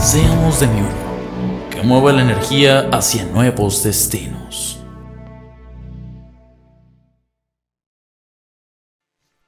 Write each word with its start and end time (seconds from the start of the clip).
Seamos 0.00 0.60
de 0.60 0.68
mi 0.68 0.80
uno, 0.80 1.68
que 1.70 1.82
mueva 1.82 2.12
la 2.12 2.22
energía 2.22 2.88
hacia 2.92 3.26
nuevos 3.26 3.82
destinos. 3.82 4.80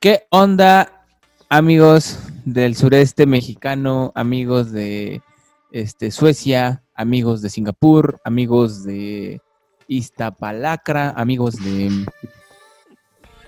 ¿Qué 0.01 0.27
onda, 0.31 1.07
amigos 1.49 2.19
del 2.45 2.75
sureste 2.75 3.27
mexicano, 3.27 4.13
amigos 4.17 4.73
de 4.73 5.23
este, 5.71 6.11
Suecia, 6.11 6.83
amigos 6.95 7.43
de 7.43 7.49
Singapur, 7.49 8.21
amigos 8.25 8.83
de 8.83 9.41
Iztapalacra, 9.87 11.11
amigos 11.11 11.57
de, 11.57 12.07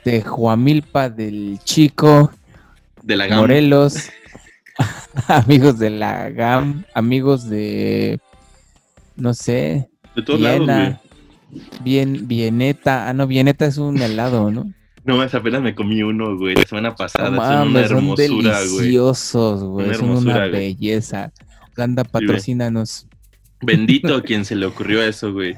de 0.04 0.22
Juamilpa 0.22 1.10
del 1.10 1.58
Chico, 1.64 2.30
De 3.02 3.16
la 3.16 3.28
Morelos, 3.36 4.08
amigos 5.28 5.78
de 5.78 5.90
la 5.90 6.30
GAM, 6.30 6.84
amigos 6.94 7.48
de, 7.48 8.20
no 9.16 9.34
sé, 9.34 9.88
De 10.16 10.22
todos 10.22 10.40
lados, 10.40 10.66
Viena, 10.66 11.00
güey. 11.50 11.62
bien, 11.82 12.28
Vieneta, 12.28 13.08
ah 13.08 13.12
no, 13.12 13.26
Vieneta 13.26 13.66
es 13.66 13.78
un 13.78 14.00
helado, 14.00 14.50
¿no? 14.50 14.72
No, 15.04 15.16
más 15.16 15.34
apenas 15.34 15.60
me 15.62 15.74
comí 15.74 16.02
uno, 16.02 16.36
güey, 16.38 16.54
la 16.54 16.62
semana 16.64 16.94
pasada. 16.94 17.28
No 17.30 17.36
son 17.42 17.68
una 17.70 17.88
son 17.88 17.96
hermosura, 17.98 18.58
güey. 18.60 18.76
deliciosos, 18.78 19.62
güey, 19.64 19.86
Una 19.88 19.94
son 19.96 20.04
una 20.04 20.12
hermosura, 20.18 20.48
güey. 20.48 20.74
belleza. 20.76 21.32
Anda, 21.76 22.04
patrocínanos. 22.04 23.08
Bendito 23.62 24.14
a 24.14 24.22
quien 24.22 24.44
se 24.44 24.54
le 24.54 24.66
ocurrió 24.66 25.02
eso, 25.02 25.32
güey. 25.32 25.56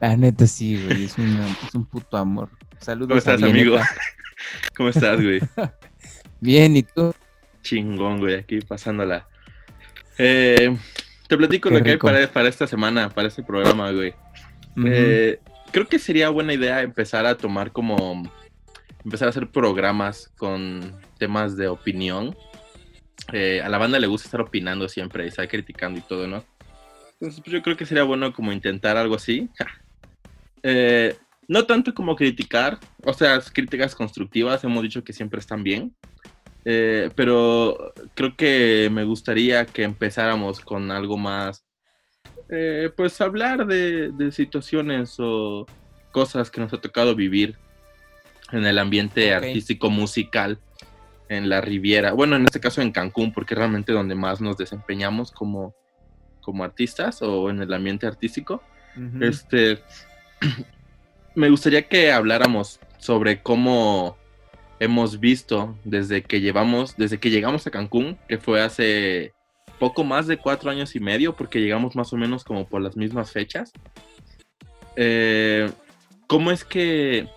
La 0.00 0.16
neta 0.16 0.46
sí, 0.46 0.80
güey, 0.84 1.04
es, 1.06 1.18
una- 1.18 1.48
es 1.66 1.74
un 1.74 1.86
puto 1.86 2.16
amor. 2.16 2.50
Saludos 2.78 3.08
¿Cómo 3.08 3.18
estás, 3.18 3.42
a 3.42 3.46
amigo? 3.46 3.76
¿Cómo 4.76 4.88
estás, 4.90 5.20
güey? 5.20 5.40
Bien, 6.40 6.76
¿y 6.76 6.82
tú? 6.84 7.12
Chingón, 7.64 8.20
güey, 8.20 8.36
aquí 8.36 8.60
pasándola. 8.60 9.26
Eh, 10.18 10.76
te 11.26 11.36
platico 11.36 11.70
Qué 11.70 11.78
lo 11.78 11.82
que 11.82 11.90
hay 11.92 11.96
para, 11.96 12.28
para 12.28 12.48
esta 12.48 12.68
semana, 12.68 13.08
para 13.08 13.26
este 13.26 13.42
programa, 13.42 13.90
güey. 13.90 14.14
Eh, 14.86 15.40
creo 15.72 15.88
que 15.88 15.98
sería 15.98 16.28
buena 16.28 16.52
idea 16.52 16.82
empezar 16.82 17.26
a 17.26 17.36
tomar 17.36 17.72
como. 17.72 18.30
Empezar 19.04 19.26
a 19.26 19.30
hacer 19.30 19.48
programas 19.48 20.30
con 20.36 20.96
temas 21.18 21.56
de 21.56 21.68
opinión. 21.68 22.36
Eh, 23.32 23.60
a 23.62 23.68
la 23.68 23.78
banda 23.78 23.98
le 23.98 24.06
gusta 24.06 24.26
estar 24.26 24.40
opinando 24.40 24.88
siempre 24.88 25.24
y 25.24 25.28
estar 25.28 25.48
criticando 25.48 25.98
y 25.98 26.02
todo, 26.02 26.26
¿no? 26.26 26.44
Entonces, 27.14 27.40
pues, 27.40 27.52
yo 27.52 27.62
creo 27.62 27.76
que 27.76 27.86
sería 27.86 28.02
bueno 28.04 28.32
como 28.32 28.52
intentar 28.52 28.96
algo 28.96 29.14
así. 29.14 29.48
Eh, 30.62 31.16
no 31.48 31.64
tanto 31.64 31.94
como 31.94 32.16
criticar, 32.16 32.78
o 33.02 33.12
sea, 33.12 33.40
críticas 33.40 33.94
constructivas, 33.94 34.64
hemos 34.64 34.82
dicho 34.82 35.04
que 35.04 35.12
siempre 35.12 35.40
están 35.40 35.62
bien. 35.62 35.94
Eh, 36.64 37.10
pero 37.14 37.92
creo 38.14 38.36
que 38.36 38.88
me 38.90 39.04
gustaría 39.04 39.66
que 39.66 39.82
empezáramos 39.82 40.60
con 40.60 40.90
algo 40.90 41.18
más 41.18 41.64
eh, 42.48 42.90
pues 42.96 43.20
hablar 43.20 43.66
de, 43.66 44.10
de 44.12 44.32
situaciones 44.32 45.16
o 45.18 45.66
cosas 46.12 46.50
que 46.50 46.60
nos 46.60 46.72
ha 46.72 46.80
tocado 46.80 47.14
vivir 47.14 47.56
en 48.52 48.64
el 48.66 48.78
ambiente 48.78 49.34
artístico 49.34 49.90
musical 49.90 50.58
en 51.28 51.48
la 51.48 51.60
Riviera, 51.60 52.12
bueno, 52.12 52.36
en 52.36 52.44
este 52.44 52.60
caso 52.60 52.82
en 52.82 52.92
Cancún, 52.92 53.32
porque 53.32 53.54
es 53.54 53.58
realmente 53.58 53.92
donde 53.92 54.14
más 54.14 54.40
nos 54.40 54.56
desempeñamos 54.56 55.32
como, 55.32 55.74
como 56.40 56.64
artistas 56.64 57.22
o 57.22 57.50
en 57.50 57.62
el 57.62 57.72
ambiente 57.72 58.06
artístico. 58.06 58.62
Este, 59.20 59.80
me 61.34 61.48
gustaría 61.48 61.88
que 61.88 62.12
habláramos 62.12 62.78
sobre 62.98 63.42
cómo 63.42 64.16
hemos 64.80 65.20
visto 65.20 65.76
desde 65.84 66.22
que 66.22 66.40
llevamos, 66.40 66.96
desde 66.96 67.18
que 67.18 67.30
llegamos 67.30 67.66
a 67.66 67.70
Cancún, 67.70 68.18
que 68.28 68.38
fue 68.38 68.60
hace 68.62 69.32
poco 69.78 70.04
más 70.04 70.26
de 70.26 70.38
cuatro 70.38 70.70
años 70.70 70.94
y 70.96 71.00
medio, 71.00 71.34
porque 71.34 71.60
llegamos 71.60 71.96
más 71.96 72.12
o 72.12 72.16
menos 72.16 72.44
como 72.44 72.66
por 72.66 72.82
las 72.82 72.96
mismas 72.96 73.30
fechas. 73.30 73.72
Eh, 74.96 75.70
¿Cómo 76.26 76.50
es 76.50 76.64
que, 76.64 77.28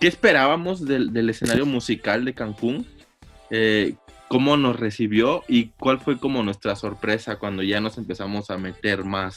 qué 0.00 0.08
esperábamos 0.08 0.84
del, 0.86 1.12
del 1.12 1.30
escenario 1.30 1.66
musical 1.66 2.24
de 2.24 2.34
Cancún? 2.34 2.86
Eh, 3.50 3.94
¿Cómo 4.28 4.56
nos 4.56 4.78
recibió 4.78 5.42
y 5.48 5.70
cuál 5.70 5.98
fue 5.98 6.18
como 6.18 6.42
nuestra 6.42 6.76
sorpresa 6.76 7.36
cuando 7.36 7.62
ya 7.62 7.80
nos 7.80 7.98
empezamos 7.98 8.50
a 8.50 8.58
meter 8.58 9.04
más 9.04 9.34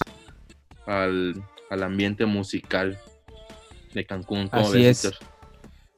al, 0.86 1.44
al 1.72 1.84
ambiente 1.84 2.26
musical 2.26 3.00
de 3.94 4.06
Cancún? 4.06 4.50
¿Cómo 4.50 4.68
Así 4.68 4.84
ves, 4.84 5.06
es. 5.06 5.12
Víctor? 5.12 5.33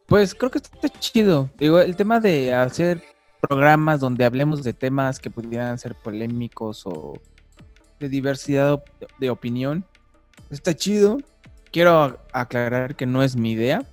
Pues 0.07 0.35
creo 0.35 0.51
que 0.51 0.59
está 0.59 0.89
chido. 0.99 1.49
Digo, 1.57 1.79
el 1.79 1.95
tema 1.95 2.19
de 2.19 2.53
hacer 2.53 3.03
programas 3.41 3.99
donde 3.99 4.25
hablemos 4.25 4.63
de 4.63 4.73
temas 4.73 5.19
que 5.19 5.29
pudieran 5.29 5.77
ser 5.77 5.95
polémicos 5.95 6.83
o 6.85 7.19
de 7.99 8.09
diversidad 8.09 8.83
de 9.19 9.29
opinión, 9.29 9.85
está 10.49 10.75
chido. 10.75 11.17
Quiero 11.71 12.19
aclarar 12.33 12.95
que 12.95 13.05
no 13.05 13.23
es 13.23 13.35
mi 13.35 13.51
idea. 13.51 13.83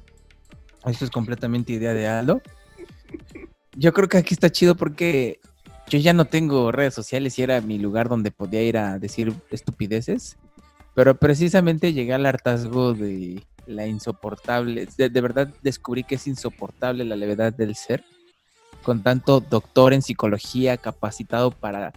Esto 0.84 1.05
es 1.05 1.11
completamente 1.11 1.73
idea 1.73 1.95
de 1.95 2.09
Aldo. 2.09 2.43
Yo 3.75 3.93
creo 3.93 4.09
que 4.09 4.19
aquí 4.19 4.34
está 4.34 4.50
chido 4.50 4.75
porque 4.75 5.41
yo 5.89 5.99
ya 5.99 6.12
no 6.12 6.27
tengo 6.27 6.73
redes 6.73 6.94
sociales 6.94 7.39
y 7.39 7.43
era 7.43 7.61
mi 7.61 7.79
lugar 7.79 8.09
donde 8.09 8.31
podía 8.31 8.62
ir 8.62 8.77
a 8.77 8.99
decir 8.99 9.33
estupideces. 9.50 10.37
Pero 10.94 11.17
precisamente 11.17 11.93
llegué 11.93 12.12
al 12.12 12.27
hartazgo 12.27 12.93
de 12.93 13.43
la 13.67 13.87
insoportable. 13.87 14.89
De, 14.97 15.09
de 15.09 15.21
verdad 15.21 15.49
descubrí 15.62 16.05
que 16.05 16.17
es 16.17 16.27
insoportable 16.27 17.05
la 17.05 17.17
levedad 17.17 17.53
del 17.53 17.75
ser. 17.75 18.05
Con 18.83 19.03
tanto 19.03 19.41
doctor 19.41 19.93
en 19.93 20.03
psicología 20.03 20.77
capacitado 20.77 21.50
para 21.53 21.93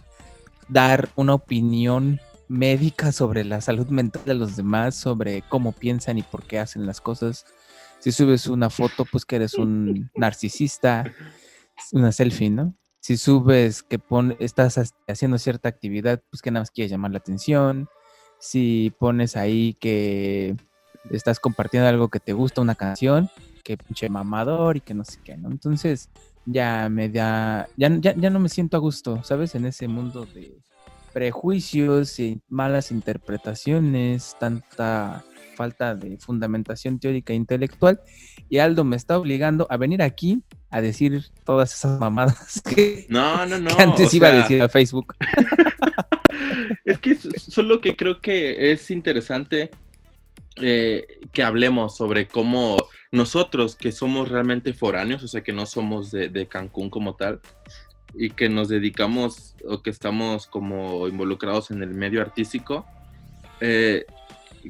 dar 0.68 1.08
una 1.16 1.34
opinión 1.34 2.20
médica 2.48 3.10
sobre 3.10 3.44
la 3.44 3.60
salud 3.60 3.88
mental 3.88 4.22
de 4.24 4.34
los 4.34 4.56
demás, 4.56 4.94
sobre 4.94 5.42
cómo 5.42 5.72
piensan 5.72 6.18
y 6.18 6.22
por 6.22 6.44
qué 6.44 6.58
hacen 6.58 6.86
las 6.86 7.00
cosas. 7.00 7.44
Si 7.98 8.12
subes 8.12 8.46
una 8.46 8.70
foto, 8.70 9.04
pues 9.10 9.24
que 9.24 9.36
eres 9.36 9.54
un 9.54 10.10
narcisista, 10.14 11.12
una 11.92 12.12
selfie, 12.12 12.50
¿no? 12.50 12.74
Si 13.00 13.16
subes 13.16 13.82
que 13.82 13.98
pon, 13.98 14.36
estás 14.38 14.78
ha- 14.78 14.84
haciendo 15.08 15.38
cierta 15.38 15.68
actividad, 15.68 16.22
pues 16.30 16.42
que 16.42 16.50
nada 16.50 16.62
más 16.62 16.70
quieres 16.70 16.90
llamar 16.90 17.10
la 17.12 17.18
atención. 17.18 17.88
Si 18.38 18.92
pones 18.98 19.36
ahí 19.36 19.74
que 19.74 20.56
estás 21.10 21.40
compartiendo 21.40 21.88
algo 21.88 22.08
que 22.08 22.20
te 22.20 22.32
gusta, 22.32 22.60
una 22.60 22.74
canción, 22.74 23.30
que 23.64 23.76
pinche 23.76 24.08
mamador 24.08 24.76
y 24.76 24.80
que 24.80 24.94
no 24.94 25.04
sé 25.04 25.18
qué, 25.24 25.36
¿no? 25.36 25.50
Entonces, 25.50 26.08
ya 26.44 26.88
me 26.88 27.08
da, 27.08 27.68
ya, 27.76 27.90
ya, 28.00 28.14
ya 28.14 28.30
no 28.30 28.38
me 28.40 28.48
siento 28.48 28.76
a 28.76 28.80
gusto, 28.80 29.22
¿sabes? 29.24 29.54
En 29.54 29.66
ese 29.66 29.88
mundo 29.88 30.26
de 30.34 30.56
prejuicios 31.12 32.20
y 32.20 32.40
malas 32.48 32.90
interpretaciones, 32.90 34.36
tanta 34.38 35.24
falta 35.56 35.94
de 35.94 36.18
fundamentación 36.18 36.98
teórica 36.98 37.32
e 37.32 37.36
intelectual. 37.36 38.00
Y 38.48 38.58
Aldo 38.58 38.84
me 38.84 38.96
está 38.96 39.18
obligando 39.18 39.66
a 39.70 39.76
venir 39.78 40.02
aquí 40.02 40.42
a 40.70 40.80
decir 40.82 41.24
todas 41.44 41.72
esas 41.74 41.98
mamadas 41.98 42.60
que, 42.74 43.06
No, 43.08 43.46
no, 43.46 43.58
no. 43.58 43.74
que 43.74 43.82
antes 43.82 44.12
iba 44.12 44.28
a 44.28 44.32
decir 44.32 44.62
a 44.62 44.68
Facebook. 44.68 45.14
Es 46.84 46.98
que 47.00 47.16
solo 47.16 47.80
que 47.80 47.96
creo 47.96 48.20
que 48.20 48.70
es 48.70 48.90
interesante 48.90 49.70
eh, 50.56 51.20
que 51.32 51.42
hablemos 51.42 51.96
sobre 51.96 52.26
cómo 52.26 52.76
nosotros 53.12 53.76
que 53.76 53.92
somos 53.92 54.28
realmente 54.28 54.72
foráneos, 54.72 55.22
o 55.22 55.28
sea, 55.28 55.42
que 55.42 55.52
no 55.52 55.66
somos 55.66 56.10
de, 56.10 56.28
de 56.28 56.46
Cancún 56.46 56.90
como 56.90 57.14
tal, 57.14 57.40
y 58.14 58.30
que 58.30 58.48
nos 58.48 58.68
dedicamos 58.68 59.54
o 59.68 59.82
que 59.82 59.90
estamos 59.90 60.46
como 60.46 61.08
involucrados 61.08 61.70
en 61.70 61.82
el 61.82 61.90
medio 61.90 62.20
artístico, 62.20 62.86
eh, 63.60 64.06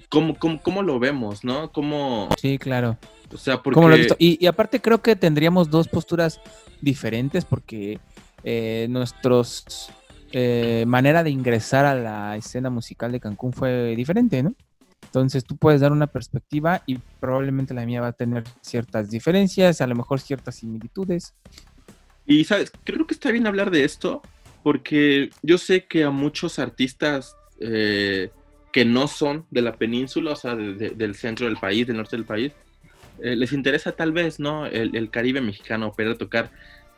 ¿cómo, 0.08 0.36
cómo, 0.38 0.60
cómo 0.62 0.82
lo 0.82 0.98
vemos, 0.98 1.44
no? 1.44 1.70
¿Cómo, 1.72 2.28
Sí, 2.40 2.58
claro. 2.58 2.98
o 3.32 3.38
sea, 3.38 3.62
porque... 3.62 3.74
¿Cómo 3.74 3.88
lo 3.88 3.94
has 3.94 4.00
visto? 4.00 4.16
Y, 4.18 4.42
y 4.42 4.46
aparte 4.46 4.80
creo 4.80 5.00
que 5.02 5.16
tendríamos 5.16 5.70
dos 5.70 5.88
posturas 5.88 6.40
diferentes 6.80 7.44
porque 7.44 8.00
eh, 8.44 8.86
nuestros 8.90 9.90
eh, 10.32 10.84
manera 10.86 11.22
de 11.22 11.30
ingresar 11.30 11.84
a 11.84 11.94
la 11.94 12.36
escena 12.36 12.70
musical 12.70 13.12
de 13.12 13.20
Cancún 13.20 13.52
fue 13.52 13.94
diferente, 13.96 14.42
¿no? 14.42 14.54
Entonces 15.20 15.44
tú 15.44 15.56
puedes 15.56 15.80
dar 15.80 15.92
una 15.92 16.06
perspectiva 16.08 16.82
y 16.84 16.98
probablemente 17.20 17.72
la 17.72 17.86
mía 17.86 18.02
va 18.02 18.08
a 18.08 18.12
tener 18.12 18.44
ciertas 18.60 19.08
diferencias, 19.08 19.80
a 19.80 19.86
lo 19.86 19.94
mejor 19.94 20.20
ciertas 20.20 20.56
similitudes. 20.56 21.34
Y, 22.26 22.44
¿sabes? 22.44 22.70
Creo 22.84 23.06
que 23.06 23.14
está 23.14 23.30
bien 23.30 23.46
hablar 23.46 23.70
de 23.70 23.84
esto 23.84 24.20
porque 24.62 25.30
yo 25.42 25.56
sé 25.56 25.86
que 25.86 26.04
a 26.04 26.10
muchos 26.10 26.58
artistas 26.58 27.34
eh, 27.60 28.30
que 28.72 28.84
no 28.84 29.08
son 29.08 29.46
de 29.50 29.62
la 29.62 29.76
península, 29.76 30.32
o 30.32 30.36
sea, 30.36 30.54
del 30.54 31.14
centro 31.14 31.46
del 31.46 31.56
país, 31.56 31.86
del 31.86 31.96
norte 31.96 32.16
del 32.16 32.26
país, 32.26 32.52
eh, 33.22 33.36
les 33.36 33.54
interesa 33.54 33.92
tal 33.92 34.12
vez, 34.12 34.38
¿no? 34.38 34.66
El, 34.66 35.08
Caribe 35.10 35.40
mexicano, 35.40 35.92
poder 35.92 36.18
tocar. 36.18 36.50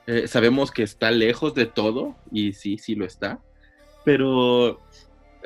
Eh, 0.08 0.26
sabemos 0.26 0.72
que 0.72 0.82
está 0.82 1.12
lejos 1.12 1.54
de 1.54 1.66
todo, 1.66 2.16
y 2.32 2.54
sí, 2.54 2.78
sí 2.78 2.96
lo 2.96 3.04
está, 3.04 3.38
pero 4.04 4.80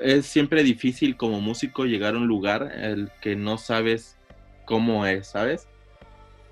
es 0.02 0.26
siempre 0.26 0.62
difícil 0.62 1.16
como 1.16 1.40
músico 1.40 1.84
llegar 1.84 2.14
a 2.14 2.18
un 2.18 2.26
lugar 2.26 2.72
el 2.74 3.10
que 3.20 3.36
no 3.36 3.58
sabes 3.58 4.16
cómo 4.64 5.06
es, 5.06 5.28
¿sabes? 5.28 5.68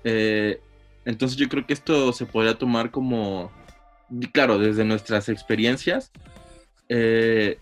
entonces 0.03 1.37
yo 1.37 1.47
creo 1.47 1.67
que 1.67 1.73
esto 1.73 2.11
se 2.11 2.25
podría 2.25 2.55
tomar 2.55 2.89
como 2.89 3.51
claro, 4.33 4.59
desde 4.59 4.83
nuestras 4.83 5.29
experiencias, 5.29 6.11
eh, 6.89 7.57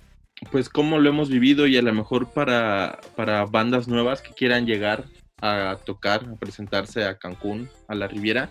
pues 0.52 0.70
cómo 0.70 1.00
lo 1.00 1.10
hemos 1.10 1.30
vivido 1.30 1.68
y 1.68 1.78
a 1.78 1.82
lo 1.82 1.94
mejor 1.94 2.30
para, 2.32 3.00
para 3.16 3.46
bandas 3.46 3.88
nuevas 3.88 4.22
que 4.22 4.34
quieran 4.34 4.66
llegar 4.66 5.06
a 5.42 5.78
tocar, 5.86 6.26
a 6.26 6.36
presentarse 6.36 7.06
a 7.06 7.18
Cancún, 7.18 7.70
a 7.88 7.96
la 7.96 8.08
Riviera, 8.08 8.50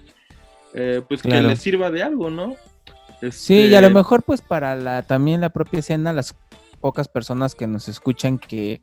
eh, 0.74 1.02
pues 1.06 1.22
que 1.22 1.40
les 1.40 1.60
sirva 1.60 1.90
de 1.90 2.02
algo, 2.02 2.30
¿no? 2.30 2.56
Sí, 3.30 3.54
y 3.54 3.74
a 3.74 3.80
lo 3.80 3.88
este 3.88 3.98
mejor 3.98 4.22
pues 4.22 4.40
para 4.40 4.76
la 4.76 5.02
también 5.02 5.40
la 5.40 5.48
propia 5.48 5.80
escena, 5.80 6.12
las 6.12 6.36
pocas 6.80 7.08
personas 7.08 7.54
que 7.54 7.66
nos 7.66 7.88
escuchan 7.88 8.38
que 8.38 8.82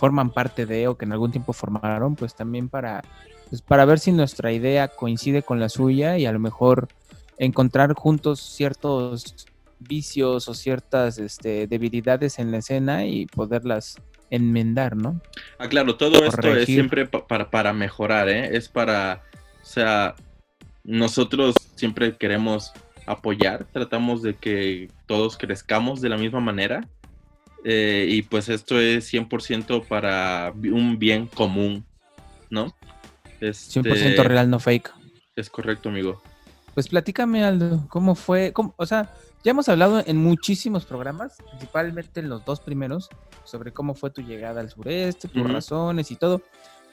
forman 0.00 0.30
parte 0.30 0.64
de 0.66 0.88
o 0.88 0.96
que 0.96 1.04
en 1.04 1.12
algún 1.12 1.30
tiempo 1.30 1.52
formaron, 1.52 2.16
pues 2.16 2.34
también 2.34 2.68
para, 2.68 3.02
pues 3.50 3.60
para 3.60 3.84
ver 3.84 3.98
si 3.98 4.12
nuestra 4.12 4.52
idea 4.52 4.88
coincide 4.88 5.42
con 5.42 5.60
la 5.60 5.68
suya 5.68 6.16
y 6.16 6.26
a 6.26 6.32
lo 6.32 6.38
mejor 6.38 6.88
encontrar 7.36 7.92
juntos 7.94 8.40
ciertos 8.40 9.46
vicios 9.78 10.48
o 10.48 10.54
ciertas 10.54 11.18
este, 11.18 11.66
debilidades 11.66 12.38
en 12.38 12.50
la 12.50 12.58
escena 12.58 13.06
y 13.06 13.26
poderlas 13.26 13.96
enmendar, 14.30 14.96
¿no? 14.96 15.20
Ah, 15.58 15.68
claro, 15.68 15.96
todo 15.96 16.24
esto 16.24 16.54
es 16.54 16.66
siempre 16.66 17.06
para, 17.06 17.50
para 17.50 17.72
mejorar, 17.72 18.28
¿eh? 18.28 18.56
Es 18.56 18.68
para, 18.68 19.22
o 19.62 19.66
sea, 19.66 20.14
nosotros 20.84 21.56
siempre 21.74 22.16
queremos 22.16 22.72
apoyar, 23.06 23.64
tratamos 23.72 24.22
de 24.22 24.34
que 24.36 24.88
todos 25.06 25.36
crezcamos 25.36 26.00
de 26.00 26.08
la 26.08 26.16
misma 26.16 26.40
manera 26.40 26.86
eh, 27.64 28.06
y 28.08 28.22
pues 28.22 28.48
esto 28.48 28.80
es 28.80 29.12
100% 29.12 29.86
para 29.86 30.52
un 30.54 30.98
bien 30.98 31.26
común, 31.26 31.84
¿no? 32.50 32.74
100% 33.40 33.86
este 33.92 34.22
real, 34.24 34.50
no 34.50 34.58
fake. 34.58 34.92
Es 35.36 35.48
correcto, 35.48 35.88
amigo. 35.88 36.22
Pues 36.74 36.88
platícame, 36.88 37.44
Aldo, 37.44 37.86
¿cómo 37.88 38.14
fue? 38.14 38.52
o 38.54 38.86
sea, 38.86 39.12
ya 39.42 39.52
hemos 39.52 39.70
hablado 39.70 40.02
en 40.06 40.18
muchísimos 40.18 40.84
programas, 40.84 41.38
principalmente 41.48 42.20
en 42.20 42.28
los 42.28 42.44
dos 42.44 42.60
primeros, 42.60 43.08
sobre 43.44 43.72
cómo 43.72 43.94
fue 43.94 44.10
tu 44.10 44.20
llegada 44.20 44.60
al 44.60 44.68
sureste, 44.68 45.28
tus 45.28 45.50
razones 45.50 46.10
y 46.10 46.16
todo. 46.16 46.42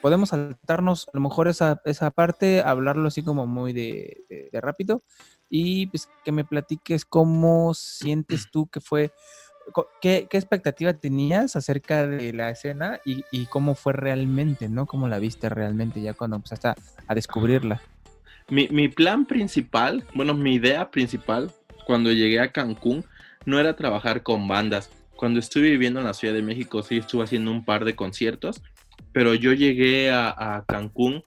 Podemos 0.00 0.30
saltarnos 0.30 1.08
a 1.08 1.10
lo 1.12 1.20
mejor 1.20 1.48
esa, 1.48 1.82
esa 1.84 2.10
parte, 2.10 2.62
hablarlo 2.62 3.08
así 3.08 3.22
como 3.22 3.46
muy 3.46 3.72
de, 3.74 4.48
rápido 4.52 5.02
y 5.50 5.88
pues 5.88 6.08
que 6.24 6.32
me 6.32 6.44
platiques 6.44 7.04
cómo 7.04 7.74
sientes 7.74 8.50
tú 8.50 8.66
que 8.68 8.80
fue, 8.80 9.12
qué, 10.00 10.26
qué 10.30 10.36
expectativa 10.36 10.92
tenías 10.94 11.56
acerca 11.56 12.06
de 12.06 12.32
la 12.32 12.50
escena 12.50 13.00
y, 13.04 13.24
y, 13.30 13.46
cómo 13.46 13.74
fue 13.74 13.92
realmente, 13.92 14.68
¿no? 14.68 14.86
Cómo 14.86 15.08
la 15.08 15.18
viste 15.18 15.48
realmente 15.48 16.00
ya 16.00 16.14
cuando 16.14 16.36
empezaste 16.36 16.68
a 17.06 17.14
descubrirla. 17.14 17.80
Mi, 18.50 18.88
plan 18.88 19.26
principal, 19.26 20.04
bueno, 20.14 20.32
mi 20.32 20.54
idea 20.54 20.90
principal 20.90 21.52
cuando 21.86 22.10
llegué 22.12 22.40
a 22.40 22.50
Cancún 22.50 23.04
no 23.44 23.60
era 23.60 23.76
trabajar 23.76 24.22
con 24.22 24.48
bandas. 24.48 24.90
Cuando 25.16 25.38
estuve 25.38 25.70
viviendo 25.70 26.00
en 26.00 26.06
la 26.06 26.14
Ciudad 26.14 26.32
de 26.32 26.42
México 26.42 26.82
sí 26.82 26.96
estuve 26.96 27.24
haciendo 27.24 27.50
un 27.50 27.64
par 27.64 27.84
de 27.84 27.94
conciertos, 27.94 28.62
pero 29.12 29.34
yo 29.34 29.52
llegué 29.52 30.10
a, 30.10 30.64
Cancún. 30.66 31.22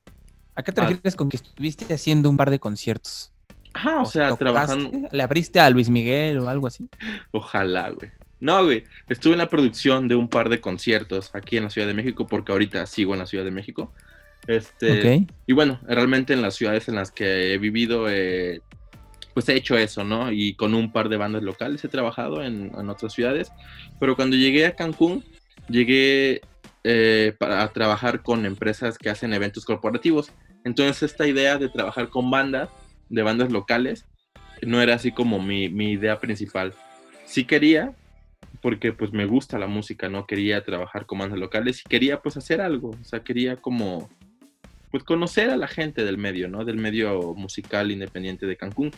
¿A 0.55 0.63
qué 0.63 0.71
te 0.71 0.81
refieres 0.81 1.15
con 1.15 1.29
que 1.29 1.37
estuviste 1.37 1.93
haciendo 1.93 2.29
un 2.29 2.37
par 2.37 2.49
de 2.49 2.59
conciertos? 2.59 3.31
Ajá, 3.73 4.01
o, 4.01 4.05
sea, 4.05 4.35
trabajando. 4.35 5.07
¿Le 5.11 5.23
abriste 5.23 5.59
a 5.59 5.69
Luis 5.69 5.89
Miguel 5.89 6.39
o 6.39 6.49
algo 6.49 6.67
así? 6.67 6.89
Ojalá, 7.31 7.91
güey. 7.91 8.11
No, 8.41 8.65
güey. 8.65 8.83
Estuve 9.07 9.33
en 9.33 9.39
la 9.39 9.49
producción 9.49 10.07
de 10.07 10.15
un 10.15 10.27
par 10.27 10.49
de 10.49 10.59
conciertos 10.59 11.29
aquí 11.33 11.57
en 11.57 11.63
la 11.63 11.69
Ciudad 11.69 11.87
de 11.87 11.93
México, 11.93 12.27
porque 12.27 12.51
ahorita 12.51 12.85
sigo 12.87 13.13
en 13.13 13.19
la 13.19 13.27
Ciudad 13.27 13.45
de 13.45 13.51
México. 13.51 13.93
Este, 14.47 15.27
Y 15.45 15.53
bueno, 15.53 15.79
realmente 15.83 16.33
en 16.33 16.41
las 16.41 16.55
ciudades 16.55 16.87
en 16.89 16.95
las 16.95 17.11
que 17.11 17.53
he 17.53 17.57
vivido, 17.59 18.09
eh, 18.09 18.61
pues 19.35 19.47
he 19.47 19.55
hecho 19.55 19.77
eso, 19.77 20.03
¿no? 20.03 20.31
Y 20.31 20.55
con 20.55 20.73
un 20.73 20.91
par 20.91 21.07
de 21.07 21.17
bandas 21.17 21.43
locales 21.43 21.83
he 21.83 21.87
trabajado 21.87 22.43
en, 22.43 22.73
otras 22.89 23.13
ciudades. 23.13 23.51
Pero 23.99 24.15
cuando 24.15 24.35
llegué 24.35 24.65
a 24.65 24.75
Cancún, 24.75 25.23
llegué 25.69 26.41
eh, 26.83 27.35
para 27.37 27.67
trabajar 27.71 28.23
con 28.23 28.47
empresas 28.47 28.97
que 28.97 29.11
hacen 29.11 29.33
eventos 29.33 29.65
corporativos. 29.65 30.31
Entonces 30.65 31.11
esta 31.11 31.27
idea 31.27 31.59
de 31.59 31.69
trabajar 31.69 32.09
con 32.09 32.31
bandas, 32.31 32.69
de 33.09 33.21
bandas 33.21 33.51
locales, 33.51 34.07
no 34.63 34.81
era 34.81 34.95
así 34.95 35.11
como 35.11 35.39
mi, 35.39 35.69
mi 35.69 35.91
idea 35.91 36.19
principal. 36.19 36.73
Sí 37.25 37.45
quería, 37.45 37.93
porque 38.61 38.93
pues 38.93 39.11
me 39.11 39.25
gusta 39.25 39.57
la 39.57 39.67
música, 39.67 40.07
¿no? 40.07 40.27
Quería 40.27 40.63
trabajar 40.63 41.05
con 41.05 41.19
bandas 41.19 41.39
locales 41.39 41.81
y 41.81 41.89
quería 41.89 42.21
pues 42.21 42.37
hacer 42.37 42.61
algo, 42.61 42.89
o 42.89 43.03
sea, 43.03 43.23
quería 43.23 43.55
como 43.55 44.09
pues 44.91 45.03
conocer 45.03 45.49
a 45.49 45.57
la 45.57 45.67
gente 45.67 46.03
del 46.03 46.17
medio, 46.17 46.49
¿no? 46.49 46.65
Del 46.65 46.77
medio 46.77 47.33
musical 47.33 47.91
independiente 47.91 48.45
de 48.45 48.57
Cancún. 48.57 48.91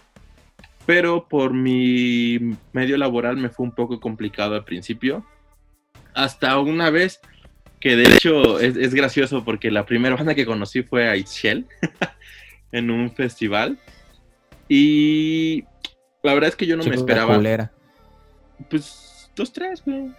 Pero 0.85 1.27
por 1.29 1.53
mi 1.53 2.39
medio 2.73 2.97
laboral 2.97 3.37
me 3.37 3.49
fue 3.49 3.65
un 3.65 3.73
poco 3.73 3.99
complicado 3.99 4.55
al 4.55 4.65
principio. 4.65 5.25
Hasta 6.13 6.59
una 6.59 6.89
vez 6.89 7.21
que 7.79 7.95
de 7.95 8.05
hecho 8.05 8.59
es, 8.59 8.93
gracioso 8.93 9.45
porque 9.45 9.69
la 9.69 9.85
primera 9.85 10.15
banda 10.17 10.35
que 10.35 10.45
conocí 10.45 10.81
fue 10.81 11.07
a 11.07 11.15
Itchel 11.15 11.67
en 12.71 12.89
un 12.89 13.13
festival. 13.13 13.77
Y 14.67 15.63
la 16.23 16.33
verdad 16.33 16.49
es 16.49 16.55
que 16.55 16.65
yo 16.65 16.75
no 16.75 16.83
me 16.83 16.95
esperaba. 16.95 17.39
Pues 18.69 19.12
dos, 19.35 19.53
tres, 19.53 19.83
güey. 19.85 20.11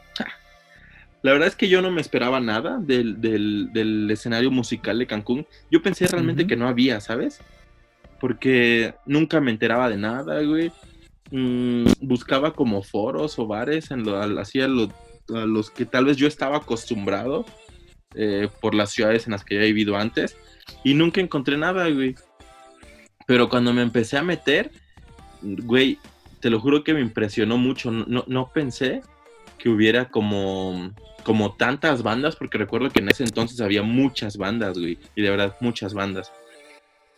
La 1.23 1.33
verdad 1.33 1.49
es 1.49 1.57
que 1.57 1.71
yo 1.71 1.81
no 1.81 1.91
me 1.91 2.03
esperaba 2.03 2.39
nada 2.39 2.79
del, 2.79 4.11
escenario 4.11 4.51
musical 4.51 4.99
de 4.99 5.07
Cancún. 5.07 5.47
Yo 5.71 5.83
pensé 5.83 6.07
realmente 6.07 6.47
que 6.47 6.55
no 6.55 6.69
había, 6.69 7.01
¿sabes? 7.01 7.41
Porque 8.21 8.95
nunca 9.07 9.41
me 9.41 9.51
enteraba 9.51 9.89
de 9.89 9.97
nada, 9.97 10.43
güey. 10.43 10.71
Mm, 11.31 11.87
buscaba 12.03 12.53
como 12.53 12.83
foros 12.83 13.39
o 13.39 13.47
bares 13.47 13.91
en 13.91 14.05
lo, 14.05 14.21
hacia 14.39 14.67
a 14.67 15.47
los 15.47 15.71
que 15.71 15.87
tal 15.87 16.05
vez 16.05 16.19
yo 16.19 16.29
estaba 16.29 16.59
acostumbrado 16.59 17.47
eh, 18.15 18.49
por 18.61 18.75
las 18.75 18.91
ciudades 18.91 19.27
en 19.27 19.33
las 19.33 19.45
que 19.45 19.57
he 19.57 19.67
vivido 19.67 19.97
antes. 19.97 20.37
Y 20.85 20.93
nunca 20.93 21.23
encontré 21.23 21.57
nada, 21.57 21.89
güey. 21.89 22.17
Pero 23.27 23.49
cuando 23.49 23.73
me 23.73 23.81
empecé 23.81 24.19
a 24.19 24.23
meter, 24.23 24.71
güey, 25.41 25.99
te 26.45 26.51
lo 26.51 26.61
juro 26.61 26.85
que 26.85 26.93
me 26.93 27.01
impresionó 27.01 27.57
mucho. 27.57 27.91
No, 27.91 28.23
no 28.27 28.51
pensé 28.53 29.01
que 29.57 29.71
hubiera 29.71 30.11
como 30.11 30.93
como 31.23 31.55
tantas 31.55 32.03
bandas, 32.03 32.37
porque 32.37 32.59
recuerdo 32.59 32.91
que 32.91 33.01
en 33.01 33.09
ese 33.09 33.25
entonces 33.25 33.63
había 33.63 33.83
muchas 33.83 34.37
bandas, 34.37 34.79
güey, 34.79 34.99
y 35.17 35.23
de 35.23 35.31
verdad 35.31 35.57
muchas 35.61 35.95
bandas. 35.95 36.31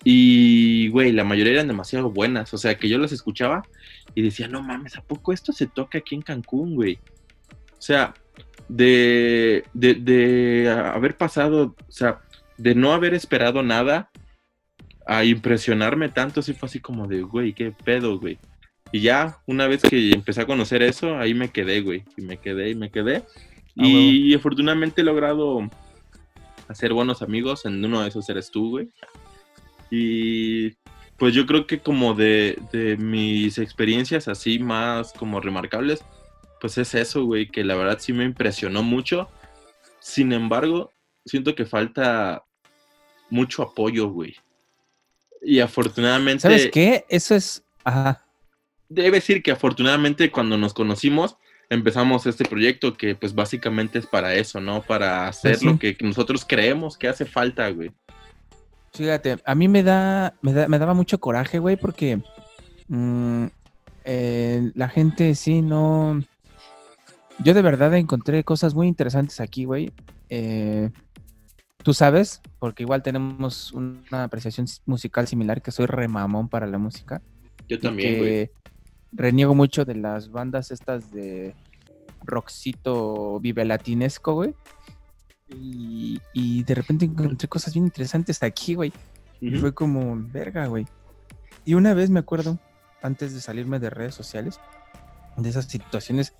Y, 0.05 0.91
güey, 0.91 1.11
la 1.11 1.25
mayoría 1.25 1.55
eran 1.55 1.67
demasiado 1.67 2.09
buenas, 2.09 2.55
o 2.55 2.57
sea, 2.57 2.77
que 2.77 2.89
yo 2.89 2.99
las 2.99 3.11
escuchaba 3.11 3.65
y 4.15 4.23
decía, 4.23 4.47
no 4.47 4.63
mames, 4.63 4.97
¿a 4.97 5.03
poco 5.03 5.33
esto 5.33 5.53
se 5.53 5.67
toca 5.67 5.99
aquí 5.99 6.15
en 6.15 6.23
Cancún, 6.23 6.77
güey? 6.77 7.01
O 7.77 7.83
sea, 7.83 8.15
de, 8.69 9.65
de, 9.75 9.95
de 9.95 10.71
haber 10.71 11.17
pasado, 11.17 11.75
o 11.89 11.91
sea, 11.91 12.21
de 12.59 12.77
no 12.77 12.93
haber 12.93 13.13
esperado 13.13 13.65
nada 13.65 14.09
a 15.05 15.25
impresionarme 15.25 16.11
tanto, 16.11 16.43
sí 16.43 16.55
fue 16.55 16.69
así 16.69 16.79
como 16.79 17.09
de, 17.09 17.23
güey, 17.23 17.55
qué 17.55 17.73
pedo, 17.73 18.21
güey. 18.21 18.39
Y 18.93 19.01
ya, 19.01 19.39
una 19.47 19.67
vez 19.67 19.83
que 19.83 20.13
empecé 20.13 20.43
a 20.43 20.47
conocer 20.47 20.83
eso, 20.83 21.19
ahí 21.19 21.35
me 21.35 21.51
quedé, 21.51 21.81
güey. 21.81 22.05
Y 22.17 22.23
me 22.23 22.39
quedé 22.39 22.71
y 22.71 22.75
me 22.75 22.91
quedé. 22.91 23.25
Ah, 23.79 23.85
y 23.85 24.35
afortunadamente 24.35 25.01
he 25.01 25.05
logrado 25.05 25.69
hacer 26.69 26.93
buenos 26.93 27.23
amigos. 27.23 27.65
En 27.65 27.85
uno 27.85 28.03
de 28.03 28.09
esos 28.09 28.29
eres 28.29 28.51
tú, 28.51 28.71
güey. 28.71 28.89
Y 29.91 30.77
pues 31.17 31.35
yo 31.35 31.47
creo 31.47 31.67
que 31.67 31.81
como 31.81 32.15
de, 32.15 32.97
mis 32.99 33.59
experiencias 33.59 34.29
así 34.29 34.59
más 34.59 35.13
como 35.13 35.41
remarcables, 35.41 36.05
pues 36.61 36.79
es 36.79 36.95
eso, 36.95 37.25
güey, 37.25 37.49
que 37.49 37.65
la 37.65 37.75
verdad 37.75 37.99
sí 38.01 38.13
me 38.13 38.25
impresionó 38.25 38.83
mucho. 38.83 39.29
Sin 40.01 40.33
embargo, 40.33 40.93
siento 41.25 41.55
que 41.55 41.67
falta 41.67 42.45
mucho 43.31 43.63
apoyo, 43.63 44.09
güey. 44.09 44.37
Y 45.43 45.61
afortunadamente... 45.61 46.43
¿Sabes 46.43 46.71
qué? 46.73 47.05
Eso 47.09 47.35
es... 47.35 47.65
Ajá. 47.85 48.26
Debe 48.89 49.13
decir 49.13 49.43
que 49.43 49.51
afortunadamente 49.51 50.31
cuando 50.31 50.57
nos 50.57 50.75
conocimos, 50.75 51.37
empezamos 51.71 52.27
este 52.27 52.45
proyecto 52.45 52.95
que 52.95 53.15
pues 53.15 53.35
básicamente 53.35 53.99
es 53.99 54.07
para 54.07 54.35
eso, 54.35 54.61
¿no? 54.61 54.83
Para 54.83 55.29
hacer 55.29 55.63
lo 55.63 55.79
que 55.79 55.97
nosotros 56.01 56.45
creemos 56.47 56.97
que 56.97 57.09
hace 57.09 57.25
falta, 57.25 57.69
güey. 57.71 57.91
Fíjate, 58.93 59.39
a 59.45 59.55
mí 59.55 59.69
me 59.69 59.83
da, 59.83 60.35
me, 60.41 60.53
da, 60.53 60.69
me 60.69 60.79
daba 60.79 60.95
mucho 60.95 61.19
coraje, 61.19 61.59
güey, 61.59 61.77
porque 61.77 62.21
mm, 62.89 63.47
eh, 64.05 64.71
la 64.75 64.89
gente 64.89 65.35
sí 65.35 65.63
no. 65.63 66.23
Yo 67.39 67.53
de 67.53 67.63
verdad 67.63 67.95
encontré 67.95 68.43
cosas 68.45 68.75
muy 68.75 68.89
interesantes 68.89 69.41
aquí, 69.41 69.65
güey. 69.65 69.93
Eh, 70.31 70.91
Tú 71.87 71.95
sabes, 71.95 72.43
porque 72.59 72.83
igual 72.83 73.05
tenemos 73.05 73.71
una 73.71 74.25
apreciación 74.25 74.67
musical 74.87 75.29
similar, 75.29 75.63
que 75.63 75.71
soy 75.71 75.87
remamón 75.87 76.49
para 76.49 76.67
la 76.67 76.79
música. 76.79 77.23
Yo 77.69 77.79
también, 77.79 78.19
güey. 78.19 78.51
Reniego 79.17 79.55
mucho 79.55 79.85
de 79.85 79.95
las 79.95 80.31
bandas 80.31 80.71
estas 80.71 81.11
de 81.11 81.55
rockcito 82.23 83.41
vive 83.41 83.65
latinesco, 83.65 84.35
güey. 84.35 84.55
Y, 85.49 86.63
de 86.65 86.75
repente 86.75 87.05
encontré 87.05 87.49
cosas 87.49 87.73
bien 87.73 87.87
interesantes 87.87 88.43
aquí, 88.43 88.75
güey. 88.75 88.93
Y 89.41 89.53
fue 89.53 89.73
como, 89.75 90.17
verga, 90.33 90.67
güey. 90.67 90.87
Y 91.65 91.75
una 91.75 91.95
vez 91.95 92.11
me 92.11 92.21
acuerdo, 92.21 92.59
antes 93.03 93.33
de 93.33 93.41
salirme 93.41 93.79
de 93.79 93.91
redes 93.91 94.15
sociales, 94.15 94.61
de 95.37 95.49
esas 95.49 95.67
situaciones 95.67 96.35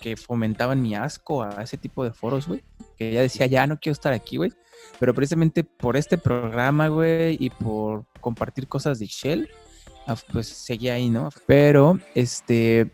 que 0.00 0.16
fomentaban 0.16 0.82
mi 0.82 0.94
asco 0.94 1.42
a 1.42 1.62
ese 1.62 1.78
tipo 1.78 2.04
de 2.04 2.12
foros, 2.12 2.46
güey. 2.46 2.62
Que 2.96 3.12
ya 3.12 3.22
decía, 3.22 3.46
ya 3.46 3.66
no 3.66 3.80
quiero 3.80 3.94
estar 3.94 4.12
aquí, 4.12 4.36
güey. 4.36 4.52
Pero 4.98 5.14
precisamente 5.14 5.64
por 5.64 5.96
este 5.96 6.16
programa, 6.16 6.88
güey, 6.88 7.36
y 7.40 7.50
por 7.50 8.04
compartir 8.20 8.68
cosas 8.68 8.98
de 8.98 9.06
Shell, 9.06 9.48
pues 10.32 10.48
seguía 10.48 10.94
ahí, 10.94 11.08
¿no? 11.08 11.30
Pero, 11.46 11.98
este, 12.14 12.90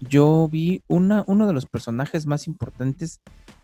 yo 0.00 0.48
vi 0.50 0.82
una, 0.88 1.24
uno 1.26 1.46
de 1.46 1.52
los 1.52 1.66
personajes 1.66 2.26
más 2.26 2.46
importantes 2.46 3.20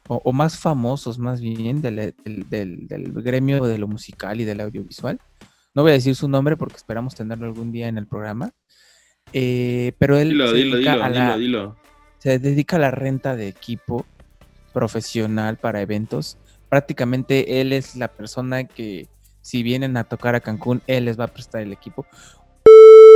o, 0.08 0.32
más 0.32 0.58
famosos, 0.58 1.18
más 1.18 1.40
bien, 1.40 1.80
del, 1.82 2.14
del, 2.24 3.12
gremio 3.22 3.64
de 3.64 3.78
lo 3.78 3.86
musical 3.86 4.40
y 4.40 4.44
del 4.44 4.60
audiovisual. 4.60 5.20
No 5.72 5.82
voy 5.82 5.92
a 5.92 5.94
decir 5.94 6.16
su 6.16 6.28
nombre 6.28 6.56
porque 6.56 6.76
esperamos 6.76 7.14
tenerlo 7.14 7.46
algún 7.46 7.70
día 7.70 7.86
en 7.86 7.96
el 7.96 8.08
programa. 8.08 8.50
Eh, 9.32 9.92
pero 9.98 10.18
él 10.18 10.36
se, 10.36 10.52
dedica 10.52 10.92
a 10.94 11.08
la, 11.08 11.76
se 12.18 12.40
dedica 12.40 12.76
a 12.76 12.80
la 12.80 12.90
renta 12.90 13.36
de 13.36 13.46
equipo 13.46 14.04
profesional 14.72 15.56
para 15.58 15.80
eventos 15.80 16.36
prácticamente 16.70 17.60
él 17.60 17.74
es 17.74 17.96
la 17.96 18.08
persona 18.08 18.64
que 18.64 19.08
si 19.42 19.62
vienen 19.62 19.98
a 19.98 20.04
tocar 20.04 20.34
a 20.34 20.40
Cancún, 20.40 20.80
él 20.86 21.06
les 21.06 21.18
va 21.18 21.24
a 21.24 21.28
prestar 21.28 21.60
el 21.62 21.72
equipo. 21.72 22.06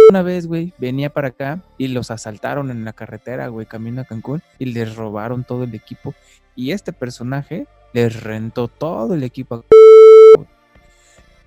Una 0.09 0.23
vez, 0.23 0.47
güey, 0.47 0.73
venía 0.79 1.11
para 1.11 1.29
acá 1.29 1.63
y 1.79 1.89
los 1.89 2.11
asaltaron 2.11 2.71
en 2.71 2.85
la 2.85 2.93
carretera, 2.93 3.49
güey, 3.49 3.67
camino 3.67 4.03
a 4.03 4.05
Cancún 4.05 4.43
y 4.59 4.67
les 4.67 4.95
robaron 4.97 5.45
todo 5.45 5.65
el 5.65 5.75
equipo. 5.75 6.15
Y 6.55 6.73
este 6.73 6.93
personaje 6.93 7.67
les 7.93 8.23
rentó 8.23 8.69
todo 8.69 9.15
el 9.15 9.23
equipo. 9.23 9.65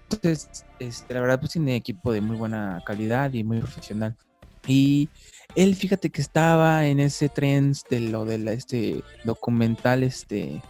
Entonces, 0.09 0.65
este, 0.79 1.13
la 1.13 1.21
verdad, 1.21 1.39
pues 1.39 1.51
tiene 1.51 1.75
equipo 1.75 2.11
de 2.11 2.21
muy 2.21 2.37
buena 2.37 2.81
calidad 2.85 3.33
y 3.33 3.43
muy 3.43 3.59
profesional. 3.59 4.15
Y 4.65 5.09
él, 5.55 5.75
fíjate 5.75 6.09
que 6.09 6.21
estaba 6.21 6.85
en 6.87 6.99
ese 6.99 7.29
tren 7.29 7.73
de 7.89 7.99
lo 7.99 8.25
de 8.25 8.53
este 8.53 9.03
documental, 9.23 10.03
este, 10.03 10.61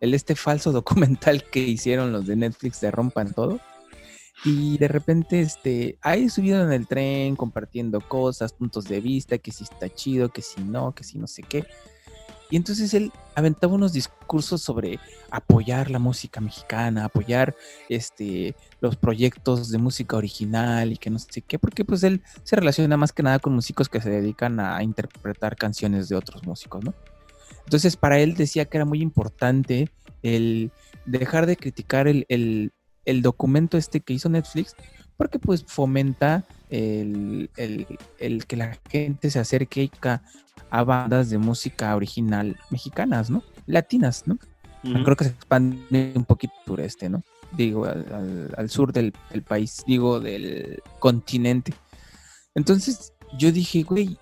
el 0.00 0.14
este 0.14 0.34
falso 0.34 0.72
documental 0.80 1.44
que 1.44 1.60
hicieron 1.60 2.12
los 2.12 2.26
de 2.26 2.36
Netflix 2.36 2.80
de 2.80 2.90
Rompan 2.90 3.32
Todo. 3.32 3.60
Y 4.44 4.78
de 4.78 4.88
repente, 4.88 5.40
este, 5.40 5.98
ahí 6.02 6.28
subido 6.28 6.62
en 6.62 6.72
el 6.72 6.86
tren, 6.86 7.36
compartiendo 7.36 8.00
cosas, 8.00 8.52
puntos 8.52 8.84
de 8.84 9.00
vista, 9.00 9.38
que 9.38 9.50
si 9.50 9.64
está 9.64 9.88
chido, 9.88 10.28
que 10.28 10.42
si 10.42 10.62
no, 10.62 10.94
que 10.94 11.04
si 11.04 11.18
no 11.18 11.26
sé 11.26 11.42
qué. 11.42 11.66
Y 12.48 12.56
entonces 12.56 12.94
él 12.94 13.10
aventaba 13.34 13.74
unos 13.74 13.92
discursos 13.92 14.62
sobre 14.62 15.00
apoyar 15.30 15.90
la 15.90 15.98
música 15.98 16.40
mexicana, 16.40 17.06
apoyar 17.06 17.56
este, 17.88 18.54
los 18.80 18.96
proyectos 18.96 19.70
de 19.70 19.78
música 19.78 20.16
original 20.16 20.92
y 20.92 20.96
que 20.96 21.10
no 21.10 21.18
sé 21.18 21.42
qué, 21.42 21.58
porque 21.58 21.84
pues 21.84 22.04
él 22.04 22.22
se 22.44 22.54
relaciona 22.54 22.96
más 22.96 23.12
que 23.12 23.24
nada 23.24 23.40
con 23.40 23.52
músicos 23.52 23.88
que 23.88 24.00
se 24.00 24.10
dedican 24.10 24.60
a 24.60 24.80
interpretar 24.82 25.56
canciones 25.56 26.08
de 26.08 26.14
otros 26.14 26.46
músicos, 26.46 26.84
¿no? 26.84 26.94
Entonces, 27.64 27.96
para 27.96 28.20
él 28.20 28.34
decía 28.34 28.66
que 28.66 28.78
era 28.78 28.84
muy 28.84 29.02
importante 29.02 29.90
el 30.22 30.70
dejar 31.04 31.46
de 31.46 31.56
criticar 31.56 32.06
el, 32.06 32.72
documento 33.22 33.76
este 33.78 34.00
que 34.00 34.12
hizo 34.12 34.28
Netflix, 34.28 34.74
porque 35.16 35.38
pues 35.38 35.64
fomenta 35.66 36.44
el, 36.68 37.48
que 38.46 38.56
la 38.56 38.78
gente 38.88 39.30
se 39.30 39.38
acerque 39.38 39.90
a 40.70 40.84
bandas 40.84 41.30
de 41.30 41.38
música 41.38 41.94
original 41.96 42.56
mexicanas, 42.70 43.30
¿no? 43.30 43.42
Latinas, 43.66 44.24
¿no? 44.26 44.38
Creo 44.82 45.16
que 45.16 45.24
se 45.24 45.30
expande 45.30 46.12
un 46.14 46.24
poquito 46.24 46.54
sureste, 46.64 47.08
¿no? 47.08 47.22
Digo, 47.56 47.86
al, 47.86 48.70
sur 48.70 48.92
del, 48.92 49.12
del, 49.30 49.42
país, 49.42 49.82
digo, 49.86 50.20
del 50.20 50.82
continente. 50.98 51.74
Entonces 52.54 53.12
yo 53.38 53.50
dije, 53.50 53.82
güey, 53.82 54.18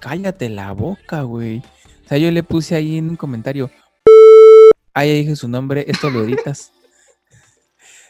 cállate 0.00 0.48
la 0.48 0.72
boca, 0.72 1.22
güey. 1.22 1.58
O 2.04 2.08
sea, 2.08 2.18
yo 2.18 2.30
le 2.30 2.42
puse 2.42 2.74
ahí 2.74 2.98
en 2.98 3.10
un 3.10 3.16
comentario, 3.16 3.70
ahí 4.92 5.20
dije 5.20 5.36
su 5.36 5.48
nombre, 5.48 5.84
esto 5.88 6.10
lo 6.10 6.22
editas. 6.22 6.73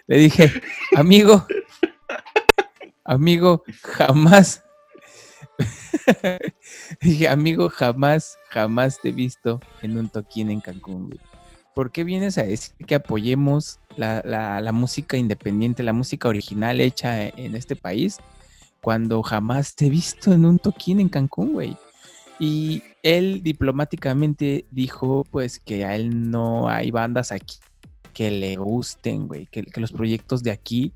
Le 0.06 0.18
dije, 0.18 0.52
amigo, 0.96 1.46
amigo, 3.04 3.64
jamás. 3.82 4.62
dije, 7.00 7.28
amigo, 7.28 7.70
jamás, 7.70 8.36
jamás 8.50 9.00
te 9.00 9.10
he 9.10 9.12
visto 9.12 9.60
en 9.82 9.96
un 9.96 10.08
toquín 10.08 10.50
en 10.50 10.60
Cancún, 10.60 11.08
güey. 11.08 11.20
¿Por 11.74 11.90
qué 11.90 12.04
vienes 12.04 12.38
a 12.38 12.44
decir 12.44 12.74
que 12.86 12.94
apoyemos 12.94 13.80
la, 13.96 14.22
la, 14.24 14.72
música 14.72 15.16
independiente, 15.16 15.82
la 15.82 15.92
música 15.92 16.28
original 16.28 16.80
hecha 16.80 17.26
en 17.26 17.56
este 17.56 17.74
país, 17.74 18.18
cuando 18.80 19.22
jamás 19.22 19.74
te 19.74 19.86
he 19.86 19.90
visto 19.90 20.32
en 20.32 20.44
un 20.44 20.58
toquín 20.58 21.00
en 21.00 21.08
Cancún, 21.08 21.52
güey? 21.52 21.76
Y 22.38 22.82
él 23.02 23.42
diplomáticamente 23.42 24.66
dijo 24.70 25.24
pues 25.30 25.58
que 25.58 25.84
a 25.84 25.96
él 25.96 26.30
no 26.30 26.68
hay 26.68 26.90
bandas 26.90 27.32
aquí 27.32 27.56
que 28.14 28.30
le 28.30 28.56
gusten, 28.56 29.26
güey, 29.26 29.46
que, 29.46 29.64
los 29.76 29.92
proyectos 29.92 30.42
de 30.42 30.52
aquí, 30.52 30.92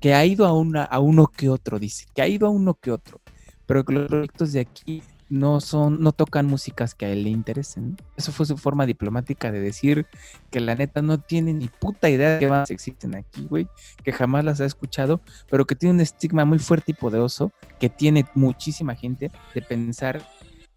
que 0.00 0.14
ha 0.14 0.24
ido 0.24 0.46
a, 0.46 0.52
una, 0.52 0.82
a 0.82 0.98
uno 0.98 1.26
que 1.28 1.48
otro, 1.48 1.78
dice, 1.78 2.06
que 2.14 2.22
ha 2.22 2.26
ido 2.26 2.46
a 2.48 2.50
uno 2.50 2.74
que 2.74 2.90
otro, 2.90 3.20
pero 3.66 3.84
que 3.84 3.92
los 3.92 4.08
proyectos 4.08 4.52
de 4.52 4.60
aquí 4.60 5.02
no 5.28 5.60
son, 5.60 6.02
no 6.02 6.12
tocan 6.12 6.46
músicas 6.46 6.94
que 6.94 7.06
a 7.06 7.10
él 7.10 7.24
le 7.24 7.30
interesen. 7.30 7.96
Eso 8.16 8.32
fue 8.32 8.44
su 8.44 8.58
forma 8.58 8.84
diplomática 8.84 9.50
de 9.50 9.60
decir 9.60 10.06
que 10.50 10.60
la 10.60 10.74
neta 10.74 11.00
no 11.00 11.18
tiene 11.18 11.54
ni 11.54 11.68
puta 11.68 12.10
idea 12.10 12.34
de 12.34 12.38
qué 12.38 12.48
bandas 12.48 12.70
existen 12.70 13.14
aquí, 13.14 13.46
güey, 13.48 13.66
que 14.02 14.12
jamás 14.12 14.44
las 14.44 14.60
ha 14.60 14.66
escuchado, 14.66 15.20
pero 15.50 15.66
que 15.66 15.74
tiene 15.74 15.94
un 15.94 16.00
estigma 16.00 16.44
muy 16.44 16.58
fuerte 16.58 16.92
y 16.92 16.94
poderoso 16.94 17.52
que 17.78 17.88
tiene 17.88 18.26
muchísima 18.34 18.94
gente 18.94 19.30
de 19.54 19.62
pensar 19.62 20.22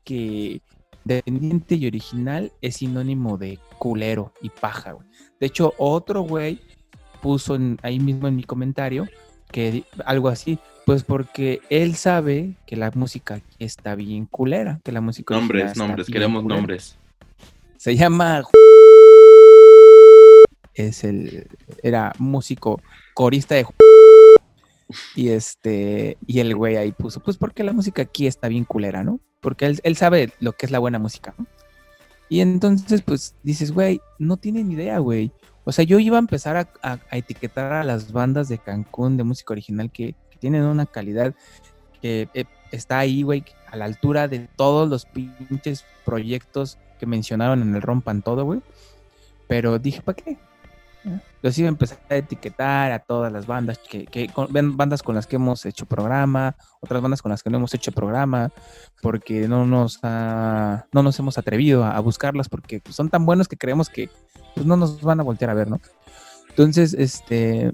que 0.06 0.62
dependiente 1.06 1.76
y 1.76 1.88
original 1.88 2.52
es 2.62 2.78
sinónimo 2.78 3.38
de 3.38 3.60
culero 3.78 4.34
y 4.42 4.50
paja, 4.50 4.92
güey. 4.92 5.08
De 5.40 5.48
hecho, 5.48 5.74
otro 5.78 6.22
güey 6.24 6.60
puso 7.22 7.58
ahí 7.82 8.00
mismo 8.00 8.28
en 8.28 8.36
mi 8.36 8.44
comentario 8.44 9.08
que 9.52 9.84
algo 10.06 10.28
así, 10.28 10.60
pues 10.86 11.04
porque 11.04 11.62
él 11.70 11.96
sabe 11.96 12.56
que 12.66 12.76
la 12.76 12.92
música 12.92 13.42
está 13.60 13.96
bien 13.96 14.26
culera, 14.26 14.82
que 14.84 14.92
la 14.92 15.02
música 15.02 15.34
Nombres, 15.34 15.78
nombres, 15.78 16.08
queremos 16.08 16.44
nombres. 16.44 16.98
Se 17.78 17.96
llama 17.96 18.44
es 20.74 21.04
el 21.06 21.48
era 21.84 22.12
músico 22.20 22.82
corista 23.14 23.56
de 23.56 23.66
y 25.16 25.30
este 25.30 26.18
y 26.28 26.40
el 26.40 26.56
güey 26.56 26.76
ahí 26.76 26.92
puso, 26.92 27.22
pues 27.22 27.38
porque 27.38 27.64
la 27.64 27.74
música 27.74 28.02
aquí 28.02 28.28
está 28.28 28.48
bien 28.50 28.66
culera, 28.66 29.04
¿no? 29.04 29.20
Porque 29.46 29.78
él, 29.84 29.96
sabe 29.96 30.34
lo 30.40 30.54
que 30.54 30.66
es 30.66 30.72
la 30.72 30.80
buena 30.80 30.98
música. 30.98 31.36
Y 32.30 32.40
entonces, 32.40 33.04
pues 33.04 33.36
dices, 33.44 33.72
güey, 33.72 34.02
no 34.18 34.38
tienen 34.38 34.72
idea, 34.72 34.98
güey. 34.98 35.32
O 35.66 35.72
sea, 35.72 35.86
yo 35.86 36.00
iba 36.00 36.18
a 36.18 36.20
empezar 36.20 36.68
a, 36.82 37.00
etiquetar 37.12 37.72
a 37.72 37.84
las 37.84 38.12
bandas 38.12 38.50
de 38.50 38.58
Cancún 38.58 39.18
de 39.18 39.24
música 39.24 39.54
original 39.54 39.92
que, 39.92 40.16
tienen 40.40 40.64
una 40.64 40.88
calidad 40.88 41.36
que 42.02 42.28
eh, 42.34 42.46
está 42.72 42.98
ahí, 42.98 43.22
güey, 43.22 43.46
a 43.68 43.78
la 43.78 43.86
altura 43.86 44.28
de 44.28 44.50
todos 44.56 44.90
los 44.90 45.06
pinches 45.06 45.86
proyectos 46.04 46.80
que 47.00 47.06
mencionaron 47.06 47.62
en 47.62 47.76
el 47.76 47.84
Rompan 47.84 48.24
Todo, 48.24 48.46
güey. 48.46 48.62
Pero 49.48 49.78
dije, 49.78 50.02
¿para 50.02 50.16
qué? 50.16 50.40
Los 51.42 51.58
iba 51.58 51.68
a 51.68 51.70
empezar 51.70 52.00
a 52.10 52.16
etiquetar 52.16 52.92
a 52.92 53.00
todas 53.00 53.32
las 53.32 53.46
bandas 53.46 53.78
que, 53.78 54.06
que 54.06 54.30
bandas 54.36 55.04
con 55.04 55.16
las 55.16 55.28
que 55.28 55.36
hemos 55.36 55.66
hecho 55.66 55.86
programa, 55.86 56.56
otras 56.82 57.02
bandas 57.02 57.22
con 57.22 57.30
las 57.30 57.44
que 57.44 57.50
no 57.50 57.58
hemos 57.58 57.74
hecho 57.74 57.92
programa, 57.92 58.52
porque 59.02 59.48
no 59.48 59.66
nos 59.66 60.02
no 60.04 61.04
nos 61.04 61.20
hemos 61.20 61.38
atrevido 61.38 61.84
a, 61.84 62.00
buscarlas 62.00 62.50
porque 62.50 62.80
pues, 62.80 62.96
son 62.96 63.10
tan 63.10 63.26
buenos 63.26 63.48
que 63.48 63.58
creemos 63.58 63.90
que 63.90 64.10
pues, 64.56 64.66
no 64.66 64.76
nos 64.78 65.02
van 65.02 65.20
a 65.20 65.24
voltear 65.24 65.52
a 65.52 65.54
ver, 65.54 65.70
¿no? 65.70 65.80
Entonces, 66.50 66.94
este 66.94 67.74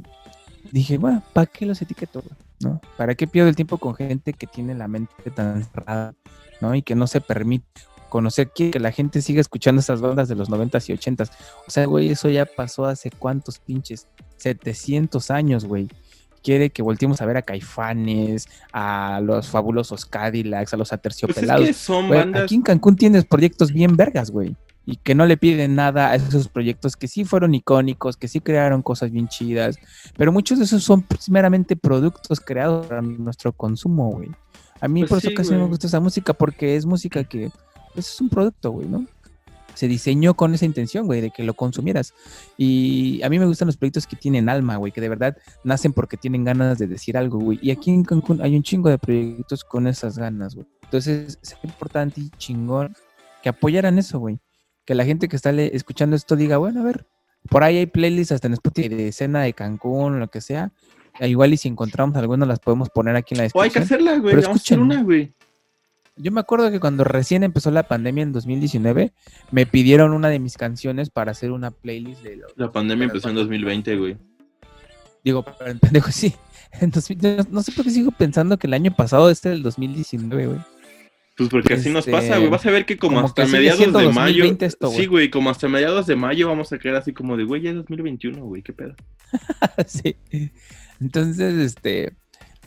dije, 0.71 0.97
bueno, 0.97 1.23
¿para 1.33 1.45
qué 1.45 1.65
los 1.65 1.81
etiqueto? 1.81 2.23
¿No? 2.59 2.79
¿Para 2.97 3.15
qué 3.15 3.27
pierdo 3.27 3.49
el 3.49 3.55
tiempo 3.55 3.77
con 3.77 3.95
gente 3.95 4.33
que 4.33 4.47
tiene 4.47 4.75
la 4.75 4.87
mente 4.87 5.31
tan 5.31 5.63
cerrada, 5.63 6.13
¿no? 6.59 6.75
Y 6.75 6.81
que 6.81 6.95
no 6.95 7.07
se 7.07 7.21
permite 7.21 7.81
conocer 8.11 8.51
que 8.53 8.77
la 8.77 8.91
gente 8.91 9.21
siga 9.21 9.39
escuchando 9.39 9.79
esas 9.79 10.01
bandas 10.01 10.27
de 10.27 10.35
los 10.35 10.49
90s 10.49 10.89
y 10.89 10.93
80s. 10.93 11.31
O 11.65 11.71
sea, 11.71 11.85
güey, 11.85 12.09
eso 12.09 12.29
ya 12.29 12.45
pasó 12.45 12.85
hace 12.85 13.09
cuántos 13.09 13.57
pinches 13.57 14.05
700 14.37 15.31
años, 15.31 15.63
güey. 15.63 15.87
quiere 16.43 16.71
que 16.71 16.81
volteemos 16.81 17.21
a 17.21 17.25
ver 17.25 17.37
a 17.37 17.41
Caifanes, 17.43 18.49
a 18.73 19.21
los 19.23 19.47
fabulosos 19.47 20.05
Cadillacs, 20.05 20.73
a 20.73 20.77
los 20.77 20.91
Aterciopelados. 20.91 21.61
Pues 21.61 21.69
es 21.69 21.87
que 21.87 21.93
Güey, 21.93 22.19
bandas. 22.19 22.43
Aquí 22.43 22.55
en 22.55 22.63
Cancún 22.63 22.97
tienes 22.97 23.23
proyectos 23.23 23.71
bien 23.71 23.95
vergas, 23.95 24.29
güey. 24.29 24.57
Y 24.85 24.97
que 24.97 25.15
no 25.15 25.25
le 25.25 25.37
piden 25.37 25.75
nada 25.75 26.09
a 26.09 26.15
esos 26.15 26.49
proyectos 26.49 26.97
que 26.97 27.07
sí 27.07 27.23
fueron 27.23 27.55
icónicos, 27.55 28.17
que 28.17 28.27
sí 28.27 28.41
crearon 28.41 28.81
cosas 28.81 29.11
bien 29.11 29.29
chidas. 29.29 29.77
Pero 30.17 30.33
muchos 30.33 30.59
de 30.59 30.65
esos 30.65 30.83
son 30.83 31.05
meramente 31.29 31.77
productos 31.77 32.41
creados 32.41 32.87
para 32.87 33.01
nuestro 33.01 33.53
consumo, 33.53 34.09
güey. 34.09 34.31
A 34.81 34.89
mí 34.89 35.01
Pues 35.01 35.09
por 35.09 35.17
eso 35.19 35.29
casi 35.33 35.53
me 35.53 35.65
gusta 35.65 35.87
esa 35.87 36.01
música, 36.01 36.33
porque 36.33 36.75
es 36.75 36.85
música 36.85 37.23
que 37.23 37.51
pues, 37.93 38.09
es 38.13 38.21
un 38.21 38.29
producto, 38.29 38.71
güey, 38.71 38.87
¿no? 38.87 39.05
Se 39.73 39.87
diseñó 39.87 40.33
con 40.33 40.53
esa 40.53 40.65
intención, 40.65 41.05
güey, 41.05 41.21
de 41.21 41.31
que 41.31 41.43
lo 41.43 41.53
consumieras. 41.53 42.13
Y 42.57 43.21
a 43.23 43.29
mí 43.29 43.39
me 43.39 43.45
gustan 43.45 43.67
los 43.67 43.77
proyectos 43.77 44.05
que 44.05 44.15
tienen 44.17 44.49
alma, 44.49 44.75
güey, 44.75 44.91
que 44.91 44.99
de 45.01 45.07
verdad 45.09 45.37
nacen 45.63 45.93
porque 45.93 46.17
tienen 46.17 46.43
ganas 46.43 46.77
de 46.77 46.87
decir 46.87 47.17
algo, 47.17 47.39
güey. 47.39 47.57
Y 47.61 47.71
aquí 47.71 47.89
en 47.89 48.03
Cancún 48.03 48.41
hay 48.41 48.55
un 48.55 48.63
chingo 48.63 48.89
de 48.89 48.97
proyectos 48.97 49.63
con 49.63 49.87
esas 49.87 50.17
ganas, 50.17 50.55
güey. 50.55 50.67
Entonces, 50.83 51.39
es 51.41 51.55
importante 51.63 52.19
y 52.19 52.29
chingón 52.31 52.93
que 53.41 53.49
apoyaran 53.49 53.97
eso, 53.97 54.19
güey. 54.19 54.39
Que 54.85 54.93
la 54.93 55.05
gente 55.05 55.29
que 55.29 55.37
está 55.37 55.51
escuchando 55.51 56.15
esto 56.17 56.35
diga, 56.35 56.57
bueno, 56.57 56.81
a 56.81 56.83
ver, 56.83 57.07
por 57.49 57.63
ahí 57.63 57.77
hay 57.77 57.85
playlists 57.85 58.33
hasta 58.33 58.47
en 58.47 58.53
Spotify 58.53 58.89
de 58.89 59.07
escena 59.07 59.41
de 59.43 59.53
Cancún, 59.53 60.19
lo 60.19 60.27
que 60.27 60.41
sea. 60.41 60.71
Igual 61.21 61.53
y 61.53 61.57
si 61.57 61.69
encontramos 61.69 62.15
algunas 62.17 62.47
las 62.47 62.59
podemos 62.59 62.89
poner 62.89 63.15
aquí 63.15 63.35
en 63.35 63.41
la 63.41 63.49
O 63.53 63.61
hay 63.61 63.69
que 63.69 63.79
descripción. 63.79 64.07
hacerla, 64.09 64.21
güey. 64.21 64.35
Pero 64.35 64.47
Vamos 64.47 64.61
a 64.61 64.63
hacer 64.63 64.77
escuchen. 64.77 64.79
una, 64.81 65.03
güey. 65.03 65.33
Yo 66.17 66.31
me 66.31 66.41
acuerdo 66.41 66.69
que 66.71 66.79
cuando 66.79 67.03
recién 67.03 67.43
empezó 67.43 67.71
la 67.71 67.83
pandemia 67.83 68.23
en 68.23 68.33
2019, 68.33 69.13
me 69.51 69.65
pidieron 69.65 70.13
una 70.13 70.29
de 70.29 70.39
mis 70.39 70.57
canciones 70.57 71.09
para 71.09 71.31
hacer 71.31 71.51
una 71.51 71.71
playlist 71.71 72.21
de... 72.23 72.37
lo- 72.37 72.47
La 72.55 72.71
pandemia 72.71 73.05
empezó 73.05 73.29
en 73.29 73.35
2020, 73.35 73.97
güey. 73.97 74.17
Digo, 75.23 75.43
pero 75.43 75.77
pendejo, 75.79 76.11
sí. 76.11 76.33
En 76.79 76.91
2000 76.91 77.47
no- 77.49 77.63
sé 77.63 77.71
por 77.71 77.85
qué 77.85 77.91
sigo 77.91 78.11
pensando 78.11 78.57
que 78.57 78.67
el 78.67 78.73
año 78.73 78.93
pasado 78.95 79.29
este 79.29 79.49
del 79.49 79.63
2019, 79.63 80.47
güey. 80.47 80.59
Pues 81.37 81.49
porque 81.49 81.73
así 81.75 81.89
nos 81.89 81.99
Este, 82.07 82.11
pasa, 82.11 82.37
güey. 82.37 82.49
Vas 82.49 82.65
a 82.65 82.71
ver 82.71 82.85
que 82.85 82.97
como, 82.97 83.15
como 83.15 83.27
hasta 83.27 83.45
que 83.45 83.51
mediados 83.51 83.79
de 83.79 83.87
mayo. 83.87 84.07
2020 84.43 84.65
esto, 84.65 84.87
güey. 84.89 84.99
sí, 84.99 85.05
güey, 85.07 85.29
como 85.29 85.49
hasta 85.49 85.67
mediados 85.69 86.05
de 86.05 86.15
mayo 86.17 86.49
vamos 86.49 86.71
a 86.73 86.77
quedar 86.77 86.97
así 86.97 87.13
como 87.13 87.35
de, 87.37 87.45
güey, 87.45 87.61
ya 87.61 87.69
es 87.71 87.77
2021, 87.77 88.43
güey, 88.45 88.61
qué 88.61 88.73
pedo. 88.73 88.95
sí. 89.87 90.17
Entonces, 90.99 91.55
este. 91.55 92.13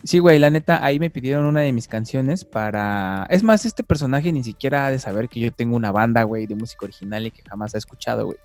Sí, 0.04 0.18
güey, 0.18 0.38
la 0.38 0.50
neta, 0.50 0.84
ahí 0.84 0.98
me 0.98 1.08
pidieron 1.08 1.46
una 1.46 1.62
de 1.62 1.72
mis 1.72 1.88
canciones 1.88 2.44
para. 2.44 3.26
Es 3.30 3.42
más, 3.42 3.64
este 3.64 3.82
personaje 3.82 4.30
ni 4.32 4.44
siquiera 4.44 4.86
ha 4.86 4.90
de 4.90 4.98
saber 4.98 5.30
que 5.30 5.40
yo 5.40 5.50
tengo 5.50 5.76
una 5.76 5.92
banda, 5.92 6.24
güey, 6.24 6.46
de 6.46 6.54
música 6.54 6.84
original 6.84 7.26
y 7.26 7.30
que 7.30 7.42
jamás 7.42 7.74
ha 7.74 7.78
escuchado, 7.78 8.26
güey. 8.26 8.38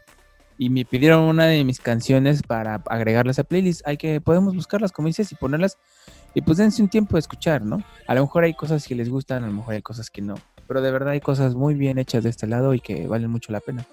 Y 0.58 0.70
me 0.70 0.86
pidieron 0.86 1.24
una 1.24 1.48
de 1.48 1.66
mis 1.66 1.82
canciones 1.82 2.44
para 2.44 2.76
agregarlas 2.88 3.40
a 3.40 3.44
playlist. 3.44 3.86
Hay 3.86 3.98
que, 3.98 4.22
podemos 4.22 4.56
buscarlas, 4.56 4.94
como 4.94 5.10
dices, 5.10 5.34
y 5.34 5.36
ponerlas. 5.36 5.78
Y 6.34 6.42
pues 6.42 6.58
dense 6.58 6.82
un 6.82 6.88
tiempo 6.88 7.18
de 7.18 7.20
escuchar, 7.20 7.62
¿no? 7.62 7.84
A 8.08 8.16
lo 8.16 8.22
mejor 8.22 8.46
hay 8.46 8.54
cosas 8.54 8.88
que 8.88 8.96
les 8.96 9.10
gustan, 9.10 9.44
a 9.44 9.48
lo 9.48 9.54
mejor 9.54 9.74
hay 9.74 9.82
cosas 9.82 10.10
que 10.10 10.22
no. 10.22 10.36
Pero 10.66 10.82
de 10.82 10.92
verdad 10.92 11.10
hay 11.10 11.22
cosas 11.22 11.56
muy 11.56 11.76
bien 11.76 11.98
hechas 11.98 12.24
de 12.24 12.30
este 12.30 12.48
lado 12.48 12.74
y 12.74 12.80
que 12.80 13.06
valen 13.08 13.32
mucho 13.32 13.52
la 13.52 13.60
pena. 13.60 13.86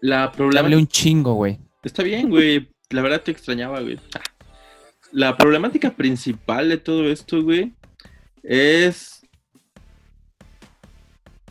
La 0.00 0.32
problema 0.32 0.76
un 0.76 0.88
chingo, 0.88 1.34
güey. 1.34 1.60
Está 1.84 2.02
bien, 2.02 2.30
güey. 2.30 2.68
La 2.90 3.02
verdad 3.02 3.20
te 3.20 3.30
extrañaba, 3.30 3.80
güey. 3.80 3.98
La 5.12 5.36
problemática 5.36 5.90
principal 5.90 6.68
de 6.70 6.78
todo 6.78 7.04
esto, 7.10 7.42
güey, 7.42 7.74
es... 8.42 9.20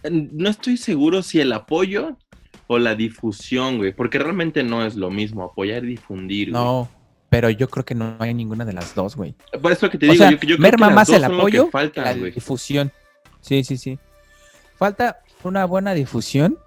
No 0.10 0.50
estoy 0.50 0.77
seguro 0.77 1.22
si 1.22 1.39
el 1.39 1.53
apoyo 1.53 2.18
o 2.65 2.80
la 2.80 2.96
difusión, 2.96 3.77
güey, 3.77 3.94
porque 3.94 4.18
realmente 4.18 4.63
no 4.63 4.84
es 4.84 4.96
lo 4.96 5.12
mismo 5.12 5.44
apoyar 5.44 5.84
y 5.84 5.89
difundir, 5.89 6.51
güey. 6.51 6.63
No, 6.63 6.89
pero 7.30 7.50
yo 7.51 7.70
creo 7.70 7.86
que 7.86 7.94
no 7.94 8.15
hay 8.18 8.34
ninguna 8.34 8.65
de 8.65 8.74
las 8.74 8.96
dos, 8.96 9.15
güey. 9.15 9.36
Por 9.62 9.72
eso 9.72 9.89
que 9.89 9.98
te 10.00 10.10
O 10.10 10.12
digo, 10.12 10.24
sea, 10.24 10.32
yo, 10.32 10.38
yo 10.38 10.39
creo 10.39 10.56
que 10.58 10.62
merma 10.63 10.89
más 10.89 11.10
el 11.10 11.24
apoyo 11.24 11.65
que 11.65 11.72
faltan, 11.72 12.03
la 12.03 12.13
güey. 12.15 12.32
difusión. 12.32 12.91
Sí, 13.41 13.63
sí, 13.63 13.77
sí. 13.77 14.00
Falta 14.75 15.22
una 15.44 15.66
buena 15.66 15.94
difusión, 15.94 16.57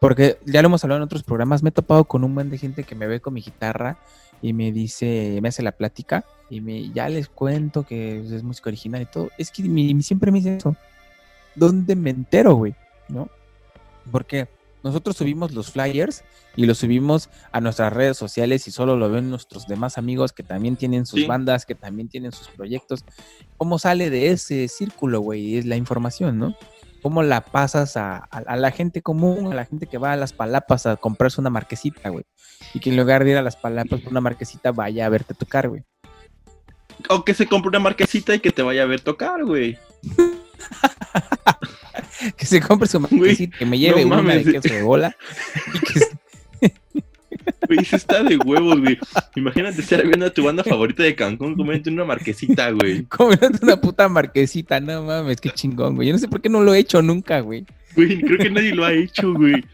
porque 0.00 0.38
ya 0.44 0.62
lo 0.62 0.66
hemos 0.66 0.84
hablado 0.84 0.98
en 0.98 1.04
otros 1.04 1.24
programas. 1.24 1.64
Me 1.64 1.70
he 1.70 1.72
topado 1.72 2.04
con 2.04 2.22
un 2.22 2.34
buen 2.34 2.48
de 2.48 2.58
gente 2.58 2.84
que 2.84 2.94
me 2.94 3.08
ve 3.08 3.20
con 3.20 3.34
mi 3.34 3.42
guitarra 3.42 3.98
y 4.42 4.52
me 4.52 4.72
dice, 4.72 5.38
me 5.42 5.48
hace 5.48 5.62
la 5.62 5.72
plática 5.72 6.24
y 6.50 6.60
me, 6.60 6.90
ya 6.92 7.08
les 7.08 7.28
cuento 7.28 7.84
que 7.84 8.18
es 8.20 8.42
música 8.42 8.70
original 8.70 9.02
y 9.02 9.06
todo. 9.06 9.30
Es 9.38 9.50
que 9.50 9.62
mi- 9.62 10.02
siempre 10.02 10.30
me 10.30 10.38
dicen 10.38 10.56
eso. 10.56 10.76
¿Dónde 11.54 11.96
me 11.96 12.10
entero, 12.10 12.54
güey? 12.54 12.74
¿No? 13.08 13.28
Porque 14.10 14.48
nosotros 14.82 15.16
subimos 15.16 15.52
los 15.52 15.70
flyers 15.70 16.24
y 16.56 16.66
los 16.66 16.76
subimos 16.78 17.30
a 17.52 17.60
nuestras 17.62 17.90
redes 17.92 18.18
sociales 18.18 18.68
y 18.68 18.70
solo 18.70 18.96
lo 18.96 19.08
ven 19.10 19.30
nuestros 19.30 19.66
demás 19.66 19.96
amigos 19.96 20.32
que 20.34 20.42
también 20.42 20.76
tienen 20.76 21.06
sus 21.06 21.20
Sí. 21.20 21.26
bandas, 21.26 21.64
que 21.64 21.74
también 21.74 22.08
tienen 22.08 22.32
sus 22.32 22.48
proyectos. 22.48 23.04
¿Cómo 23.56 23.78
sale 23.78 24.10
de 24.10 24.28
ese 24.30 24.68
círculo, 24.68 25.20
güey? 25.20 25.56
Es 25.56 25.64
la 25.64 25.76
información, 25.76 26.38
¿no? 26.38 26.54
¿Cómo 27.04 27.22
la 27.22 27.42
pasas 27.42 27.98
a, 27.98 28.16
a- 28.30 28.38
a 28.46 28.56
la 28.56 28.70
gente 28.70 29.02
común, 29.02 29.52
a 29.52 29.54
la 29.54 29.66
gente 29.66 29.86
que 29.86 29.98
va 29.98 30.12
a 30.12 30.16
las 30.16 30.32
palapas 30.32 30.86
a 30.86 30.96
comprarse 30.96 31.38
una 31.38 31.50
marquesita, 31.50 32.08
güey? 32.08 32.24
Y 32.72 32.80
que 32.80 32.88
en 32.88 32.96
lugar 32.96 33.24
de 33.24 33.32
ir 33.32 33.36
a 33.36 33.42
las 33.42 33.56
palapas 33.56 34.00
por 34.00 34.10
una 34.10 34.22
marquesita 34.22 34.72
vaya 34.72 35.04
a 35.04 35.10
verte 35.10 35.34
tocar, 35.34 35.68
güey. 35.68 35.82
O 37.10 37.22
que 37.22 37.34
se 37.34 37.46
compre 37.46 37.68
una 37.68 37.78
marquesita 37.80 38.34
y 38.34 38.40
que 38.40 38.50
te 38.52 38.62
vaya 38.62 38.84
a 38.84 38.86
ver 38.86 39.02
tocar, 39.02 39.44
güey. 39.44 39.78
Que 42.38 42.46
se 42.46 42.60
compre 42.60 42.88
su 42.88 42.98
marquesita, 43.00 43.58
que 43.58 43.66
me 43.66 43.78
lleve 43.78 44.00
no 44.00 44.06
una 44.06 44.16
mames. 44.22 44.46
de 44.46 44.52
queso 44.52 44.72
de 44.74 44.82
bola. 44.82 45.14
y 45.74 45.78
que 45.80 46.00
Güey, 47.66 47.80
eso 47.80 47.96
está 47.96 48.22
de 48.22 48.36
huevos, 48.36 48.80
güey. 48.80 48.98
Imagínate 49.36 49.80
estar 49.80 50.02
viendo 50.06 50.26
a 50.26 50.30
tu 50.30 50.44
banda 50.44 50.64
favorita 50.64 51.02
de 51.02 51.14
Cancún 51.14 51.56
comiendo 51.56 51.90
una 51.90 52.04
marquesita, 52.04 52.70
güey. 52.70 53.04
comiéndote 53.04 53.58
una 53.62 53.80
puta 53.80 54.08
marquesita, 54.08 54.80
no 54.80 55.02
mames, 55.02 55.40
qué 55.40 55.50
chingón, 55.50 55.96
güey. 55.96 56.08
Yo 56.08 56.14
no 56.14 56.18
sé 56.18 56.28
por 56.28 56.40
qué 56.40 56.48
no 56.48 56.62
lo 56.62 56.74
he 56.74 56.78
hecho 56.78 57.02
nunca, 57.02 57.40
güey. 57.40 57.64
Güey, 57.96 58.20
creo 58.20 58.38
que 58.38 58.50
nadie 58.50 58.74
lo 58.74 58.84
ha 58.84 58.92
hecho, 58.92 59.32
güey. 59.32 59.64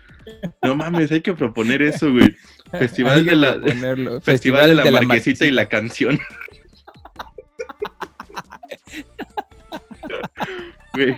No 0.62 0.76
mames, 0.76 1.10
hay 1.10 1.20
que 1.20 1.32
proponer 1.32 1.82
eso, 1.82 2.12
güey. 2.12 2.36
Festival 2.70 3.24
de 3.24 3.36
la-. 3.36 4.20
Festival 4.22 4.76
de 4.76 4.90
la, 4.90 5.02
marquesita 5.02 5.46
y 5.46 5.50
la 5.50 5.66
canción. 5.66 6.18
Güey, 10.92 11.16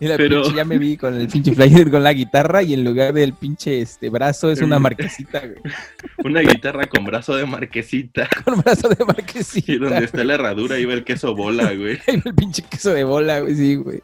Y 0.00 0.06
la 0.06 0.16
Pero- 0.16 0.42
pinche, 0.42 0.56
ya 0.56 0.64
me 0.64 0.78
vi 0.78 0.96
con 0.96 1.14
el 1.14 1.26
pinche 1.28 1.52
flyer 1.54 1.90
con 1.90 2.02
la 2.04 2.12
guitarra 2.12 2.62
y 2.62 2.72
en 2.74 2.84
lugar 2.84 3.12
del 3.12 3.32
pinche 3.34 3.80
este 3.80 4.10
brazo 4.10 4.50
es 4.50 4.60
una 4.60 4.78
marquesita, 4.78 5.40
güey. 5.40 5.56
una 6.24 6.40
guitarra 6.40 6.86
con 6.86 7.04
brazo 7.04 7.34
de 7.34 7.46
marquesita. 7.46 8.28
Con 8.44 8.60
brazo 8.60 8.88
de 8.88 9.04
marquesita. 9.04 9.72
Y 9.72 9.78
donde 9.78 10.04
está 10.04 10.22
la 10.24 10.34
herradura 10.34 10.78
iba 10.78 10.92
el 10.94 11.04
queso 11.04 11.34
bola, 11.34 11.72
güey. 11.74 11.98
Ahí 12.06 12.16
va 12.18 12.22
el 12.26 12.34
pinche 12.34 12.62
queso 12.62 12.90
de 12.94 13.02
bola, 13.04 13.40
güey, 13.40 13.54
sí, 13.56 13.74
güey. 13.74 14.00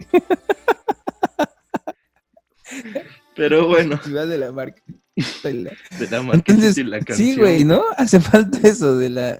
Pero 3.36 3.66
bueno, 3.68 4.00
de 4.04 4.10
la 4.10 4.24
la- 4.24 4.26
de 4.26 4.38
la 4.38 4.52
marquesita 4.52 5.48
Entonces, 5.48 6.78
y 6.78 6.84
la 6.84 6.98
canción. 7.00 7.28
sí, 7.28 7.36
güey, 7.36 7.64
¿no? 7.64 7.82
Hace 7.96 8.20
falta 8.20 8.58
eso 8.66 8.96
de 8.96 9.10
la... 9.10 9.38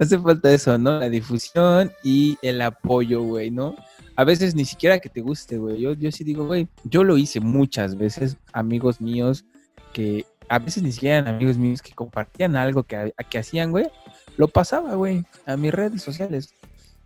Hace 0.00 0.18
falta 0.18 0.52
eso, 0.52 0.78
¿no? 0.78 0.98
La 1.00 1.08
difusión 1.08 1.92
y 2.04 2.38
el 2.42 2.60
apoyo, 2.62 3.22
güey, 3.22 3.50
¿no? 3.50 3.74
A 4.18 4.24
veces 4.24 4.56
ni 4.56 4.64
siquiera 4.64 4.98
que 4.98 5.08
te 5.08 5.20
guste, 5.20 5.58
güey. 5.58 5.80
Yo, 5.80 5.92
yo 5.92 6.10
sí 6.10 6.24
digo, 6.24 6.44
güey, 6.44 6.66
yo 6.82 7.04
lo 7.04 7.16
hice 7.16 7.38
muchas 7.38 7.96
veces, 7.96 8.36
amigos 8.52 9.00
míos 9.00 9.44
que 9.92 10.26
a 10.48 10.58
veces 10.58 10.82
ni 10.82 10.90
siquiera 10.90 11.18
eran 11.18 11.36
amigos 11.36 11.56
míos 11.56 11.80
que 11.80 11.92
compartían 11.94 12.56
algo 12.56 12.82
que, 12.82 13.14
que 13.30 13.38
hacían, 13.38 13.70
güey. 13.70 13.86
Lo 14.36 14.48
pasaba, 14.48 14.94
güey, 14.96 15.24
a 15.46 15.56
mis 15.56 15.72
redes 15.72 16.02
sociales. 16.02 16.52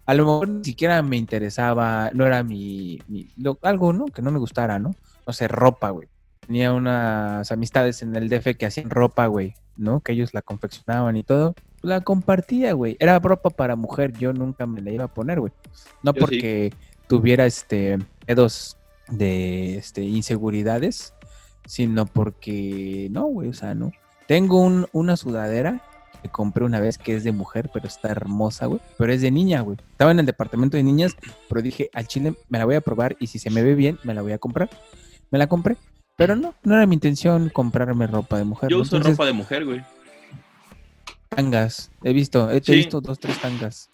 A 0.07 0.15
lo 0.15 0.25
mejor 0.25 0.49
ni 0.49 0.65
siquiera 0.65 1.03
me 1.03 1.19
interesaba, 1.19 2.11
no 2.15 2.25
era 2.25 2.43
mi, 2.43 2.99
mi- 3.09 3.29
lo- 3.37 3.59
algo, 3.61 3.93
¿no? 3.93 4.07
Que 4.07 4.23
no 4.23 4.31
me 4.31 4.39
gustara, 4.39 4.79
¿no? 4.79 4.95
No 5.27 5.33
sé, 5.35 5.49
ropa, 5.49 5.91
güey. 5.91 6.09
Tenía 6.47 6.73
unas 6.73 7.53
amistades 7.53 8.01
en 8.03 8.17
el 8.17 8.31
DF 8.31 8.57
que 8.57 8.65
hacían 8.65 8.89
ropa, 8.89 9.27
güey, 9.27 9.55
¿no? 9.77 10.01
Que 10.01 10.13
ellos 10.13 10.33
la 10.33 10.41
confeccionaban 10.41 11.17
y 11.19 11.25
todo. 11.25 11.55
La 11.83 12.01
compartía, 12.01 12.73
güey. 12.73 12.97
Era 13.01 13.19
ropa 13.19 13.51
para 13.51 13.77
mujer, 13.77 14.13
yo 14.19 14.33
nunca 14.33 14.67
me 14.67 14.81
la 14.81 14.91
iba 14.93 15.05
a 15.05 15.13
poner, 15.13 15.41
güey. 15.41 15.53
No 16.03 16.15
Yo 16.15 16.27
sí. 16.27 16.73
Tuviera 17.19 17.45
este 17.45 17.99
pedos 18.27 18.79
de 19.09 19.77
este 19.77 20.03
inseguridades, 20.03 21.13
sino 21.67 22.07
porque 22.07 23.09
no, 23.11 23.25
güey, 23.27 23.51
o 23.51 23.53
sea, 23.53 23.75
no. 23.75 23.93
Tengo 24.27 24.61
un- 24.63 24.87
una 24.93 25.19
sudadera 25.19 25.83
que 26.23 26.31
compré 26.31 26.65
una 26.65 26.81
vez 26.81 26.97
que 26.97 27.15
es 27.15 27.23
de 27.23 27.33
mujer, 27.33 27.69
pero 27.71 27.87
está 27.87 28.09
hermosa, 28.09 28.65
güey. 28.65 28.81
Pero 28.97 29.13
es 29.13 29.21
de 29.21 29.31
niña, 29.31 29.61
güey. 29.61 29.77
Estaba 29.91 30.11
en 30.13 30.21
el 30.21 30.27
departamento 30.27 30.79
de 30.79 30.85
niñas, 30.85 31.15
pero 31.51 31.61
dije, 31.61 31.91
al 31.93 32.07
chile 32.07 32.35
me 32.49 32.59
la 32.59 32.65
voy 32.65 32.77
a 32.77 32.81
probar 32.81 33.15
y 33.21 33.27
si 33.27 33.39
se 33.39 33.51
me 33.51 33.63
ve 33.63 33.75
bien, 33.75 33.99
me 34.05 34.15
la 34.15 34.23
voy 34.23 34.33
a 34.33 34.39
comprar. 34.39 34.71
Me 35.31 35.39
la 35.39 35.49
compré. 35.49 35.77
Pero 36.17 36.35
no, 36.35 36.55
no 36.63 36.75
era 36.77 36.87
mi 36.87 36.95
intención 36.95 37.51
comprarme 37.51 38.07
ropa 38.07 38.39
de 38.39 38.45
mujer. 38.45 38.71
Yo 38.71 38.77
¿no? 38.77 38.83
uso 38.85 38.97
Entonces, 38.97 39.19
ropa 39.19 39.27
de 39.27 39.33
mujer, 39.35 39.65
güey. 39.67 39.85
tangas. 41.29 41.91
He 42.05 42.13
visto, 42.15 42.51
he 42.51 42.63
Sí. 42.63 42.73
visto 42.73 43.01
dos, 43.03 43.19
tres 43.19 43.39
tangas. 43.41 43.91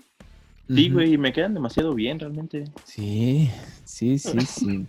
Sí, 0.69 0.91
güey, 0.91 1.15
y 1.15 1.19
me 1.19 1.33
quedan 1.33 1.55
demasiado 1.55 1.95
bien, 1.95 2.19
realmente. 2.19 2.65
Sí, 2.85 3.51
sí, 3.85 4.19
sí, 4.19 4.41
sí. 4.47 4.87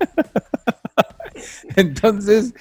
Entonces, 1.76 2.54